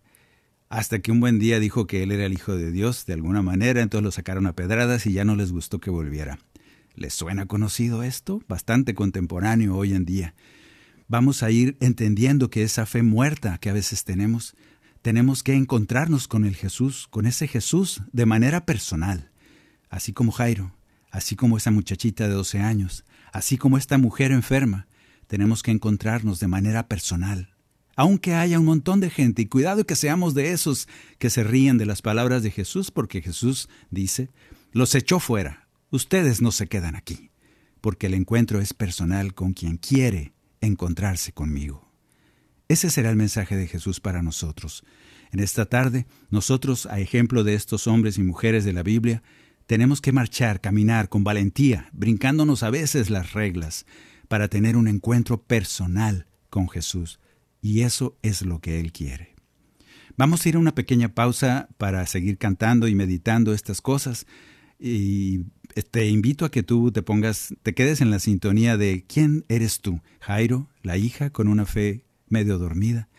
Hasta 0.69 0.99
que 0.99 1.11
un 1.11 1.21
buen 1.21 1.39
día 1.39 1.59
dijo 1.59 1.87
que 1.87 2.03
él 2.03 2.11
era 2.11 2.25
el 2.25 2.33
Hijo 2.33 2.55
de 2.55 2.71
Dios 2.71 3.05
de 3.05 3.13
alguna 3.13 3.41
manera, 3.41 3.81
entonces 3.81 4.03
lo 4.03 4.11
sacaron 4.11 4.47
a 4.47 4.53
pedradas 4.53 5.05
y 5.07 5.13
ya 5.13 5.23
no 5.23 5.35
les 5.35 5.51
gustó 5.51 5.79
que 5.79 5.89
volviera. 5.89 6.39
¿Les 6.95 7.13
suena 7.13 7.45
conocido 7.45 8.03
esto? 8.03 8.41
Bastante 8.47 8.93
contemporáneo 8.93 9.77
hoy 9.77 9.93
en 9.93 10.03
día. 10.03 10.35
Vamos 11.07 11.41
a 11.41 11.51
ir 11.51 11.77
entendiendo 11.79 12.49
que 12.49 12.63
esa 12.63 12.85
fe 12.85 13.01
muerta 13.01 13.59
que 13.59 13.69
a 13.69 13.73
veces 13.73 14.03
tenemos, 14.03 14.55
tenemos 15.01 15.41
que 15.41 15.53
encontrarnos 15.53 16.27
con 16.27 16.43
el 16.43 16.55
Jesús, 16.55 17.07
con 17.09 17.25
ese 17.25 17.47
Jesús 17.47 18.01
de 18.11 18.25
manera 18.25 18.65
personal, 18.65 19.31
así 19.89 20.11
como 20.11 20.33
Jairo, 20.33 20.75
así 21.11 21.37
como 21.37 21.55
esa 21.55 21.71
muchachita 21.71 22.27
de 22.27 22.33
12 22.33 22.59
años, 22.59 23.05
así 23.37 23.55
como 23.55 23.77
esta 23.77 23.99
mujer 23.99 24.31
enferma, 24.31 24.87
tenemos 25.27 25.61
que 25.61 25.69
encontrarnos 25.69 26.39
de 26.39 26.47
manera 26.47 26.87
personal, 26.87 27.53
aunque 27.95 28.33
haya 28.33 28.59
un 28.59 28.65
montón 28.65 28.99
de 28.99 29.11
gente, 29.11 29.43
y 29.43 29.45
cuidado 29.45 29.85
que 29.85 29.95
seamos 29.95 30.33
de 30.33 30.53
esos 30.53 30.87
que 31.19 31.29
se 31.29 31.43
ríen 31.43 31.77
de 31.77 31.85
las 31.85 32.01
palabras 32.01 32.41
de 32.41 32.49
Jesús, 32.49 32.89
porque 32.89 33.21
Jesús 33.21 33.69
dice, 33.91 34.31
los 34.71 34.95
echó 34.95 35.19
fuera, 35.19 35.67
ustedes 35.91 36.41
no 36.41 36.51
se 36.51 36.65
quedan 36.65 36.95
aquí, 36.95 37.29
porque 37.79 38.07
el 38.07 38.15
encuentro 38.15 38.59
es 38.59 38.73
personal 38.73 39.35
con 39.35 39.53
quien 39.53 39.77
quiere 39.77 40.33
encontrarse 40.59 41.31
conmigo. 41.31 41.91
Ese 42.69 42.89
será 42.89 43.11
el 43.11 43.17
mensaje 43.17 43.55
de 43.55 43.67
Jesús 43.67 43.99
para 43.99 44.23
nosotros. 44.23 44.83
En 45.31 45.41
esta 45.41 45.67
tarde, 45.67 46.07
nosotros, 46.31 46.87
a 46.87 46.99
ejemplo 46.99 47.43
de 47.43 47.53
estos 47.53 47.85
hombres 47.85 48.17
y 48.17 48.23
mujeres 48.23 48.65
de 48.65 48.73
la 48.73 48.81
Biblia, 48.81 49.21
tenemos 49.67 50.01
que 50.01 50.11
marchar, 50.11 50.61
caminar 50.61 51.09
con 51.09 51.23
valentía, 51.23 51.89
brincándonos 51.93 52.63
a 52.63 52.69
veces 52.69 53.09
las 53.09 53.33
reglas, 53.33 53.85
para 54.27 54.47
tener 54.47 54.75
un 54.75 54.87
encuentro 54.87 55.43
personal 55.43 56.25
con 56.49 56.67
Jesús 56.67 57.19
y 57.61 57.81
eso 57.81 58.17
es 58.21 58.41
lo 58.41 58.59
que 58.59 58.79
Él 58.79 58.91
quiere. 58.91 59.35
Vamos 60.15 60.45
a 60.45 60.49
ir 60.49 60.55
a 60.55 60.59
una 60.59 60.73
pequeña 60.73 61.13
pausa 61.13 61.67
para 61.77 62.05
seguir 62.07 62.37
cantando 62.37 62.87
y 62.87 62.95
meditando 62.95 63.53
estas 63.53 63.81
cosas 63.81 64.25
y 64.79 65.45
te 65.91 66.07
invito 66.07 66.45
a 66.45 66.51
que 66.51 66.63
tú 66.63 66.91
te 66.91 67.01
pongas, 67.01 67.53
te 67.61 67.73
quedes 67.73 68.01
en 68.01 68.09
la 68.09 68.19
sintonía 68.19 68.77
de 68.77 69.05
¿quién 69.07 69.45
eres 69.47 69.81
tú? 69.81 70.01
Jairo, 70.19 70.69
la 70.81 70.97
hija 70.97 71.29
con 71.29 71.47
una 71.47 71.65
fe 71.65 72.03
medio 72.29 72.57
dormida, 72.57 73.09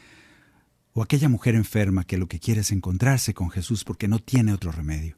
o 0.93 1.03
aquella 1.03 1.29
mujer 1.29 1.55
enferma 1.55 2.05
que 2.05 2.19
lo 2.19 2.27
que 2.27 2.41
quiere 2.41 2.63
es 2.63 2.73
encontrarse 2.73 3.33
con 3.35 3.51
Jesús 3.51 3.85
porque 3.85 4.09
no 4.09 4.19
tiene 4.19 4.53
otro 4.53 4.73
remedio. 4.73 5.17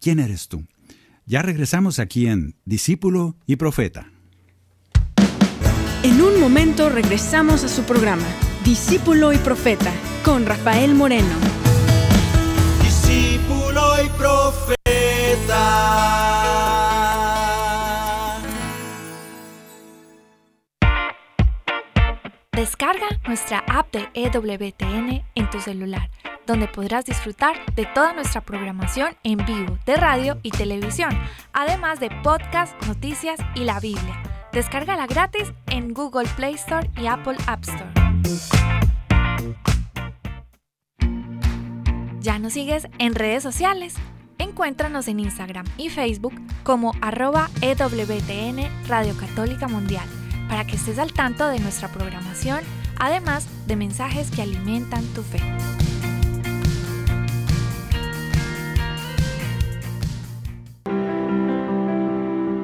¿Quién 0.00 0.20
eres 0.20 0.48
tú? 0.48 0.64
Ya 1.26 1.42
regresamos 1.42 1.98
aquí 1.98 2.28
en 2.28 2.54
Discípulo 2.64 3.36
y 3.46 3.56
Profeta. 3.56 4.12
En 6.04 6.22
un 6.22 6.40
momento 6.40 6.88
regresamos 6.88 7.64
a 7.64 7.68
su 7.68 7.82
programa 7.82 8.26
Discípulo 8.64 9.32
y 9.32 9.38
Profeta 9.38 9.92
con 10.24 10.46
Rafael 10.46 10.94
Moreno. 10.94 11.34
Discípulo 12.80 14.04
y 14.04 14.08
Profeta. 14.10 14.78
Descarga 22.52 23.08
nuestra 23.26 23.58
app 23.66 23.92
de 23.92 24.08
EWTN 24.14 25.24
en 25.34 25.50
tu 25.50 25.60
celular, 25.60 26.08
donde 26.48 26.66
podrás 26.66 27.04
disfrutar 27.04 27.54
de 27.76 27.86
toda 27.86 28.14
nuestra 28.14 28.40
programación 28.40 29.14
en 29.22 29.36
vivo 29.44 29.78
de 29.86 29.96
radio 29.96 30.40
y 30.42 30.50
televisión, 30.50 31.10
además 31.52 32.00
de 32.00 32.10
podcast, 32.24 32.74
noticias 32.86 33.38
y 33.54 33.64
la 33.64 33.78
Biblia. 33.78 34.20
Descárgala 34.52 35.06
gratis 35.06 35.52
en 35.66 35.92
Google 35.92 36.26
Play 36.36 36.54
Store 36.54 36.90
y 36.96 37.06
Apple 37.06 37.36
App 37.46 37.62
Store. 37.62 37.92
¿Ya 42.20 42.38
nos 42.38 42.54
sigues 42.54 42.88
en 42.98 43.14
redes 43.14 43.42
sociales? 43.42 43.94
Encuéntranos 44.38 45.06
en 45.08 45.20
Instagram 45.20 45.66
y 45.76 45.90
Facebook 45.90 46.34
como 46.62 46.92
arroba 47.02 47.50
EWTN 47.60 48.88
Radio 48.88 49.14
Católica 49.18 49.68
Mundial 49.68 50.06
para 50.48 50.64
que 50.64 50.76
estés 50.76 50.98
al 50.98 51.12
tanto 51.12 51.46
de 51.48 51.60
nuestra 51.60 51.88
programación, 51.88 52.60
además 52.98 53.46
de 53.66 53.76
mensajes 53.76 54.30
que 54.30 54.40
alimentan 54.40 55.04
tu 55.08 55.22
fe. 55.22 55.40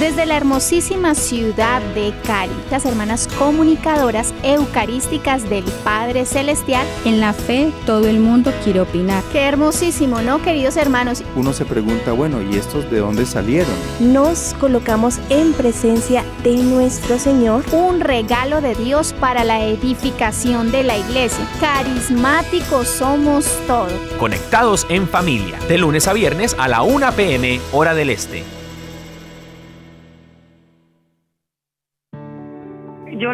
Desde 0.00 0.26
la 0.26 0.36
hermosísima 0.36 1.14
ciudad 1.14 1.80
de 1.94 2.12
Cali, 2.26 2.52
las 2.68 2.84
hermanas 2.84 3.28
comunicadoras 3.38 4.34
eucarísticas 4.42 5.48
del 5.48 5.62
Padre 5.84 6.26
Celestial. 6.26 6.84
En 7.04 7.20
la 7.20 7.32
fe 7.32 7.72
todo 7.86 8.08
el 8.08 8.18
mundo 8.18 8.52
quiere 8.64 8.80
opinar. 8.80 9.22
Qué 9.30 9.42
hermosísimo, 9.42 10.20
¿no, 10.20 10.42
queridos 10.42 10.76
hermanos? 10.76 11.22
Uno 11.36 11.52
se 11.52 11.64
pregunta, 11.64 12.10
bueno, 12.10 12.42
¿y 12.42 12.56
estos 12.56 12.90
de 12.90 12.98
dónde 12.98 13.24
salieron? 13.24 13.72
Nos 14.00 14.54
colocamos 14.58 15.20
en 15.28 15.52
presencia 15.52 16.24
de 16.42 16.56
nuestro 16.56 17.20
Señor. 17.20 17.64
Un 17.70 18.00
regalo 18.00 18.60
de 18.60 18.74
Dios 18.74 19.14
para 19.20 19.44
la 19.44 19.62
edificación 19.62 20.72
de 20.72 20.82
la 20.82 20.98
iglesia. 20.98 21.46
Carismáticos 21.60 22.88
somos 22.88 23.46
todos. 23.68 23.92
Conectados 24.18 24.86
en 24.88 25.06
familia, 25.06 25.56
de 25.68 25.78
lunes 25.78 26.08
a 26.08 26.12
viernes 26.12 26.56
a 26.58 26.66
la 26.66 26.82
1 26.82 27.12
pm, 27.12 27.60
hora 27.70 27.94
del 27.94 28.10
este. 28.10 28.42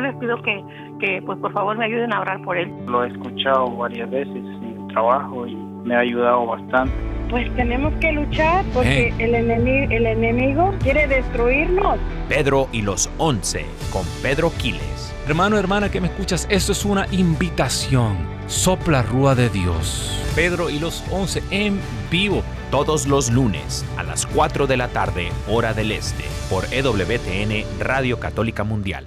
Yo 0.00 0.06
les 0.06 0.16
pido 0.16 0.42
que, 0.42 0.64
que, 1.00 1.22
pues 1.24 1.38
por 1.38 1.52
favor 1.52 1.76
me 1.76 1.84
ayuden 1.84 2.12
a 2.12 2.20
orar 2.20 2.42
por 2.42 2.56
él. 2.56 2.72
Lo 2.86 3.04
he 3.04 3.08
escuchado 3.08 3.76
varias 3.76 4.10
veces 4.10 4.34
en 4.34 4.76
el 4.80 4.86
trabajo 4.88 5.46
y 5.46 5.54
me 5.54 5.94
ha 5.94 6.00
ayudado 6.00 6.46
bastante. 6.46 6.92
Pues 7.28 7.54
tenemos 7.54 7.92
que 8.00 8.10
luchar 8.12 8.64
porque 8.74 9.14
el, 9.18 9.34
enemigo, 9.34 9.92
el 9.92 10.06
enemigo 10.06 10.74
quiere 10.82 11.06
destruirnos. 11.06 11.98
Pedro 12.28 12.68
y 12.72 12.82
los 12.82 13.08
once 13.18 13.64
con 13.92 14.02
Pedro 14.20 14.50
Quiles. 14.58 15.14
Hermano, 15.28 15.58
hermana 15.58 15.90
que 15.90 16.00
me 16.00 16.08
escuchas, 16.08 16.48
esto 16.50 16.72
es 16.72 16.84
una 16.84 17.06
invitación. 17.12 18.16
Sopla 18.48 19.02
Rúa 19.02 19.36
de 19.36 19.48
Dios. 19.48 20.16
Pedro 20.34 20.70
y 20.70 20.80
los 20.80 21.04
once 21.12 21.40
en 21.52 21.78
vivo. 22.10 22.42
Todos 22.72 23.06
los 23.06 23.30
lunes 23.30 23.84
a 23.96 24.02
las 24.02 24.26
4 24.26 24.66
de 24.66 24.76
la 24.76 24.88
tarde, 24.88 25.28
hora 25.48 25.72
del 25.72 25.92
este, 25.92 26.24
por 26.48 26.64
EWTN 26.72 27.64
Radio 27.80 28.18
Católica 28.18 28.64
Mundial. 28.64 29.06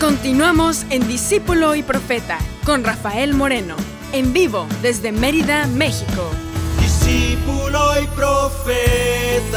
Continuamos 0.00 0.84
en 0.90 1.06
Discípulo 1.06 1.74
y 1.76 1.82
Profeta 1.82 2.38
con 2.66 2.84
Rafael 2.84 3.32
Moreno, 3.32 3.76
en 4.12 4.32
vivo 4.32 4.66
desde 4.82 5.12
Mérida, 5.12 5.66
México. 5.68 6.30
Discípulo 6.80 8.02
y 8.02 8.06
Profeta. 8.08 9.54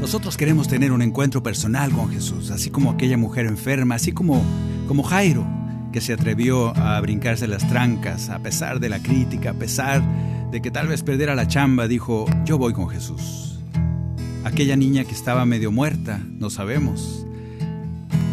Nosotros 0.00 0.36
queremos 0.36 0.68
tener 0.68 0.92
un 0.92 1.02
encuentro 1.02 1.42
personal 1.42 1.90
con 1.90 2.10
Jesús, 2.10 2.52
así 2.52 2.70
como 2.70 2.92
aquella 2.92 3.16
mujer 3.16 3.46
enferma, 3.46 3.96
así 3.96 4.12
como, 4.12 4.42
como 4.86 5.02
Jairo, 5.02 5.44
que 5.92 6.00
se 6.00 6.12
atrevió 6.12 6.74
a 6.76 7.00
brincarse 7.00 7.48
las 7.48 7.68
trancas 7.68 8.30
a 8.30 8.38
pesar 8.38 8.78
de 8.78 8.88
la 8.88 9.00
crítica, 9.00 9.50
a 9.50 9.54
pesar 9.54 10.02
de 10.52 10.62
que 10.62 10.70
tal 10.70 10.86
vez 10.86 11.02
perdiera 11.02 11.34
la 11.34 11.48
chamba, 11.48 11.88
dijo, 11.88 12.26
yo 12.44 12.56
voy 12.56 12.72
con 12.72 12.88
Jesús. 12.88 13.45
Aquella 14.46 14.76
niña 14.76 15.02
que 15.02 15.12
estaba 15.12 15.44
medio 15.44 15.72
muerta, 15.72 16.24
no 16.38 16.50
sabemos. 16.50 17.26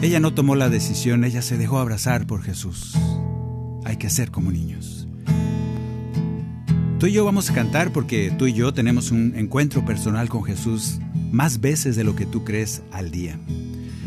Ella 0.03 0.19
no 0.19 0.31
tomó 0.31 0.53
la 0.53 0.69
decisión, 0.69 1.23
ella 1.23 1.41
se 1.41 1.57
dejó 1.57 1.79
abrazar 1.79 2.27
por 2.27 2.43
Jesús. 2.43 2.93
Hay 3.83 3.97
que 3.97 4.11
ser 4.11 4.29
como 4.29 4.51
niños. 4.51 5.07
Tú 6.99 7.07
y 7.07 7.13
yo 7.13 7.25
vamos 7.25 7.49
a 7.49 7.55
cantar 7.55 7.91
porque 7.91 8.31
tú 8.37 8.45
y 8.45 8.53
yo 8.53 8.75
tenemos 8.75 9.09
un 9.09 9.33
encuentro 9.35 9.85
personal 9.85 10.29
con 10.29 10.43
Jesús 10.43 10.99
más 11.31 11.61
veces 11.61 11.95
de 11.95 12.03
lo 12.03 12.15
que 12.15 12.27
tú 12.27 12.43
crees 12.43 12.83
al 12.91 13.09
día. 13.09 13.39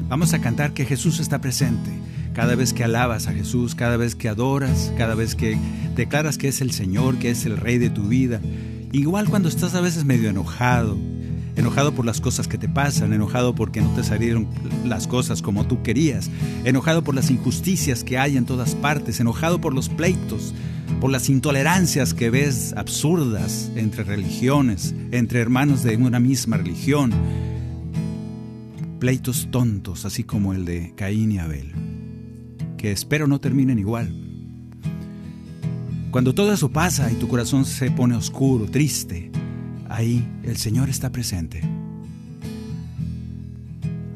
Vamos 0.09 0.33
a 0.33 0.41
cantar 0.41 0.75
que 0.75 0.85
Jesús 0.85 1.19
está 1.19 1.41
presente. 1.41 1.91
Cada 2.35 2.55
vez 2.55 2.73
que 2.73 2.85
alabas 2.85 3.27
a 3.27 3.33
Jesús, 3.33 3.75
cada 3.75 3.97
vez 3.97 4.15
que 4.15 4.29
adoras, 4.29 4.93
cada 4.97 5.17
vez 5.17 5.35
que 5.35 5.59
declaras 5.97 6.39
que 6.39 6.47
es 6.47 6.61
el 6.61 6.71
Señor, 6.71 7.19
que 7.19 7.31
es 7.31 7.47
el 7.47 7.57
Rey 7.57 7.79
de 7.79 7.91
tu 7.91 8.07
vida. 8.07 8.41
Igual 8.93 9.29
cuando 9.29 9.49
estás 9.49 9.75
a 9.75 9.81
veces 9.81 10.05
medio 10.05 10.31
enojado, 10.31 10.97
enojado 11.57 11.93
por 11.93 12.05
las 12.05 12.21
cosas 12.21 12.47
que 12.47 12.59
te 12.59 12.69
pasan, 12.69 13.13
enojado 13.13 13.55
porque 13.55 13.81
no 13.81 13.93
te 13.95 14.05
salieron 14.05 14.47
las 14.85 15.07
cosas 15.07 15.43
como 15.43 15.67
tú 15.67 15.83
querías, 15.83 16.31
enojado 16.65 17.03
por 17.03 17.15
las 17.15 17.31
injusticias 17.31 18.05
que 18.05 18.19
hay 18.19 18.37
en 18.37 18.45
todas 18.45 18.75
partes, 18.75 19.19
enojado 19.19 19.61
por 19.61 19.75
los 19.75 19.89
pleitos, 19.89 20.55
por 21.01 21.11
las 21.11 21.29
intolerancias 21.29 22.15
que 22.15 22.31
ves 22.31 22.75
absurdas 22.77 23.71
entre 23.75 24.05
religiones, 24.05 24.95
entre 25.11 25.41
hermanos 25.41 25.83
de 25.83 25.97
una 25.97 26.21
misma 26.21 26.59
religión, 26.59 27.13
pleitos 29.01 29.49
tontos, 29.51 30.05
así 30.05 30.25
como 30.25 30.53
el 30.53 30.65
de 30.65 30.93
Caín 30.95 31.33
y 31.33 31.39
Abel, 31.39 31.73
que 32.77 32.93
espero 32.93 33.27
no 33.27 33.41
terminen 33.41 33.79
igual. 33.79 34.15
Cuando 36.11 36.35
todo 36.35 36.53
eso 36.53 36.71
pasa 36.71 37.11
y 37.13 37.17
tu 37.17 37.29
corazón 37.29 37.65
se 37.65 37.91
pone 37.91 38.17
oscuro, 38.17 38.67
triste, 38.67 39.31
ahí 39.89 40.27
el 40.43 40.57
Señor 40.57 40.89
está 40.89 41.11
presente. 41.11 41.63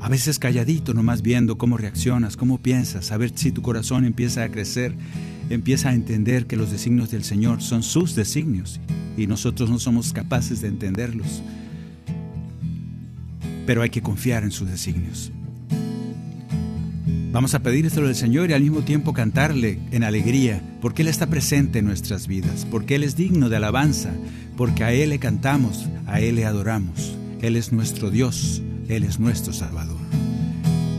A 0.00 0.08
veces 0.08 0.38
calladito, 0.38 0.94
nomás 0.94 1.22
viendo 1.22 1.58
cómo 1.58 1.76
reaccionas, 1.76 2.36
cómo 2.36 2.58
piensas, 2.58 3.12
a 3.12 3.16
ver 3.16 3.32
si 3.34 3.52
tu 3.52 3.60
corazón 3.60 4.04
empieza 4.04 4.42
a 4.42 4.48
crecer, 4.48 4.94
empieza 5.50 5.90
a 5.90 5.94
entender 5.94 6.46
que 6.46 6.56
los 6.56 6.70
designios 6.70 7.10
del 7.10 7.22
Señor 7.22 7.60
son 7.60 7.82
sus 7.82 8.14
designios 8.14 8.80
y 9.16 9.26
nosotros 9.26 9.68
no 9.68 9.78
somos 9.78 10.12
capaces 10.12 10.62
de 10.62 10.68
entenderlos. 10.68 11.42
Pero 13.66 13.82
hay 13.82 13.90
que 13.90 14.02
confiar 14.02 14.42
en 14.42 14.52
sus 14.52 14.68
designios. 14.70 15.32
Vamos 17.32 17.54
a 17.54 17.60
pedírselo 17.60 18.08
al 18.08 18.16
Señor 18.16 18.50
y 18.50 18.54
al 18.54 18.62
mismo 18.62 18.82
tiempo 18.82 19.12
cantarle 19.12 19.78
en 19.92 20.02
alegría, 20.02 20.60
porque 20.80 21.02
Él 21.02 21.08
está 21.08 21.28
presente 21.28 21.78
en 21.78 21.84
nuestras 21.84 22.26
vidas, 22.26 22.66
porque 22.68 22.96
Él 22.96 23.04
es 23.04 23.14
digno 23.14 23.48
de 23.48 23.56
alabanza, 23.56 24.10
porque 24.56 24.82
a 24.82 24.92
Él 24.92 25.10
le 25.10 25.20
cantamos, 25.20 25.88
a 26.06 26.20
Él 26.20 26.36
le 26.36 26.44
adoramos. 26.44 27.16
Él 27.40 27.54
es 27.54 27.72
nuestro 27.72 28.10
Dios, 28.10 28.62
Él 28.88 29.04
es 29.04 29.20
nuestro 29.20 29.52
Salvador. 29.52 29.96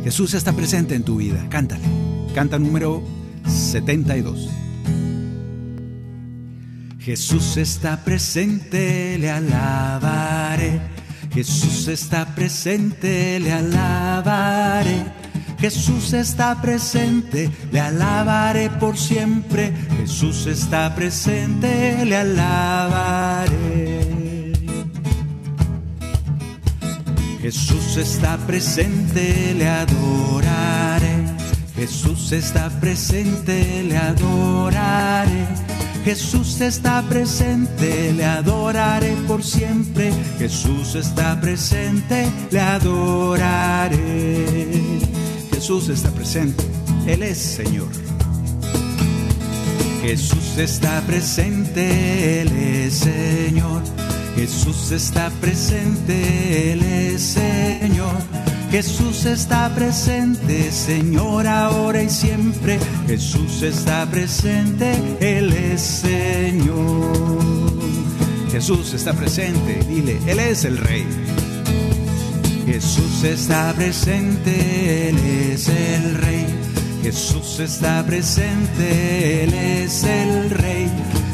Jesús 0.05 0.33
está 0.33 0.53
presente 0.53 0.95
en 0.95 1.03
tu 1.03 1.17
vida, 1.17 1.45
cántale. 1.49 1.83
Canta 2.33 2.57
número 2.57 3.03
72. 3.45 4.49
Jesús 6.99 7.57
está 7.57 8.05
presente, 8.05 9.17
le 9.17 9.29
alabaré. 9.29 10.79
Jesús 11.33 11.89
está 11.89 12.35
presente, 12.35 13.37
le 13.41 13.51
alabaré. 13.51 15.20
Jesús 15.61 16.13
está 16.13 16.59
presente, 16.59 17.51
le 17.71 17.79
alabaré 17.79 18.71
por 18.71 18.97
siempre. 18.97 19.71
Jesús 19.99 20.47
está 20.47 20.95
presente, 20.95 22.03
le 22.03 22.17
alabaré. 22.17 24.01
Jesús 27.39 27.97
está 27.97 28.37
presente, 28.47 29.53
le 29.55 29.69
adoraré. 29.69 31.25
Jesús 31.75 32.31
está 32.31 32.67
presente, 32.79 33.83
le 33.83 33.97
adoraré. 33.97 35.45
Jesús 36.03 36.59
está 36.61 37.03
presente, 37.03 38.13
le 38.13 38.25
adoraré 38.25 39.13
por 39.27 39.43
siempre. 39.43 40.11
Jesús 40.39 40.95
está 40.95 41.39
presente, 41.39 42.27
le 42.49 42.59
adoraré. 42.59 44.01
Jesús 45.61 45.89
está 45.89 46.09
presente, 46.09 46.63
Él 47.05 47.21
es 47.21 47.37
Señor. 47.37 47.89
Jesús 50.01 50.57
está 50.57 51.01
presente, 51.01 52.41
Él 52.41 52.47
es 52.51 52.95
Señor. 52.95 53.83
Jesús 54.35 54.91
está 54.91 55.29
presente, 55.39 56.71
Él 56.73 56.81
es 56.81 57.21
Señor. 57.21 58.15
Jesús 58.71 59.25
está 59.27 59.69
presente, 59.75 60.71
Señor, 60.71 61.45
ahora 61.45 62.01
y 62.01 62.09
siempre. 62.09 62.79
Jesús 63.05 63.61
está 63.61 64.09
presente, 64.09 64.93
Él 65.19 65.53
es 65.53 65.79
Señor. 65.79 67.13
Jesús 68.51 68.95
está 68.95 69.13
presente, 69.13 69.79
dile, 69.87 70.17
Él 70.25 70.39
es 70.39 70.65
el 70.65 70.79
Rey. 70.79 71.05
Jesús 72.65 73.23
está 73.23 73.73
presente, 73.73 75.09
Él 75.09 75.17
es 75.51 75.67
el 75.69 76.15
Rey. 76.15 76.45
Jesús 77.03 77.59
está 77.59 78.05
presente, 78.05 79.43
Él 79.43 79.53
es 79.53 80.03
el 80.03 80.49
Rey. 80.49 80.89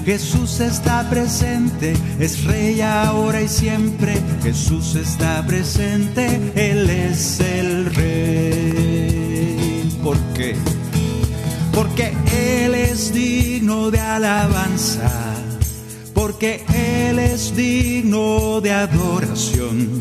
Jesús 0.05 0.61
está 0.61 1.09
presente, 1.09 1.93
es 2.17 2.45
Rey 2.45 2.79
ahora 2.79 3.41
y 3.41 3.49
siempre. 3.49 4.17
Jesús 4.41 4.95
está 4.95 5.45
presente, 5.45 6.39
Él 6.55 6.89
es 6.89 7.41
el 7.41 7.93
Rey. 7.93 9.27
¿Por 10.01 10.17
qué? 10.33 10.55
Porque 11.73 12.13
Él 12.31 12.73
es 12.73 13.13
digno 13.13 13.91
de 13.91 13.99
alabanza, 13.99 15.11
porque 16.13 16.63
Él 16.73 17.19
es 17.19 17.53
digno 17.53 18.61
de 18.61 18.71
adoración, 18.71 19.99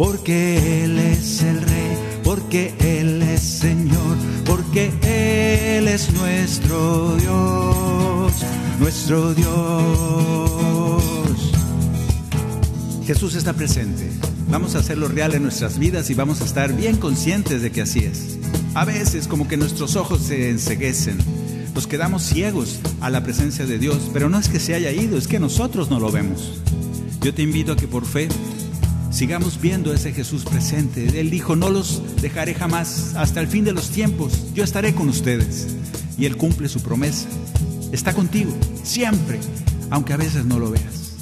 porque 0.00 0.84
Él 0.84 0.98
es 0.98 1.42
el 1.42 1.60
Rey, 1.60 1.98
porque 2.24 2.72
Él 2.78 3.20
es 3.20 3.42
Señor, 3.42 4.16
porque 4.46 4.90
Él 5.02 5.88
es 5.88 6.10
nuestro 6.14 7.16
Dios 7.16 8.00
nuestro 8.80 9.34
Dios. 9.34 9.52
Jesús 13.04 13.34
está 13.34 13.52
presente. 13.52 14.10
Vamos 14.48 14.74
a 14.74 14.78
hacerlo 14.78 15.06
real 15.06 15.34
en 15.34 15.42
nuestras 15.42 15.78
vidas 15.78 16.08
y 16.08 16.14
vamos 16.14 16.40
a 16.40 16.46
estar 16.46 16.74
bien 16.74 16.96
conscientes 16.96 17.60
de 17.60 17.70
que 17.70 17.82
así 17.82 17.98
es. 18.00 18.38
A 18.72 18.86
veces 18.86 19.28
como 19.28 19.48
que 19.48 19.58
nuestros 19.58 19.96
ojos 19.96 20.22
se 20.22 20.48
enseguecen, 20.48 21.18
nos 21.74 21.86
quedamos 21.86 22.22
ciegos 22.22 22.80
a 23.02 23.10
la 23.10 23.22
presencia 23.22 23.66
de 23.66 23.78
Dios, 23.78 24.08
pero 24.14 24.30
no 24.30 24.38
es 24.38 24.48
que 24.48 24.60
se 24.60 24.74
haya 24.74 24.92
ido, 24.92 25.18
es 25.18 25.28
que 25.28 25.38
nosotros 25.38 25.90
no 25.90 26.00
lo 26.00 26.10
vemos. 26.10 26.62
Yo 27.20 27.34
te 27.34 27.42
invito 27.42 27.72
a 27.72 27.76
que 27.76 27.86
por 27.86 28.06
fe 28.06 28.28
sigamos 29.10 29.60
viendo 29.60 29.92
ese 29.92 30.12
Jesús 30.12 30.44
presente. 30.44 31.20
Él 31.20 31.30
dijo, 31.30 31.56
no 31.56 31.70
los 31.70 32.02
dejaré 32.20 32.54
jamás, 32.54 33.14
hasta 33.16 33.40
el 33.40 33.48
fin 33.48 33.64
de 33.64 33.72
los 33.72 33.90
tiempos, 33.90 34.52
yo 34.54 34.64
estaré 34.64 34.94
con 34.94 35.08
ustedes. 35.08 35.68
Y 36.18 36.26
Él 36.26 36.36
cumple 36.36 36.68
su 36.68 36.80
promesa 36.80 37.26
está 37.92 38.14
contigo, 38.14 38.52
siempre, 38.82 39.38
aunque 39.90 40.12
a 40.12 40.16
veces 40.16 40.44
no 40.44 40.58
lo 40.58 40.70
veas. 40.70 41.14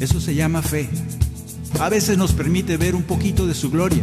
Eso 0.00 0.20
se 0.20 0.34
llama 0.34 0.62
fe. 0.62 0.88
A 1.80 1.88
veces 1.88 2.16
nos 2.16 2.32
permite 2.32 2.76
ver 2.76 2.94
un 2.94 3.02
poquito 3.02 3.46
de 3.46 3.54
su 3.54 3.70
gloria. 3.70 4.02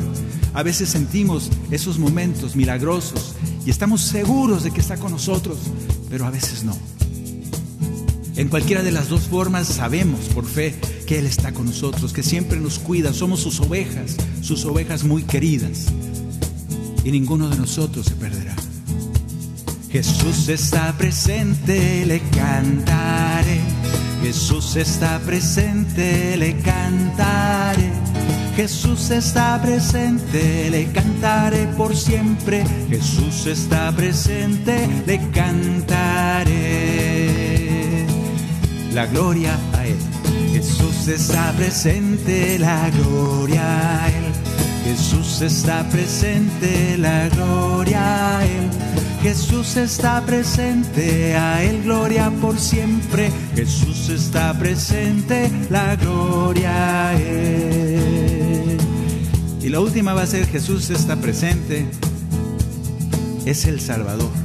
A 0.54 0.64
veces 0.64 0.90
sentimos 0.90 1.50
esos 1.72 1.98
momentos 1.98 2.56
milagrosos 2.56 3.36
y 3.66 3.72
estamos 3.72 4.02
seguros 4.02 4.64
de 4.64 4.72
que 4.72 4.82
está 4.82 4.98
con 4.98 5.12
nosotros, 5.12 5.58
pero 6.10 6.26
a 6.26 6.30
veces 6.30 6.64
no. 6.64 6.78
En 8.36 8.50
cualquiera 8.50 8.84
de 8.84 8.92
las 8.92 9.10
dos 9.10 9.22
formas 9.22 9.68
sabemos 9.68 10.20
por 10.34 10.46
fe 10.46 10.76
que 11.04 11.20
Él 11.20 11.26
está 11.26 11.54
con 11.54 11.66
nosotros, 11.66 12.14
que 12.14 12.24
siempre 12.24 12.60
nos 12.60 12.80
cuida, 12.80 13.14
somos 13.14 13.42
sus 13.42 13.60
ovejas, 13.60 14.16
sus 14.42 14.66
ovejas 14.66 15.04
muy 15.04 15.24
queridas, 15.24 15.88
y 17.04 17.12
ninguno 17.12 17.50
de 17.50 17.58
nosotros 17.58 18.06
se 18.06 18.16
perderá. 18.16 18.56
Jesús 19.94 20.50
está 20.50 20.92
presente, 20.98 22.06
le 22.08 22.20
cantaré. 22.32 23.60
Jesús 24.24 24.76
está 24.76 25.20
presente, 25.20 26.36
le 26.38 26.58
cantaré. 26.62 27.92
Jesús 28.56 29.12
está 29.12 29.62
presente, 29.62 30.70
le 30.72 30.92
cantaré 30.92 31.68
por 31.78 31.96
siempre. 31.96 32.66
Jesús 32.90 33.46
está 33.46 33.92
presente, 33.92 34.88
le 35.06 35.20
cantaré. 35.32 36.54
La 38.94 39.06
gloria. 39.08 39.58
Jesús 41.04 41.22
está 41.22 41.52
presente, 41.52 42.60
la 42.60 42.90
gloria 42.90 44.06
a 44.06 44.08
Él. 44.08 44.24
Jesús 44.86 45.42
está 45.42 45.84
presente, 45.90 46.98
la 46.98 47.28
gloria 47.28 48.38
a 48.38 48.46
Él. 48.46 48.70
Jesús 49.22 49.76
está 49.76 50.26
presente, 50.26 51.36
a 51.36 51.62
Él 51.62 51.84
gloria 51.84 52.32
por 52.42 52.58
siempre. 52.58 53.30
Jesús 53.54 54.08
está 54.08 54.58
presente, 54.58 55.52
la 55.70 55.98
gloria 55.98 57.10
a 57.10 57.14
Él. 57.16 58.78
Y 59.62 59.68
la 59.68 59.82
última 59.82 60.14
va 60.14 60.22
a 60.22 60.28
ser 60.28 60.48
Jesús 60.48 60.90
está 60.90 61.18
presente, 61.18 61.86
es 63.46 63.66
el 63.66 63.82
Salvador. 63.82 64.43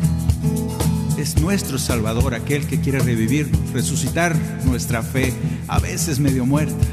Es 1.19 1.41
nuestro 1.41 1.79
Salvador, 1.79 2.33
aquel 2.33 2.65
que 2.69 2.81
quiere 2.81 3.01
revivirnos, 3.01 3.73
resucitar 3.73 4.37
nuestra 4.65 5.03
fe, 5.03 5.35
a 5.67 5.81
veces 5.81 6.21
medio 6.21 6.47
muerta. 6.47 6.87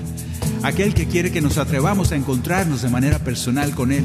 Aquel 0.63 0.95
que 0.95 1.05
quiere 1.05 1.32
que 1.32 1.41
nos 1.41 1.59
atrevamos 1.59 2.11
a 2.11 2.15
encontrarnos 2.15 2.82
de 2.82 2.89
manera 2.89 3.19
personal 3.19 3.76
con 3.76 3.91
Él 3.91 4.03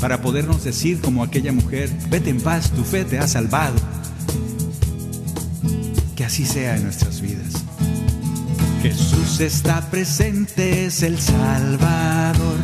para 0.00 0.22
podernos 0.22 0.62
decir 0.62 1.00
como 1.00 1.24
aquella 1.24 1.52
mujer, 1.52 1.90
vete 2.08 2.30
en 2.30 2.40
paz, 2.40 2.70
tu 2.70 2.84
fe 2.84 3.04
te 3.04 3.18
ha 3.18 3.26
salvado. 3.26 3.74
Que 6.14 6.24
así 6.24 6.46
sea 6.46 6.76
en 6.76 6.84
nuestras 6.84 7.20
vidas. 7.20 7.52
Jesús 8.82 9.40
está 9.40 9.90
presente, 9.90 10.86
es 10.86 11.02
el 11.02 11.18
Salvador. 11.18 12.56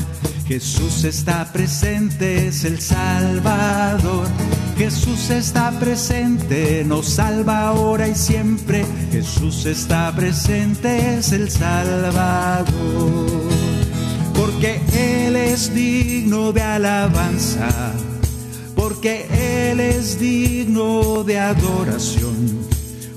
Jesús 0.46 1.02
está 1.02 1.52
presente, 1.52 2.46
es 2.46 2.64
el 2.64 2.80
Salvador. 2.80 4.28
Jesús 4.76 5.30
está 5.30 5.70
presente, 5.78 6.84
nos 6.84 7.06
salva 7.06 7.68
ahora 7.68 8.08
y 8.08 8.14
siempre. 8.14 8.84
Jesús 9.10 9.66
está 9.66 10.12
presente, 10.14 11.18
es 11.18 11.32
el 11.32 11.50
Salvador 11.50 13.26
porque 14.36 14.80
Él 15.26 15.36
es 15.36 15.74
digno 15.74 16.52
de 16.52 16.62
alabanza, 16.62 17.92
porque 18.74 19.26
Él 19.70 19.80
es 19.80 20.18
digno 20.18 21.24
de 21.24 21.38
adoración, 21.38 22.66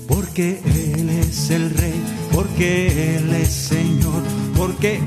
porque 0.06 0.60
Él 0.64 1.08
es 1.10 1.50
el 1.50 1.70
Rey, 1.70 2.00
porque 2.32 3.16
Él 3.16 3.34
es 3.34 3.48
Señor, 3.48 3.89
porque 4.60 5.00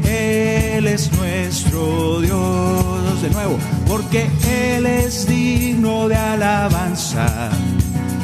Él 0.77 0.87
es 0.87 1.11
nuestro 1.11 2.21
Dios. 2.21 3.21
De 3.21 3.29
nuevo, 3.29 3.59
porque 3.87 4.27
Él 4.47 4.87
es 4.87 5.27
digno 5.27 6.07
de 6.07 6.15
alabanza, 6.15 7.51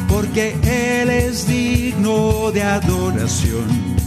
porque 0.07 0.55
Él 0.63 1.11
es 1.11 1.47
digno 1.47 2.51
de 2.51 2.63
adoración 2.63 3.99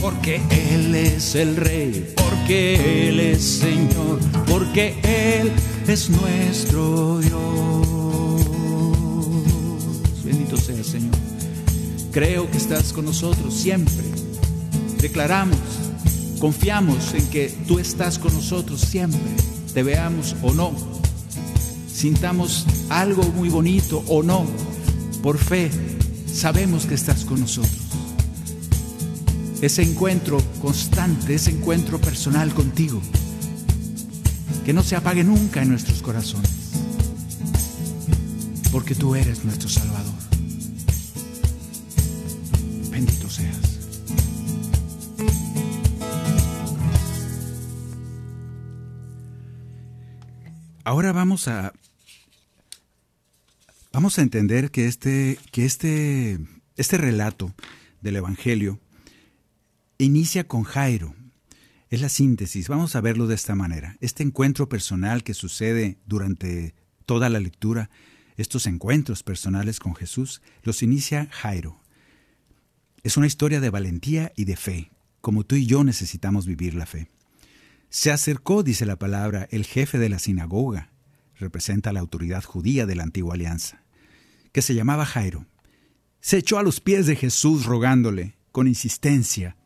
porque 0.00 0.40
Él 0.50 0.94
es 0.96 1.36
el 1.36 1.54
Rey, 1.56 2.12
porque 2.16 3.08
Él 3.08 3.20
es 3.20 3.40
Señor, 3.40 4.18
porque 4.48 4.96
Él 5.04 5.52
es 5.86 6.10
nuestro 6.10 7.20
Dios. 7.20 8.42
Bendito 10.24 10.56
sea 10.56 10.82
Señor. 10.82 11.14
Creo 12.10 12.50
que 12.50 12.56
estás 12.56 12.92
con 12.92 13.04
nosotros 13.04 13.54
siempre. 13.54 14.02
Declaramos, 15.00 15.81
confiamos 16.42 17.14
en 17.14 17.24
que 17.30 17.54
tú 17.68 17.78
estás 17.78 18.18
con 18.18 18.34
nosotros 18.34 18.80
siempre, 18.80 19.20
te 19.72 19.84
veamos 19.84 20.34
o 20.42 20.52
no, 20.52 20.72
sintamos 21.86 22.66
algo 22.88 23.22
muy 23.22 23.48
bonito 23.48 24.02
o 24.08 24.24
no, 24.24 24.44
por 25.22 25.38
fe 25.38 25.70
sabemos 26.26 26.86
que 26.86 26.96
estás 26.96 27.24
con 27.24 27.38
nosotros. 27.38 27.78
Ese 29.60 29.82
encuentro 29.82 30.38
constante, 30.60 31.36
ese 31.36 31.52
encuentro 31.52 32.00
personal 32.00 32.52
contigo, 32.52 33.00
que 34.64 34.72
no 34.72 34.82
se 34.82 34.96
apague 34.96 35.22
nunca 35.22 35.62
en 35.62 35.68
nuestros 35.68 36.02
corazones, 36.02 36.50
porque 38.72 38.96
tú 38.96 39.14
eres 39.14 39.44
nuestro 39.44 39.68
Salvador. 39.68 40.21
Ahora 50.92 51.12
vamos 51.12 51.48
a 51.48 51.72
vamos 53.94 54.18
a 54.18 54.22
entender 54.22 54.70
que 54.70 54.88
este 54.88 55.38
que 55.50 55.64
este 55.64 56.38
este 56.76 56.98
relato 56.98 57.54
del 58.02 58.16
evangelio 58.16 58.78
inicia 59.96 60.46
con 60.46 60.64
Jairo. 60.64 61.14
Es 61.88 62.02
la 62.02 62.10
síntesis, 62.10 62.68
vamos 62.68 62.94
a 62.94 63.00
verlo 63.00 63.26
de 63.26 63.36
esta 63.36 63.54
manera. 63.54 63.96
Este 64.02 64.22
encuentro 64.22 64.68
personal 64.68 65.24
que 65.24 65.32
sucede 65.32 65.96
durante 66.04 66.74
toda 67.06 67.30
la 67.30 67.40
lectura, 67.40 67.88
estos 68.36 68.66
encuentros 68.66 69.22
personales 69.22 69.80
con 69.80 69.94
Jesús, 69.94 70.42
los 70.62 70.82
inicia 70.82 71.26
Jairo. 71.30 71.80
Es 73.02 73.16
una 73.16 73.28
historia 73.28 73.60
de 73.60 73.70
valentía 73.70 74.30
y 74.36 74.44
de 74.44 74.56
fe, 74.56 74.90
como 75.22 75.44
tú 75.44 75.54
y 75.54 75.64
yo 75.64 75.84
necesitamos 75.84 76.44
vivir 76.44 76.74
la 76.74 76.84
fe. 76.84 77.08
Se 77.92 78.10
acercó, 78.10 78.62
dice 78.62 78.86
la 78.86 78.98
palabra, 78.98 79.46
el 79.50 79.66
jefe 79.66 79.98
de 79.98 80.08
la 80.08 80.18
sinagoga, 80.18 80.90
representa 81.36 81.92
la 81.92 82.00
autoridad 82.00 82.42
judía 82.42 82.86
de 82.86 82.94
la 82.94 83.02
antigua 83.02 83.34
alianza, 83.34 83.82
que 84.50 84.62
se 84.62 84.74
llamaba 84.74 85.04
Jairo. 85.04 85.44
Se 86.22 86.38
echó 86.38 86.58
a 86.58 86.62
los 86.62 86.80
pies 86.80 87.04
de 87.04 87.16
Jesús 87.16 87.66
rogándole, 87.66 88.38
con 88.50 88.66
insistencia, 88.66 89.58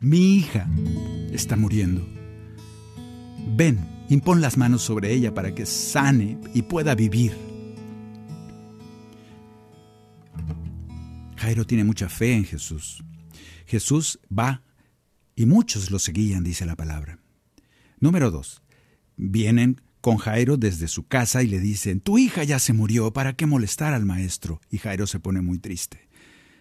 mi 0.00 0.34
hija 0.34 0.68
está 1.30 1.54
muriendo. 1.54 2.04
Ven, 3.54 3.78
impón 4.08 4.40
las 4.40 4.56
manos 4.56 4.82
sobre 4.82 5.12
ella 5.12 5.32
para 5.32 5.54
que 5.54 5.64
sane 5.64 6.40
y 6.54 6.62
pueda 6.62 6.96
vivir. 6.96 7.36
Jairo 11.36 11.64
tiene 11.64 11.84
mucha 11.84 12.08
fe 12.08 12.34
en 12.34 12.46
Jesús. 12.46 13.04
Jesús 13.64 14.18
va 14.36 14.64
y 15.36 15.46
muchos 15.46 15.92
lo 15.92 16.00
seguían, 16.00 16.42
dice 16.42 16.66
la 16.66 16.74
palabra. 16.74 17.20
Número 18.04 18.30
dos, 18.30 18.60
vienen 19.16 19.80
con 20.02 20.18
Jairo 20.18 20.58
desde 20.58 20.88
su 20.88 21.06
casa 21.06 21.42
y 21.42 21.46
le 21.46 21.58
dicen, 21.58 22.00
tu 22.00 22.18
hija 22.18 22.44
ya 22.44 22.58
se 22.58 22.74
murió, 22.74 23.14
¿para 23.14 23.32
qué 23.32 23.46
molestar 23.46 23.94
al 23.94 24.04
maestro? 24.04 24.60
Y 24.70 24.76
Jairo 24.76 25.06
se 25.06 25.20
pone 25.20 25.40
muy 25.40 25.58
triste. 25.58 26.06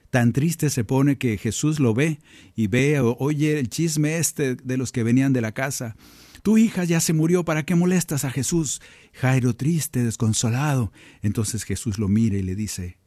Tan 0.10 0.32
triste 0.32 0.70
se 0.70 0.86
pone 0.86 1.18
que 1.18 1.38
Jesús 1.38 1.82
lo 1.82 1.94
ve 1.94 2.22
y 2.56 2.68
ve, 2.68 3.02
oye 3.02 3.60
el 3.60 3.68
chisme 3.68 4.20
este 4.20 4.56
de 4.56 4.78
los 4.78 4.94
que 4.94 5.04
venían 5.04 5.34
de 5.34 5.42
la 5.42 5.52
casa. 5.52 5.98
Tu 6.44 6.58
hija 6.58 6.86
ya 6.86 7.02
se 7.02 7.12
murió, 7.12 7.44
¿para 7.44 7.66
qué 7.66 7.76
molestas 7.76 8.24
a 8.24 8.32
Jesús? 8.32 8.82
Jairo 9.12 9.54
triste, 9.54 10.02
desconsolado. 10.02 10.94
Entonces 11.22 11.66
Jesús 11.66 12.00
lo 12.00 12.08
mira 12.08 12.38
y 12.38 12.44
le 12.44 12.56
dice, 12.56 13.00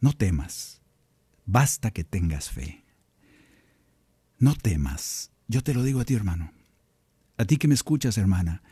no 0.00 0.14
temas, 0.14 0.80
basta 1.44 1.90
que 1.90 2.04
tengas 2.04 2.48
fe. 2.48 2.86
No 4.38 4.54
temas, 4.54 5.30
yo 5.46 5.62
te 5.62 5.74
lo 5.74 5.82
digo 5.82 6.00
a 6.00 6.06
ti 6.06 6.14
hermano. 6.14 6.55
A 7.38 7.44
ti 7.44 7.58
que 7.58 7.68
me 7.68 7.74
escuchas, 7.74 8.16
hermana, 8.16 8.62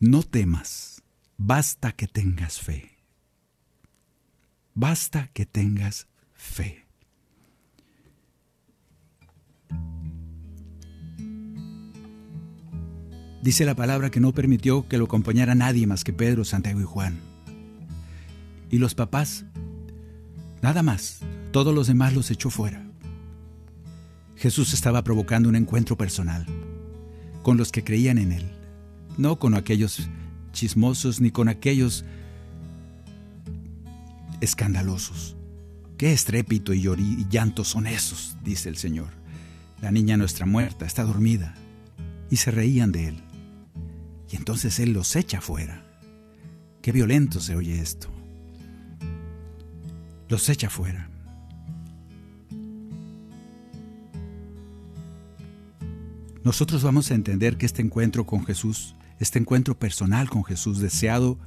no 0.00 0.22
temas, 0.22 1.02
basta 1.36 1.92
que 1.92 2.06
tengas 2.06 2.58
fe. 2.58 2.96
Basta 4.74 5.28
que 5.34 5.44
tengas 5.44 6.06
fe. 6.32 6.86
Dice 13.42 13.64
la 13.64 13.74
palabra 13.74 14.10
que 14.10 14.20
no 14.20 14.32
permitió 14.32 14.88
que 14.88 14.98
lo 14.98 15.04
acompañara 15.04 15.54
nadie 15.54 15.86
más 15.86 16.02
que 16.02 16.12
Pedro, 16.12 16.44
Santiago 16.44 16.80
y 16.80 16.84
Juan. 16.84 17.18
Y 18.70 18.78
los 18.78 18.94
papás, 18.94 19.44
nada 20.62 20.82
más, 20.82 21.20
todos 21.52 21.74
los 21.74 21.86
demás 21.86 22.14
los 22.14 22.30
echó 22.30 22.50
fuera. 22.50 22.86
Jesús 24.36 24.72
estaba 24.72 25.04
provocando 25.04 25.48
un 25.48 25.56
encuentro 25.56 25.96
personal 25.96 26.46
con 27.42 27.56
los 27.56 27.72
que 27.72 27.84
creían 27.84 28.18
en 28.18 28.32
Él, 28.32 28.50
no 29.16 29.38
con 29.38 29.54
aquellos 29.54 30.08
chismosos 30.52 31.20
ni 31.20 31.30
con 31.30 31.48
aquellos 31.48 32.04
escandalosos. 34.40 35.36
Qué 35.96 36.12
estrépito 36.12 36.72
y, 36.72 36.86
y 36.86 37.26
llanto 37.28 37.64
son 37.64 37.86
esos, 37.86 38.36
dice 38.44 38.68
el 38.68 38.76
Señor. 38.76 39.08
La 39.80 39.90
niña 39.90 40.16
nuestra 40.16 40.46
muerta 40.46 40.86
está 40.86 41.04
dormida. 41.04 41.54
Y 42.30 42.36
se 42.36 42.50
reían 42.50 42.92
de 42.92 43.08
Él. 43.08 43.22
Y 44.30 44.36
entonces 44.36 44.78
Él 44.78 44.92
los 44.92 45.16
echa 45.16 45.40
fuera. 45.40 45.84
Qué 46.82 46.92
violento 46.92 47.40
se 47.40 47.56
oye 47.56 47.80
esto. 47.80 48.08
Los 50.28 50.48
echa 50.48 50.68
fuera. 50.68 51.07
Nosotros 56.44 56.82
vamos 56.82 57.10
a 57.10 57.14
entender 57.14 57.56
que 57.56 57.66
este 57.66 57.82
encuentro 57.82 58.26
con 58.26 58.44
Jesús, 58.44 58.94
este 59.18 59.38
encuentro 59.38 59.78
personal 59.78 60.30
con 60.30 60.44
Jesús 60.44 60.78
deseado 60.78 61.38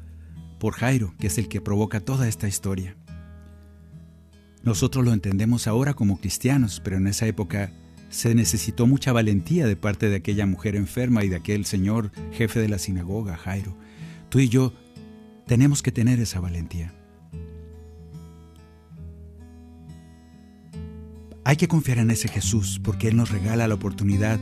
por 0.59 0.73
Jairo, 0.73 1.13
que 1.19 1.27
es 1.27 1.37
el 1.37 1.47
que 1.47 1.61
provoca 1.61 1.99
toda 1.99 2.27
esta 2.27 2.47
historia, 2.47 2.95
nosotros 4.63 5.03
lo 5.03 5.11
entendemos 5.11 5.65
ahora 5.65 5.95
como 5.95 6.19
cristianos, 6.19 6.81
pero 6.83 6.97
en 6.97 7.07
esa 7.07 7.25
época 7.25 7.71
se 8.09 8.35
necesitó 8.35 8.85
mucha 8.85 9.11
valentía 9.11 9.65
de 9.65 9.75
parte 9.75 10.09
de 10.09 10.17
aquella 10.17 10.45
mujer 10.45 10.75
enferma 10.75 11.23
y 11.23 11.29
de 11.29 11.37
aquel 11.37 11.65
señor 11.65 12.11
jefe 12.31 12.59
de 12.59 12.69
la 12.69 12.77
sinagoga, 12.77 13.37
Jairo. 13.37 13.75
Tú 14.29 14.39
y 14.39 14.49
yo 14.49 14.73
tenemos 15.47 15.81
que 15.81 15.91
tener 15.91 16.19
esa 16.19 16.39
valentía. 16.39 16.93
Hay 21.43 21.55
que 21.55 21.67
confiar 21.67 21.97
en 21.97 22.11
ese 22.11 22.27
Jesús 22.27 22.79
porque 22.83 23.07
Él 23.07 23.17
nos 23.17 23.31
regala 23.31 23.67
la 23.67 23.73
oportunidad 23.73 24.39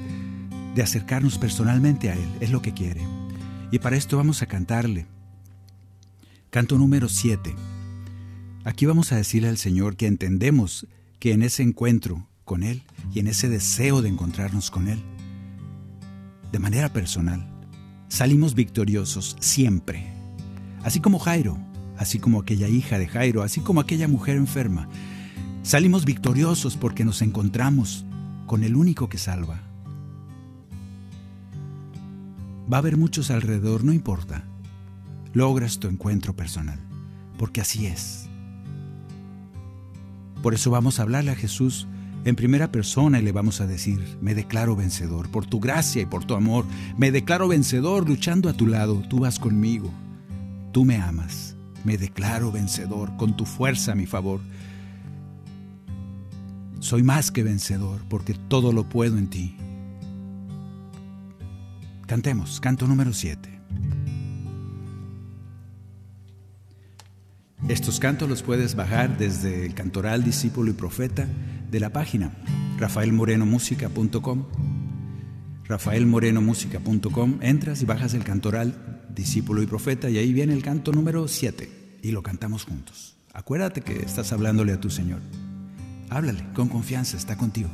de 0.76 0.82
acercarnos 0.82 1.38
personalmente 1.38 2.10
a 2.10 2.14
Él, 2.14 2.30
es 2.40 2.52
lo 2.52 2.62
que 2.62 2.74
quiere. 2.74 3.02
Y 3.72 3.80
para 3.80 3.98
esto 3.98 4.18
vamos 4.18 4.42
a 4.42 4.46
cantarle. 4.46 5.06
Canto 6.50 6.78
número 6.78 7.10
7. 7.10 7.54
Aquí 8.64 8.86
vamos 8.86 9.12
a 9.12 9.16
decirle 9.16 9.50
al 9.50 9.58
Señor 9.58 9.96
que 9.96 10.08
entendemos 10.08 10.88
que 11.20 11.34
en 11.34 11.44
ese 11.44 11.64
encuentro 11.64 12.28
con 12.46 12.64
Él 12.64 12.84
y 13.14 13.20
en 13.20 13.28
ese 13.28 13.50
deseo 13.50 14.02
de 14.02 14.10
encontrarnos 14.10 14.72
con 14.72 14.88
Él, 14.88 15.02
de 16.52 16.60
manera 16.60 16.92
personal, 16.92 17.48
salimos 18.08 18.56
victoriosos 18.56 19.36
siempre. 19.40 20.12
Así 20.84 21.00
como 21.00 21.20
Jairo, 21.20 21.58
así 21.98 22.18
como 22.18 22.40
aquella 22.40 22.68
hija 22.68 22.98
de 22.98 23.08
Jairo, 23.08 23.44
así 23.44 23.60
como 23.60 23.82
aquella 23.82 24.08
mujer 24.08 24.38
enferma. 24.38 24.90
Salimos 25.62 26.06
victoriosos 26.06 26.78
porque 26.78 27.06
nos 27.06 27.22
encontramos 27.22 28.06
con 28.48 28.64
el 28.64 28.76
único 28.76 29.10
que 29.10 29.18
salva, 29.18 29.62
Va 32.72 32.78
a 32.78 32.80
haber 32.80 32.98
muchos 32.98 33.32
alrededor, 33.32 33.84
no 33.84 33.94
importa. 33.94 34.44
Logras 35.34 35.80
tu 35.80 35.88
encuentro 35.88 36.36
personal, 36.36 36.80
porque 37.38 37.62
así 37.62 37.88
es. 37.88 38.30
Por 40.44 40.54
eso 40.54 40.72
vamos 40.72 41.00
a 41.00 41.04
hablarle 41.04 41.32
a 41.32 41.36
Jesús 41.36 41.88
en 42.26 42.36
primera 42.36 42.72
persona 42.72 43.20
y 43.20 43.24
le 43.24 43.32
vamos 43.32 43.62
a 43.62 43.68
decir, 43.68 44.18
me 44.22 44.36
declaro 44.36 44.76
vencedor, 44.76 45.30
por 45.30 45.46
tu 45.46 45.60
gracia 45.60 46.02
y 46.02 46.06
por 46.06 46.26
tu 46.26 46.36
amor, 46.36 46.66
me 46.98 47.12
declaro 47.12 47.48
vencedor 47.48 48.08
luchando 48.08 48.50
a 48.50 48.54
tu 48.54 48.68
lado, 48.68 49.02
tú 49.10 49.20
vas 49.20 49.40
conmigo, 49.40 49.92
tú 50.72 50.86
me 50.86 50.98
amas, 50.98 51.56
me 51.84 51.98
declaro 51.98 52.52
vencedor 52.52 53.16
con 53.18 53.36
tu 53.36 53.46
fuerza 53.46 53.94
a 53.94 53.96
mi 53.96 54.06
favor. 54.06 54.42
Soy 56.80 57.04
más 57.04 57.32
que 57.32 57.44
vencedor 57.44 58.02
porque 58.10 58.34
todo 58.34 58.72
lo 58.72 58.88
puedo 58.88 59.18
en 59.18 59.30
ti. 59.30 59.56
Cantemos, 62.10 62.60
canto 62.60 62.88
número 62.88 63.14
7. 63.14 63.48
Estos 67.68 68.00
cantos 68.00 68.28
los 68.28 68.42
puedes 68.42 68.74
bajar 68.74 69.16
desde 69.20 69.68
el 69.68 69.76
Cantoral 69.76 70.24
Discípulo 70.24 70.72
y 70.72 70.74
Profeta 70.74 71.28
de 71.70 71.80
la 71.80 71.92
página 71.92 72.34
rafaelmorenomusica.com. 72.80 74.46
rafaelmorenomusica.com. 75.66 77.38
Entras 77.42 77.84
y 77.84 77.86
bajas 77.86 78.16
el 78.16 78.24
Cantoral 78.24 79.06
Discípulo 79.14 79.62
y 79.62 79.68
Profeta 79.68 80.10
y 80.10 80.18
ahí 80.18 80.34
viene 80.34 80.54
el 80.54 80.64
canto 80.64 80.92
número 80.92 81.28
7 81.28 82.00
y 82.02 82.10
lo 82.10 82.24
cantamos 82.24 82.64
juntos. 82.64 83.18
Acuérdate 83.34 83.82
que 83.82 84.00
estás 84.00 84.34
hablándole 84.34 84.74
a 84.74 84.82
tu 84.82 84.90
Señor. 84.90 85.22
Háblale 86.10 86.44
con 86.56 86.70
confianza, 86.70 87.18
está 87.18 87.38
contigo. 87.38 87.70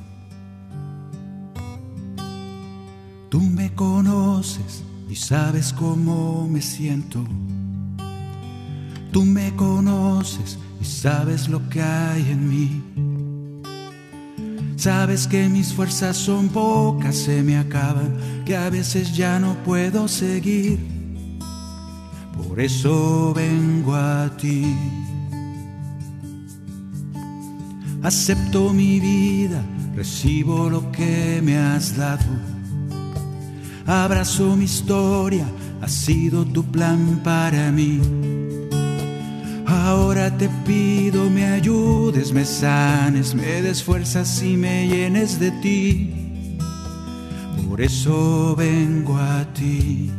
Tú 3.35 3.41
me 3.41 3.69
conoces 3.73 4.81
y 5.09 5.15
sabes 5.17 5.73
cómo 5.73 6.47
me 6.47 6.61
siento. 6.61 7.21
Tú 9.11 9.25
me 9.25 9.53
conoces 9.57 10.57
y 10.79 10.85
sabes 10.85 11.49
lo 11.49 11.67
que 11.67 11.81
hay 11.81 12.31
en 12.31 12.47
mí. 12.47 12.81
Sabes 14.77 15.27
que 15.27 15.49
mis 15.49 15.73
fuerzas 15.73 16.15
son 16.15 16.47
pocas, 16.47 17.13
se 17.13 17.43
me 17.43 17.57
acaban, 17.57 18.15
que 18.45 18.55
a 18.55 18.69
veces 18.69 19.13
ya 19.13 19.37
no 19.37 19.61
puedo 19.65 20.07
seguir. 20.07 20.79
Por 22.37 22.57
eso 22.61 23.33
vengo 23.33 23.95
a 23.95 24.29
ti. 24.37 24.73
Acepto 28.01 28.71
mi 28.71 29.01
vida, 29.01 29.61
recibo 29.93 30.69
lo 30.69 30.89
que 30.93 31.41
me 31.43 31.57
has 31.57 31.97
dado 31.97 32.54
Abrazo 33.85 34.55
mi 34.55 34.65
historia, 34.65 35.45
ha 35.81 35.87
sido 35.87 36.45
tu 36.45 36.63
plan 36.63 37.21
para 37.23 37.71
mí. 37.71 37.99
Ahora 39.67 40.35
te 40.35 40.49
pido 40.65 41.29
me 41.29 41.45
ayudes, 41.45 42.31
me 42.31 42.45
sanes, 42.45 43.35
me 43.35 43.61
des 43.61 43.83
fuerzas 43.83 44.41
y 44.41 44.57
me 44.57 44.87
llenes 44.87 45.39
de 45.39 45.51
ti. 45.51 46.57
Por 47.67 47.81
eso 47.81 48.55
vengo 48.55 49.17
a 49.17 49.45
ti 49.53 50.11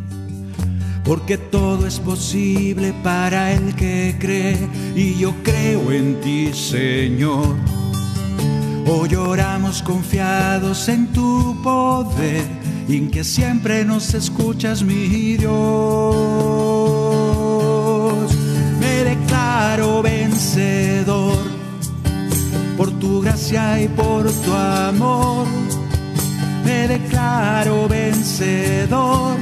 porque 1.07 1.39
todo 1.39 1.87
es 1.87 2.01
posible 2.01 2.93
para 3.05 3.53
el 3.53 3.75
que 3.77 4.17
cree 4.19 4.59
y 4.97 5.17
yo 5.17 5.33
creo 5.45 5.93
en 5.93 6.21
ti, 6.21 6.53
Señor. 6.53 7.55
Hoy 8.89 9.15
oramos 9.15 9.83
confiados 9.83 10.89
en 10.89 11.07
tu 11.13 11.57
poder 11.63 12.56
y 12.89 12.97
en 12.97 13.11
que 13.11 13.25
siempre 13.25 13.85
nos 13.85 14.15
escuchas, 14.15 14.83
mi 14.83 15.37
Dios. 15.37 15.53
Me 18.81 19.05
declaro 19.05 20.03
vencedor 20.03 21.39
por 22.77 22.91
tu 22.99 23.21
gracia 23.21 23.83
y 23.83 23.89
por 23.89 24.31
tu 24.31 24.53
amor. 24.53 25.47
Me 26.65 26.89
declaro 26.89 27.89
vencedor 27.89 29.37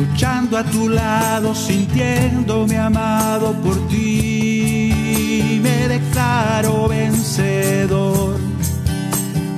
luchando 0.00 0.56
a 0.56 0.64
tu 0.64 0.88
lado, 0.88 1.54
sintiéndome 1.54 2.78
amado 2.78 3.52
por 3.62 3.76
ti. 3.88 5.60
Me 5.62 5.88
declaro 5.88 6.88
vencedor, 6.88 8.36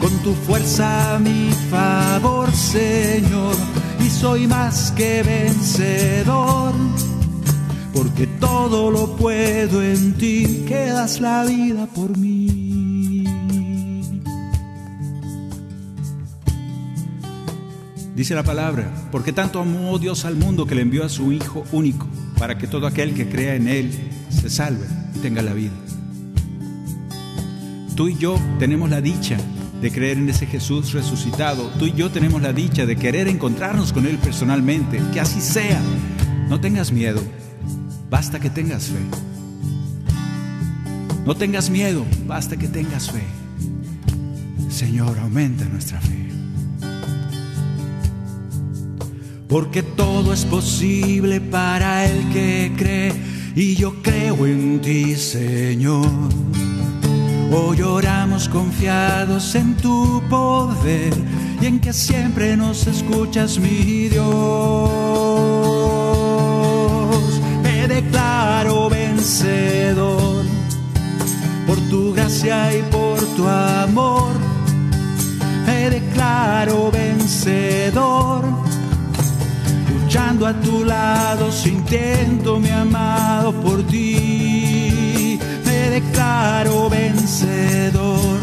con 0.02 0.10
tu 0.18 0.34
fuerza 0.34 1.20
mi 1.20 1.50
favor, 1.70 2.50
Señor, 2.52 3.54
y 4.04 4.10
soy 4.10 4.48
más 4.48 4.90
que 4.90 5.22
vencedor. 5.22 6.72
Porque 7.94 8.26
todo 8.26 8.90
lo 8.90 9.16
puedo 9.16 9.80
en 9.80 10.14
ti, 10.14 10.64
que 10.66 10.86
das 10.86 11.20
la 11.20 11.44
vida 11.44 11.86
por 11.86 12.18
mí. 12.18 13.24
Dice 18.16 18.34
la 18.34 18.42
palabra, 18.42 18.90
porque 19.12 19.32
tanto 19.32 19.60
amó 19.60 19.98
Dios 20.00 20.24
al 20.24 20.34
mundo 20.34 20.66
que 20.66 20.74
le 20.74 20.82
envió 20.82 21.04
a 21.04 21.08
su 21.08 21.30
Hijo 21.30 21.64
único, 21.70 22.08
para 22.38 22.58
que 22.58 22.66
todo 22.66 22.88
aquel 22.88 23.14
que 23.14 23.28
crea 23.28 23.54
en 23.54 23.68
Él 23.68 23.92
se 24.30 24.50
salve 24.50 24.86
y 25.14 25.20
tenga 25.20 25.42
la 25.42 25.54
vida. 25.54 25.72
Tú 27.94 28.08
y 28.08 28.16
yo 28.16 28.36
tenemos 28.58 28.90
la 28.90 29.00
dicha 29.00 29.36
de 29.82 29.92
creer 29.92 30.16
en 30.16 30.30
ese 30.30 30.46
Jesús 30.46 30.92
resucitado. 30.92 31.68
Tú 31.78 31.86
y 31.86 31.92
yo 31.92 32.10
tenemos 32.10 32.40
la 32.40 32.52
dicha 32.52 32.86
de 32.86 32.96
querer 32.96 33.28
encontrarnos 33.28 33.92
con 33.92 34.06
Él 34.06 34.16
personalmente. 34.16 35.02
Que 35.12 35.20
así 35.20 35.40
sea. 35.40 35.82
No 36.48 36.60
tengas 36.60 36.92
miedo. 36.92 37.20
Basta 38.08 38.40
que 38.40 38.48
tengas 38.48 38.86
fe. 38.86 39.00
No 41.26 41.34
tengas 41.34 41.68
miedo. 41.68 42.06
Basta 42.26 42.56
que 42.56 42.68
tengas 42.68 43.10
fe. 43.10 43.22
Señor, 44.70 45.18
aumenta 45.18 45.64
nuestra 45.66 46.00
fe. 46.00 46.22
porque 49.52 49.82
todo 49.82 50.32
es 50.32 50.46
posible 50.46 51.38
para 51.38 52.06
el 52.06 52.32
que 52.32 52.72
cree 52.74 53.12
y 53.54 53.74
yo 53.74 54.00
creo 54.02 54.46
en 54.46 54.80
ti, 54.80 55.14
Señor. 55.14 56.08
Hoy 57.54 57.82
oramos 57.82 58.48
confiados 58.48 59.54
en 59.54 59.76
tu 59.76 60.22
poder 60.30 61.12
y 61.60 61.66
en 61.66 61.80
que 61.80 61.92
siempre 61.92 62.56
nos 62.56 62.86
escuchas, 62.86 63.58
mi 63.58 64.08
Dios. 64.08 64.22
Me 67.62 67.86
declaro 67.88 68.88
vencedor 68.88 70.46
por 71.66 71.78
tu 71.90 72.14
gracia 72.14 72.74
y 72.74 72.82
por 72.84 73.18
tu 73.36 73.46
amor. 73.46 74.32
Me 75.66 75.90
declaro 75.90 76.90
vencedor 76.90 78.46
luchando 79.92 80.46
a 80.46 80.54
tu 80.54 80.84
lado, 80.86 81.52
sintiéndome 81.52 82.72
amado 82.72 83.52
por 83.52 83.82
ti. 83.86 84.61
Me 86.22 86.28
declaro 86.28 86.88
vencedor, 86.88 88.38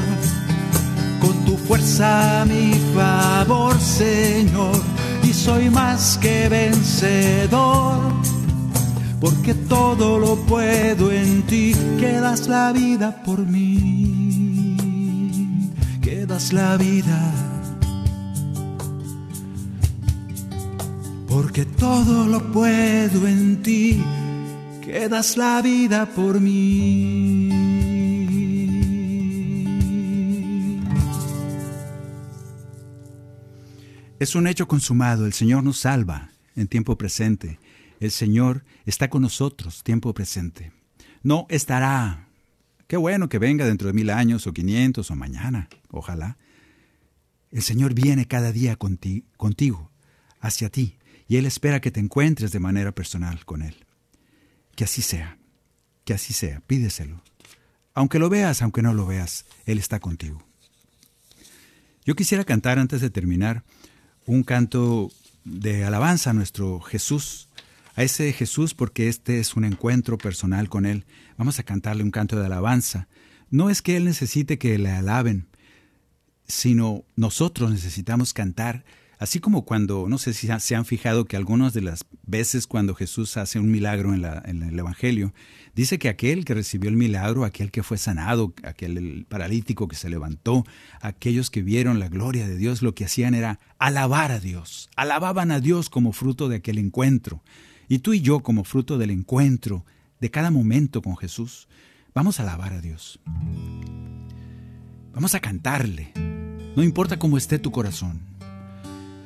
con 1.22 1.46
tu 1.46 1.56
fuerza 1.56 2.46
mi 2.46 2.74
favor, 2.94 3.80
Señor, 3.80 4.82
y 5.24 5.32
soy 5.34 5.70
más 5.70 6.18
que 6.18 6.50
vencedor. 6.50 8.14
Porque 9.22 9.54
todo 9.54 10.20
lo 10.20 10.36
puedo 10.46 11.10
en 11.12 11.44
ti, 11.44 11.74
que 12.00 12.20
das 12.20 12.48
la 12.50 12.74
vida 12.74 13.24
por 13.24 13.40
mí, 13.40 14.76
que 16.02 16.26
das 16.26 16.52
la 16.52 16.76
vida 16.78 17.34
porque 21.28 21.64
todo 21.64 22.26
lo 22.26 22.40
puedo 22.52 23.28
en 23.28 23.62
ti, 23.62 24.04
que 24.82 25.08
das 25.08 25.38
la 25.38 25.62
vida 25.62 26.08
por 26.08 26.40
mí. 26.42 27.49
Es 34.20 34.36
un 34.36 34.48
hecho 34.48 34.68
consumado, 34.68 35.26
el 35.26 35.32
Señor 35.32 35.64
nos 35.64 35.80
salva 35.80 36.32
en 36.58 36.68
tiempo 36.68 36.98
presente, 36.98 37.58
el 38.02 38.12
Señor 38.12 38.66
está 38.86 39.10
con 39.10 39.22
nosotros 39.22 39.82
tiempo 39.82 40.14
presente. 40.14 40.74
No 41.24 41.48
estará, 41.50 42.28
qué 42.88 42.98
bueno 42.98 43.30
que 43.30 43.40
venga 43.40 43.66
dentro 43.66 43.88
de 43.88 43.94
mil 43.94 44.10
años 44.10 44.46
o 44.46 44.52
quinientos 44.52 45.10
o 45.10 45.16
mañana, 45.16 45.70
ojalá. 45.90 46.38
El 47.50 47.62
Señor 47.62 47.94
viene 47.94 48.28
cada 48.28 48.52
día 48.52 48.76
contigo, 48.76 49.90
hacia 50.42 50.70
ti, 50.70 50.98
y 51.30 51.38
Él 51.38 51.46
espera 51.46 51.80
que 51.80 51.92
te 51.92 52.02
encuentres 52.02 52.52
de 52.52 52.60
manera 52.60 52.92
personal 52.92 53.46
con 53.46 53.62
Él. 53.62 53.86
Que 54.76 54.84
así 54.84 55.02
sea, 55.02 55.38
que 56.04 56.14
así 56.14 56.34
sea, 56.34 56.60
pídeselo. 56.68 57.24
Aunque 57.94 58.20
lo 58.20 58.30
veas, 58.30 58.62
aunque 58.62 58.82
no 58.82 58.94
lo 58.94 59.06
veas, 59.06 59.46
Él 59.66 59.78
está 59.78 60.02
contigo. 60.02 60.44
Yo 62.04 62.16
quisiera 62.16 62.44
cantar 62.44 62.80
antes 62.80 63.00
de 63.00 63.10
terminar 63.10 63.64
un 64.30 64.44
canto 64.44 65.12
de 65.44 65.86
alabanza 65.86 66.30
a 66.30 66.34
nuestro 66.34 66.82
Jesús, 66.82 67.50
a 67.96 68.04
ese 68.04 68.32
Jesús 68.32 68.76
porque 68.76 69.10
este 69.10 69.40
es 69.40 69.56
un 69.56 69.66
encuentro 69.66 70.20
personal 70.20 70.70
con 70.70 70.86
Él. 70.86 71.06
Vamos 71.36 71.58
a 71.58 71.64
cantarle 71.64 72.04
un 72.04 72.12
canto 72.12 72.40
de 72.40 72.46
alabanza. 72.46 73.08
No 73.50 73.72
es 73.72 73.82
que 73.82 73.98
Él 73.98 74.06
necesite 74.06 74.60
que 74.60 74.78
le 74.78 74.92
alaben, 74.92 75.48
sino 76.48 77.06
nosotros 77.16 77.72
necesitamos 77.72 78.34
cantar 78.34 78.86
Así 79.20 79.42
como 79.42 79.66
cuando, 79.66 80.08
no 80.08 80.18
sé 80.18 80.34
si 80.34 80.48
se 80.48 80.76
han 80.76 80.86
fijado 80.86 81.26
que 81.26 81.36
algunas 81.36 81.74
de 81.74 81.82
las 81.82 82.06
veces 82.26 82.68
cuando 82.68 82.96
Jesús 82.96 83.36
hace 83.36 83.60
un 83.60 83.70
milagro 83.70 84.14
en, 84.14 84.64
el 84.64 84.80
Evangelio, 84.80 85.34
dice 85.76 86.00
que 86.00 86.08
aquel 86.08 86.46
que 86.46 86.54
recibió 86.54 86.90
el 86.90 86.96
milagro, 86.96 87.44
aquel 87.44 87.70
que 87.70 87.84
fue 87.84 87.98
sanado, 87.98 88.54
aquel 88.64 89.26
paralítico 89.28 89.90
que 89.90 89.98
se 89.98 90.10
levantó, 90.10 90.64
aquellos 91.02 91.50
que 91.50 91.62
vieron 91.62 92.00
la 92.00 92.08
gloria 92.08 92.48
de 92.48 92.56
Dios, 92.56 92.82
lo 92.82 92.96
que 92.96 93.04
hacían 93.04 93.34
era 93.34 93.60
alabar 93.78 94.32
a 94.32 94.40
Dios, 94.40 94.90
alababan 94.96 95.52
a 95.52 95.60
Dios 95.60 95.90
como 95.90 96.14
fruto 96.14 96.48
de 96.48 96.56
aquel 96.56 96.78
encuentro. 96.78 97.44
Y 97.90 98.00
tú 98.00 98.14
y 98.14 98.22
yo 98.22 98.40
como 98.40 98.64
fruto 98.64 98.98
del 98.98 99.12
encuentro, 99.12 99.86
de 100.22 100.32
cada 100.32 100.50
momento 100.50 101.02
con 101.02 101.18
Jesús, 101.18 101.68
vamos 102.14 102.40
a 102.40 102.44
alabar 102.44 102.72
a 102.72 102.80
Dios. 102.80 103.20
Vamos 105.14 105.36
a 105.36 105.42
cantarle. 105.42 106.14
No 106.78 106.84
importa 106.84 107.20
cómo 107.20 107.38
esté 107.38 107.60
tu 107.60 107.72
corazón. 107.72 108.29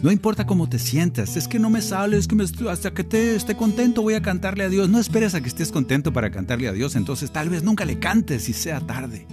No 0.04 0.12
importa 0.12 0.46
cómo 0.46 0.68
te 0.68 0.80
sientas, 0.80 1.38
es 1.38 1.48
que 1.48 1.60
no 1.60 1.70
me 1.70 1.82
sale, 1.82 2.18
es 2.18 2.28
que 2.28 2.36
hasta 2.70 2.94
que 2.94 3.06
te 3.06 3.38
esté 3.38 3.56
contento 3.56 4.02
voy 4.02 4.16
a 4.16 4.22
cantarle 4.22 4.66
a 4.66 4.70
Dios. 4.70 4.90
No 4.90 5.00
esperes 5.00 5.34
a 5.34 5.40
que 5.40 5.48
estés 5.48 5.72
contento 5.72 6.12
para 6.12 6.30
cantarle 6.30 6.68
a 6.68 6.74
Dios, 6.74 6.98
entonces 6.98 7.32
tal 7.32 7.48
vez 7.48 7.64
nunca 7.64 7.86
le 7.86 8.00
cantes 8.00 8.50
y 8.50 8.54
sea 8.54 8.82
tarde. 8.82 9.26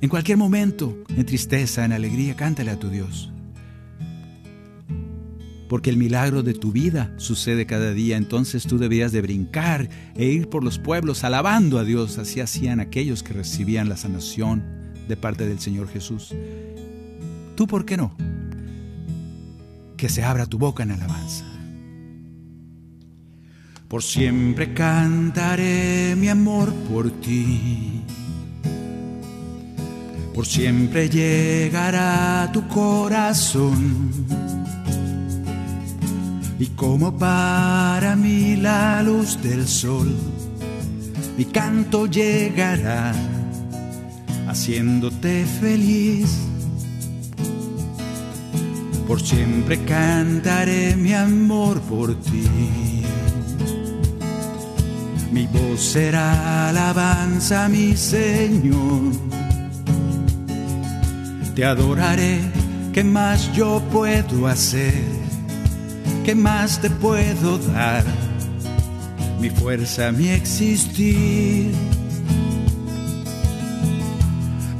En 0.00 0.08
cualquier 0.08 0.38
momento, 0.38 0.96
en 1.08 1.26
tristeza, 1.26 1.84
en 1.84 1.90
alegría, 1.90 2.36
cántale 2.36 2.70
a 2.70 2.78
tu 2.78 2.90
Dios. 2.90 3.32
Porque 5.68 5.90
el 5.90 5.96
milagro 5.96 6.44
de 6.44 6.54
tu 6.54 6.70
vida 6.70 7.12
sucede 7.16 7.66
cada 7.66 7.92
día, 7.92 8.16
entonces 8.16 8.68
tú 8.68 8.78
debías 8.78 9.10
de 9.10 9.20
brincar 9.20 9.88
e 10.14 10.26
ir 10.26 10.48
por 10.48 10.62
los 10.62 10.78
pueblos 10.78 11.24
alabando 11.24 11.80
a 11.80 11.84
Dios. 11.84 12.18
Así 12.18 12.40
hacían 12.40 12.78
aquellos 12.78 13.24
que 13.24 13.32
recibían 13.32 13.88
la 13.88 13.96
sanación 13.96 14.62
de 15.08 15.16
parte 15.16 15.48
del 15.48 15.58
Señor 15.58 15.88
Jesús. 15.88 16.36
¿Tú 17.56 17.66
por 17.66 17.84
qué 17.84 17.96
no? 17.96 18.16
Que 20.00 20.08
se 20.08 20.24
abra 20.24 20.46
tu 20.46 20.56
boca 20.56 20.82
en 20.82 20.92
alabanza. 20.92 21.44
Por 23.86 24.02
siempre 24.02 24.72
cantaré 24.72 26.16
mi 26.16 26.30
amor 26.30 26.72
por 26.88 27.10
ti. 27.20 28.02
Por 30.32 30.46
siempre 30.46 31.10
llegará 31.10 32.48
tu 32.50 32.66
corazón. 32.66 34.10
Y 36.58 36.66
como 36.68 37.18
para 37.18 38.16
mí 38.16 38.56
la 38.56 39.02
luz 39.02 39.42
del 39.42 39.68
sol, 39.68 40.16
mi 41.36 41.44
canto 41.44 42.06
llegará 42.06 43.12
haciéndote 44.48 45.44
feliz. 45.60 46.49
Por 49.10 49.20
siempre 49.20 49.76
cantaré 49.86 50.94
mi 50.94 51.12
amor 51.12 51.80
por 51.80 52.14
ti. 52.14 52.44
Mi 55.32 55.48
voz 55.48 55.80
será 55.80 56.68
alabanza, 56.68 57.68
mi 57.68 57.96
Señor. 57.96 59.10
Te 61.56 61.64
adoraré, 61.64 62.38
¿qué 62.92 63.02
más 63.02 63.52
yo 63.52 63.82
puedo 63.90 64.46
hacer? 64.46 65.02
¿Qué 66.24 66.36
más 66.36 66.80
te 66.80 66.88
puedo 66.88 67.58
dar? 67.58 68.04
Mi 69.40 69.50
fuerza, 69.50 70.12
mi 70.12 70.28
existir. 70.28 71.74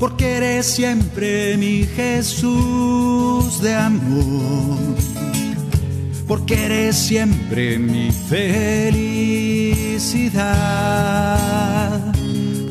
Porque 0.00 0.38
eres 0.38 0.66
siempre 0.66 1.56
mi 1.58 1.84
Jesús 1.84 3.60
de 3.60 3.74
amor. 3.74 4.96
Porque 6.26 6.64
eres 6.64 6.96
siempre 6.96 7.78
mi 7.78 8.10
felicidad. 8.10 9.20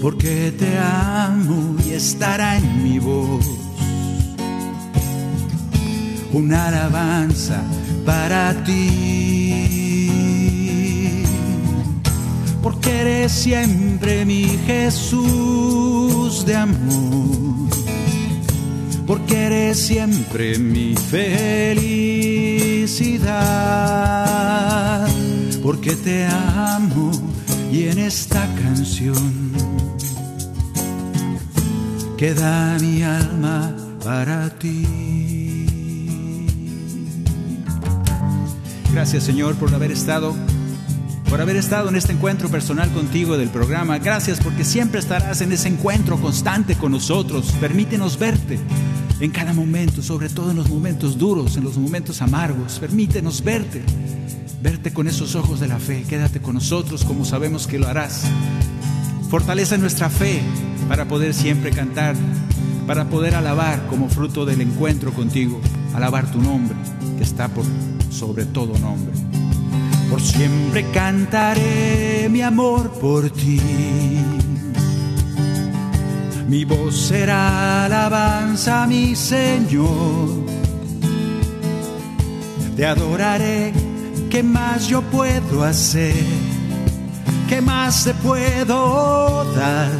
Porque 0.01 0.51
te 0.57 0.77
amo 0.77 1.75
y 1.85 1.91
estará 1.91 2.57
en 2.57 2.83
mi 2.83 2.99
voz 2.99 3.45
una 6.31 6.67
alabanza 6.67 7.61
para 8.05 8.63
ti. 8.63 9.48
Eres 12.89 13.31
siempre 13.31 14.25
mi 14.25 14.45
Jesús 14.65 16.45
de 16.45 16.55
amor. 16.55 17.69
Porque 19.05 19.35
eres 19.35 19.77
siempre 19.79 20.59
mi 20.59 20.95
felicidad. 20.95 22.27
Porque 25.63 25.95
te 25.95 26.25
amo 26.25 27.11
y 27.71 27.83
en 27.87 27.99
esta 27.99 28.47
canción 28.55 29.51
queda 32.17 32.77
mi 32.79 33.01
alma 33.03 33.75
para 34.03 34.49
ti. 34.59 34.85
Gracias 38.91 39.23
Señor 39.23 39.55
por 39.55 39.73
haber 39.73 39.91
estado, 39.91 40.35
por 41.29 41.41
haber 41.41 41.57
estado 41.57 41.89
en 41.89 41.95
este 41.95 42.13
encuentro 42.13 42.49
personal 42.49 42.89
contigo 42.91 43.37
del 43.37 43.49
programa. 43.49 43.99
Gracias 43.99 44.39
porque 44.39 44.65
siempre 44.65 44.99
estarás 44.99 45.41
en 45.41 45.51
ese 45.51 45.67
encuentro 45.67 46.17
constante 46.17 46.75
con 46.75 46.91
nosotros. 46.91 47.51
Permítenos 47.59 48.17
verte 48.17 48.59
en 49.19 49.29
cada 49.29 49.53
momento, 49.53 50.01
sobre 50.01 50.29
todo 50.29 50.49
en 50.49 50.57
los 50.57 50.69
momentos 50.69 51.17
duros, 51.17 51.55
en 51.55 51.63
los 51.63 51.77
momentos 51.77 52.21
amargos. 52.23 52.79
Permítenos 52.79 53.43
verte, 53.43 53.83
verte 54.63 54.91
con 54.91 55.07
esos 55.07 55.35
ojos 55.35 55.59
de 55.59 55.67
la 55.67 55.77
fe. 55.77 56.03
Quédate 56.09 56.41
con 56.41 56.55
nosotros 56.55 57.05
como 57.05 57.25
sabemos 57.25 57.67
que 57.67 57.77
lo 57.77 57.87
harás. 57.87 58.23
Fortalece 59.29 59.77
nuestra 59.77 60.09
fe 60.09 60.41
para 60.87 61.07
poder 61.07 61.35
siempre 61.35 61.69
cantar, 61.69 62.15
para 62.87 63.07
poder 63.07 63.35
alabar 63.35 63.85
como 63.87 64.09
fruto 64.09 64.45
del 64.45 64.61
encuentro 64.61 65.13
contigo, 65.13 65.61
alabar 65.93 66.31
tu 66.31 66.41
nombre 66.41 66.75
que 67.17 67.23
está 67.23 67.47
por 67.49 67.65
sobre 68.09 68.45
todo 68.45 68.77
nombre. 68.79 69.28
Siempre 70.19 70.85
cantaré 70.91 72.27
mi 72.29 72.41
amor 72.41 72.91
por 72.99 73.29
ti. 73.29 73.59
Mi 76.47 76.65
voz 76.65 76.95
será 76.95 77.85
alabanza, 77.85 78.85
mi 78.87 79.15
Señor. 79.15 80.45
Te 82.75 82.85
adoraré, 82.85 83.73
¿qué 84.29 84.43
más 84.43 84.87
yo 84.87 85.01
puedo 85.01 85.63
hacer? 85.63 86.15
¿Qué 87.47 87.61
más 87.61 88.03
te 88.05 88.13
puedo 88.13 89.45
dar? 89.53 89.91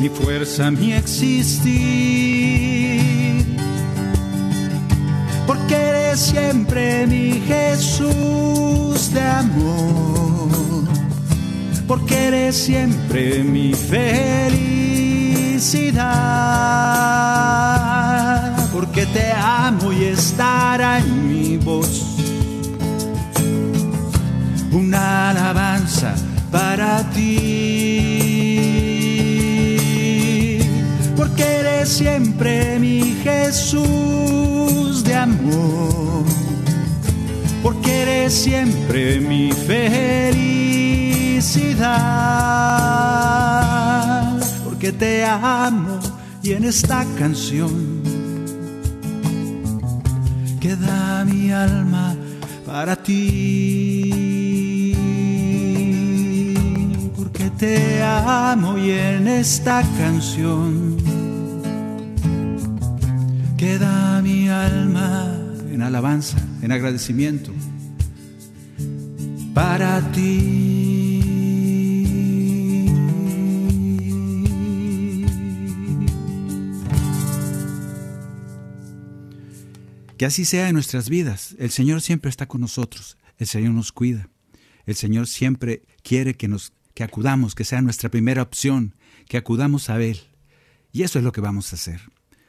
Mi 0.00 0.08
fuerza, 0.08 0.70
mi 0.70 0.92
existir. 0.92 2.75
Siempre 6.16 7.06
mi 7.06 7.40
Jesús 7.46 9.12
de 9.12 9.20
amor. 9.22 10.84
Porque 11.86 12.28
eres 12.28 12.56
siempre 12.56 13.44
mi 13.44 13.74
felicidad. 13.74 14.96
Porque 18.72 19.06
te 19.06 19.32
amo 19.32 19.92
y 19.92 20.04
estará 20.04 20.98
en 20.98 21.28
mi 21.28 21.56
voz 21.58 22.02
una 24.72 25.30
alabanza 25.30 26.14
para 26.50 27.02
ti. 27.10 28.36
Porque 31.16 31.42
eres 31.42 31.88
siempre 31.88 32.78
mi 32.78 33.16
Jesús 33.22 34.95
amor. 35.16 36.24
Porque 37.62 38.02
eres 38.02 38.32
siempre 38.32 39.20
mi 39.20 39.50
felicidad. 39.52 39.86
Porque 44.64 44.92
te 44.92 45.24
amo 45.24 45.98
y 46.42 46.52
en 46.52 46.64
esta 46.64 47.04
canción 47.18 48.02
queda 50.60 51.24
mi 51.24 51.50
alma 51.50 52.14
para 52.64 52.94
ti. 52.96 54.92
Porque 57.16 57.50
te 57.50 58.02
amo 58.02 58.78
y 58.78 58.90
en 58.90 59.26
esta 59.26 59.82
canción 59.98 60.96
queda 63.56 64.05
mi 64.26 64.48
alma 64.48 65.38
en 65.70 65.82
alabanza, 65.82 66.36
en 66.60 66.72
agradecimiento 66.72 67.52
para 69.54 70.00
ti. 70.10 71.22
Que 80.18 80.26
así 80.26 80.44
sea 80.44 80.68
en 80.68 80.74
nuestras 80.74 81.08
vidas. 81.08 81.54
El 81.60 81.70
Señor 81.70 82.00
siempre 82.00 82.28
está 82.28 82.46
con 82.46 82.60
nosotros. 82.62 83.16
El 83.38 83.46
Señor 83.46 83.74
nos 83.74 83.92
cuida. 83.92 84.28
El 84.86 84.96
Señor 84.96 85.28
siempre 85.28 85.82
quiere 86.02 86.34
que 86.34 86.48
nos 86.48 86.72
que 86.94 87.04
acudamos, 87.04 87.54
que 87.54 87.64
sea 87.64 87.80
nuestra 87.82 88.10
primera 88.10 88.42
opción, 88.42 88.96
que 89.28 89.36
acudamos 89.36 89.88
a 89.88 90.02
Él. 90.02 90.18
Y 90.92 91.02
eso 91.02 91.18
es 91.18 91.24
lo 91.24 91.30
que 91.30 91.42
vamos 91.42 91.72
a 91.72 91.76
hacer. 91.76 92.00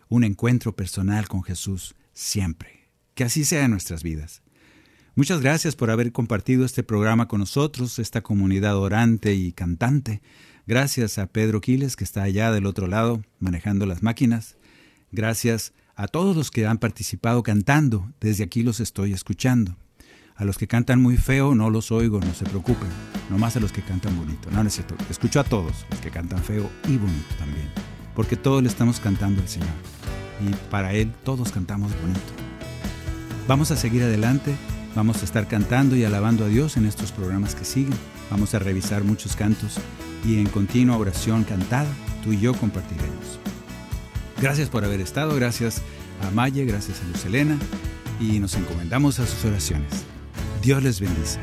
Un 0.09 0.23
encuentro 0.23 0.75
personal 0.75 1.27
con 1.27 1.43
Jesús 1.43 1.95
siempre. 2.13 2.89
Que 3.13 3.23
así 3.23 3.45
sea 3.45 3.65
en 3.65 3.71
nuestras 3.71 4.03
vidas. 4.03 4.41
Muchas 5.15 5.41
gracias 5.41 5.75
por 5.75 5.89
haber 5.89 6.11
compartido 6.11 6.63
este 6.63 6.83
programa 6.83 7.27
con 7.27 7.39
nosotros, 7.39 7.97
esta 7.97 8.21
comunidad 8.21 8.77
orante 8.77 9.33
y 9.33 9.51
cantante. 9.51 10.21
Gracias 10.67 11.17
a 11.17 11.27
Pedro 11.27 11.59
Quiles, 11.59 11.95
que 11.95 12.03
está 12.03 12.23
allá 12.23 12.51
del 12.51 12.67
otro 12.67 12.87
lado 12.87 13.23
manejando 13.39 13.85
las 13.85 14.03
máquinas. 14.03 14.57
Gracias 15.11 15.73
a 15.95 16.07
todos 16.07 16.35
los 16.35 16.51
que 16.51 16.67
han 16.67 16.77
participado 16.77 17.41
cantando. 17.41 18.13
Desde 18.21 18.43
aquí 18.43 18.61
los 18.61 18.79
estoy 18.79 19.13
escuchando. 19.13 19.75
A 20.35 20.45
los 20.45 20.59
que 20.59 20.67
cantan 20.67 21.01
muy 21.01 21.17
feo 21.17 21.55
no 21.55 21.71
los 21.71 21.91
oigo, 21.91 22.19
no 22.19 22.33
se 22.35 22.45
preocupen. 22.45 22.89
Nomás 23.31 23.55
a 23.57 23.59
los 23.59 23.71
que 23.71 23.81
cantan 23.81 24.15
bonito. 24.15 24.51
No, 24.51 24.61
no 24.61 24.67
es 24.67 24.75
cierto. 24.75 24.95
Escucho 25.09 25.39
a 25.39 25.43
todos, 25.43 25.85
los 25.89 25.99
que 25.99 26.11
cantan 26.11 26.43
feo 26.43 26.69
y 26.87 26.97
bonito 26.97 27.35
también. 27.39 27.96
Porque 28.17 28.35
todos 28.35 28.61
le 28.61 28.67
estamos 28.67 28.99
cantando 28.99 29.41
al 29.41 29.47
Señor. 29.47 29.69
Y 30.45 30.53
para 30.69 30.91
Él 30.93 31.13
todos 31.23 31.53
cantamos 31.53 31.91
bonito. 32.01 32.19
Vamos 33.47 33.71
a 33.71 33.77
seguir 33.77 34.03
adelante. 34.03 34.53
Vamos 34.95 35.21
a 35.21 35.25
estar 35.25 35.47
cantando 35.47 35.95
y 35.95 36.03
alabando 36.03 36.43
a 36.43 36.47
Dios 36.47 36.75
en 36.75 36.87
estos 36.87 37.11
programas 37.13 37.53
que 37.53 37.63
siguen. 37.63 37.93
Vamos 38.31 38.55
a 38.55 38.59
revisar 38.59 39.03
muchos 39.03 39.35
cantos 39.35 39.77
y 40.25 40.39
en 40.39 40.47
continua 40.47 40.97
oración 40.97 41.43
cantada, 41.43 41.87
tú 42.23 42.33
y 42.33 42.39
yo 42.39 42.53
compartiremos. 42.55 43.39
Gracias 44.41 44.69
por 44.69 44.83
haber 44.83 44.99
estado, 44.99 45.35
gracias 45.35 45.83
a 46.27 46.31
Maye, 46.31 46.65
gracias 46.65 47.01
a 47.01 47.07
Luz 47.07 47.23
Elena 47.25 47.57
y 48.19 48.39
nos 48.39 48.55
encomendamos 48.55 49.19
a 49.19 49.27
sus 49.27 49.45
oraciones. 49.45 50.05
Dios 50.63 50.81
les 50.81 50.99
bendice. 50.99 51.39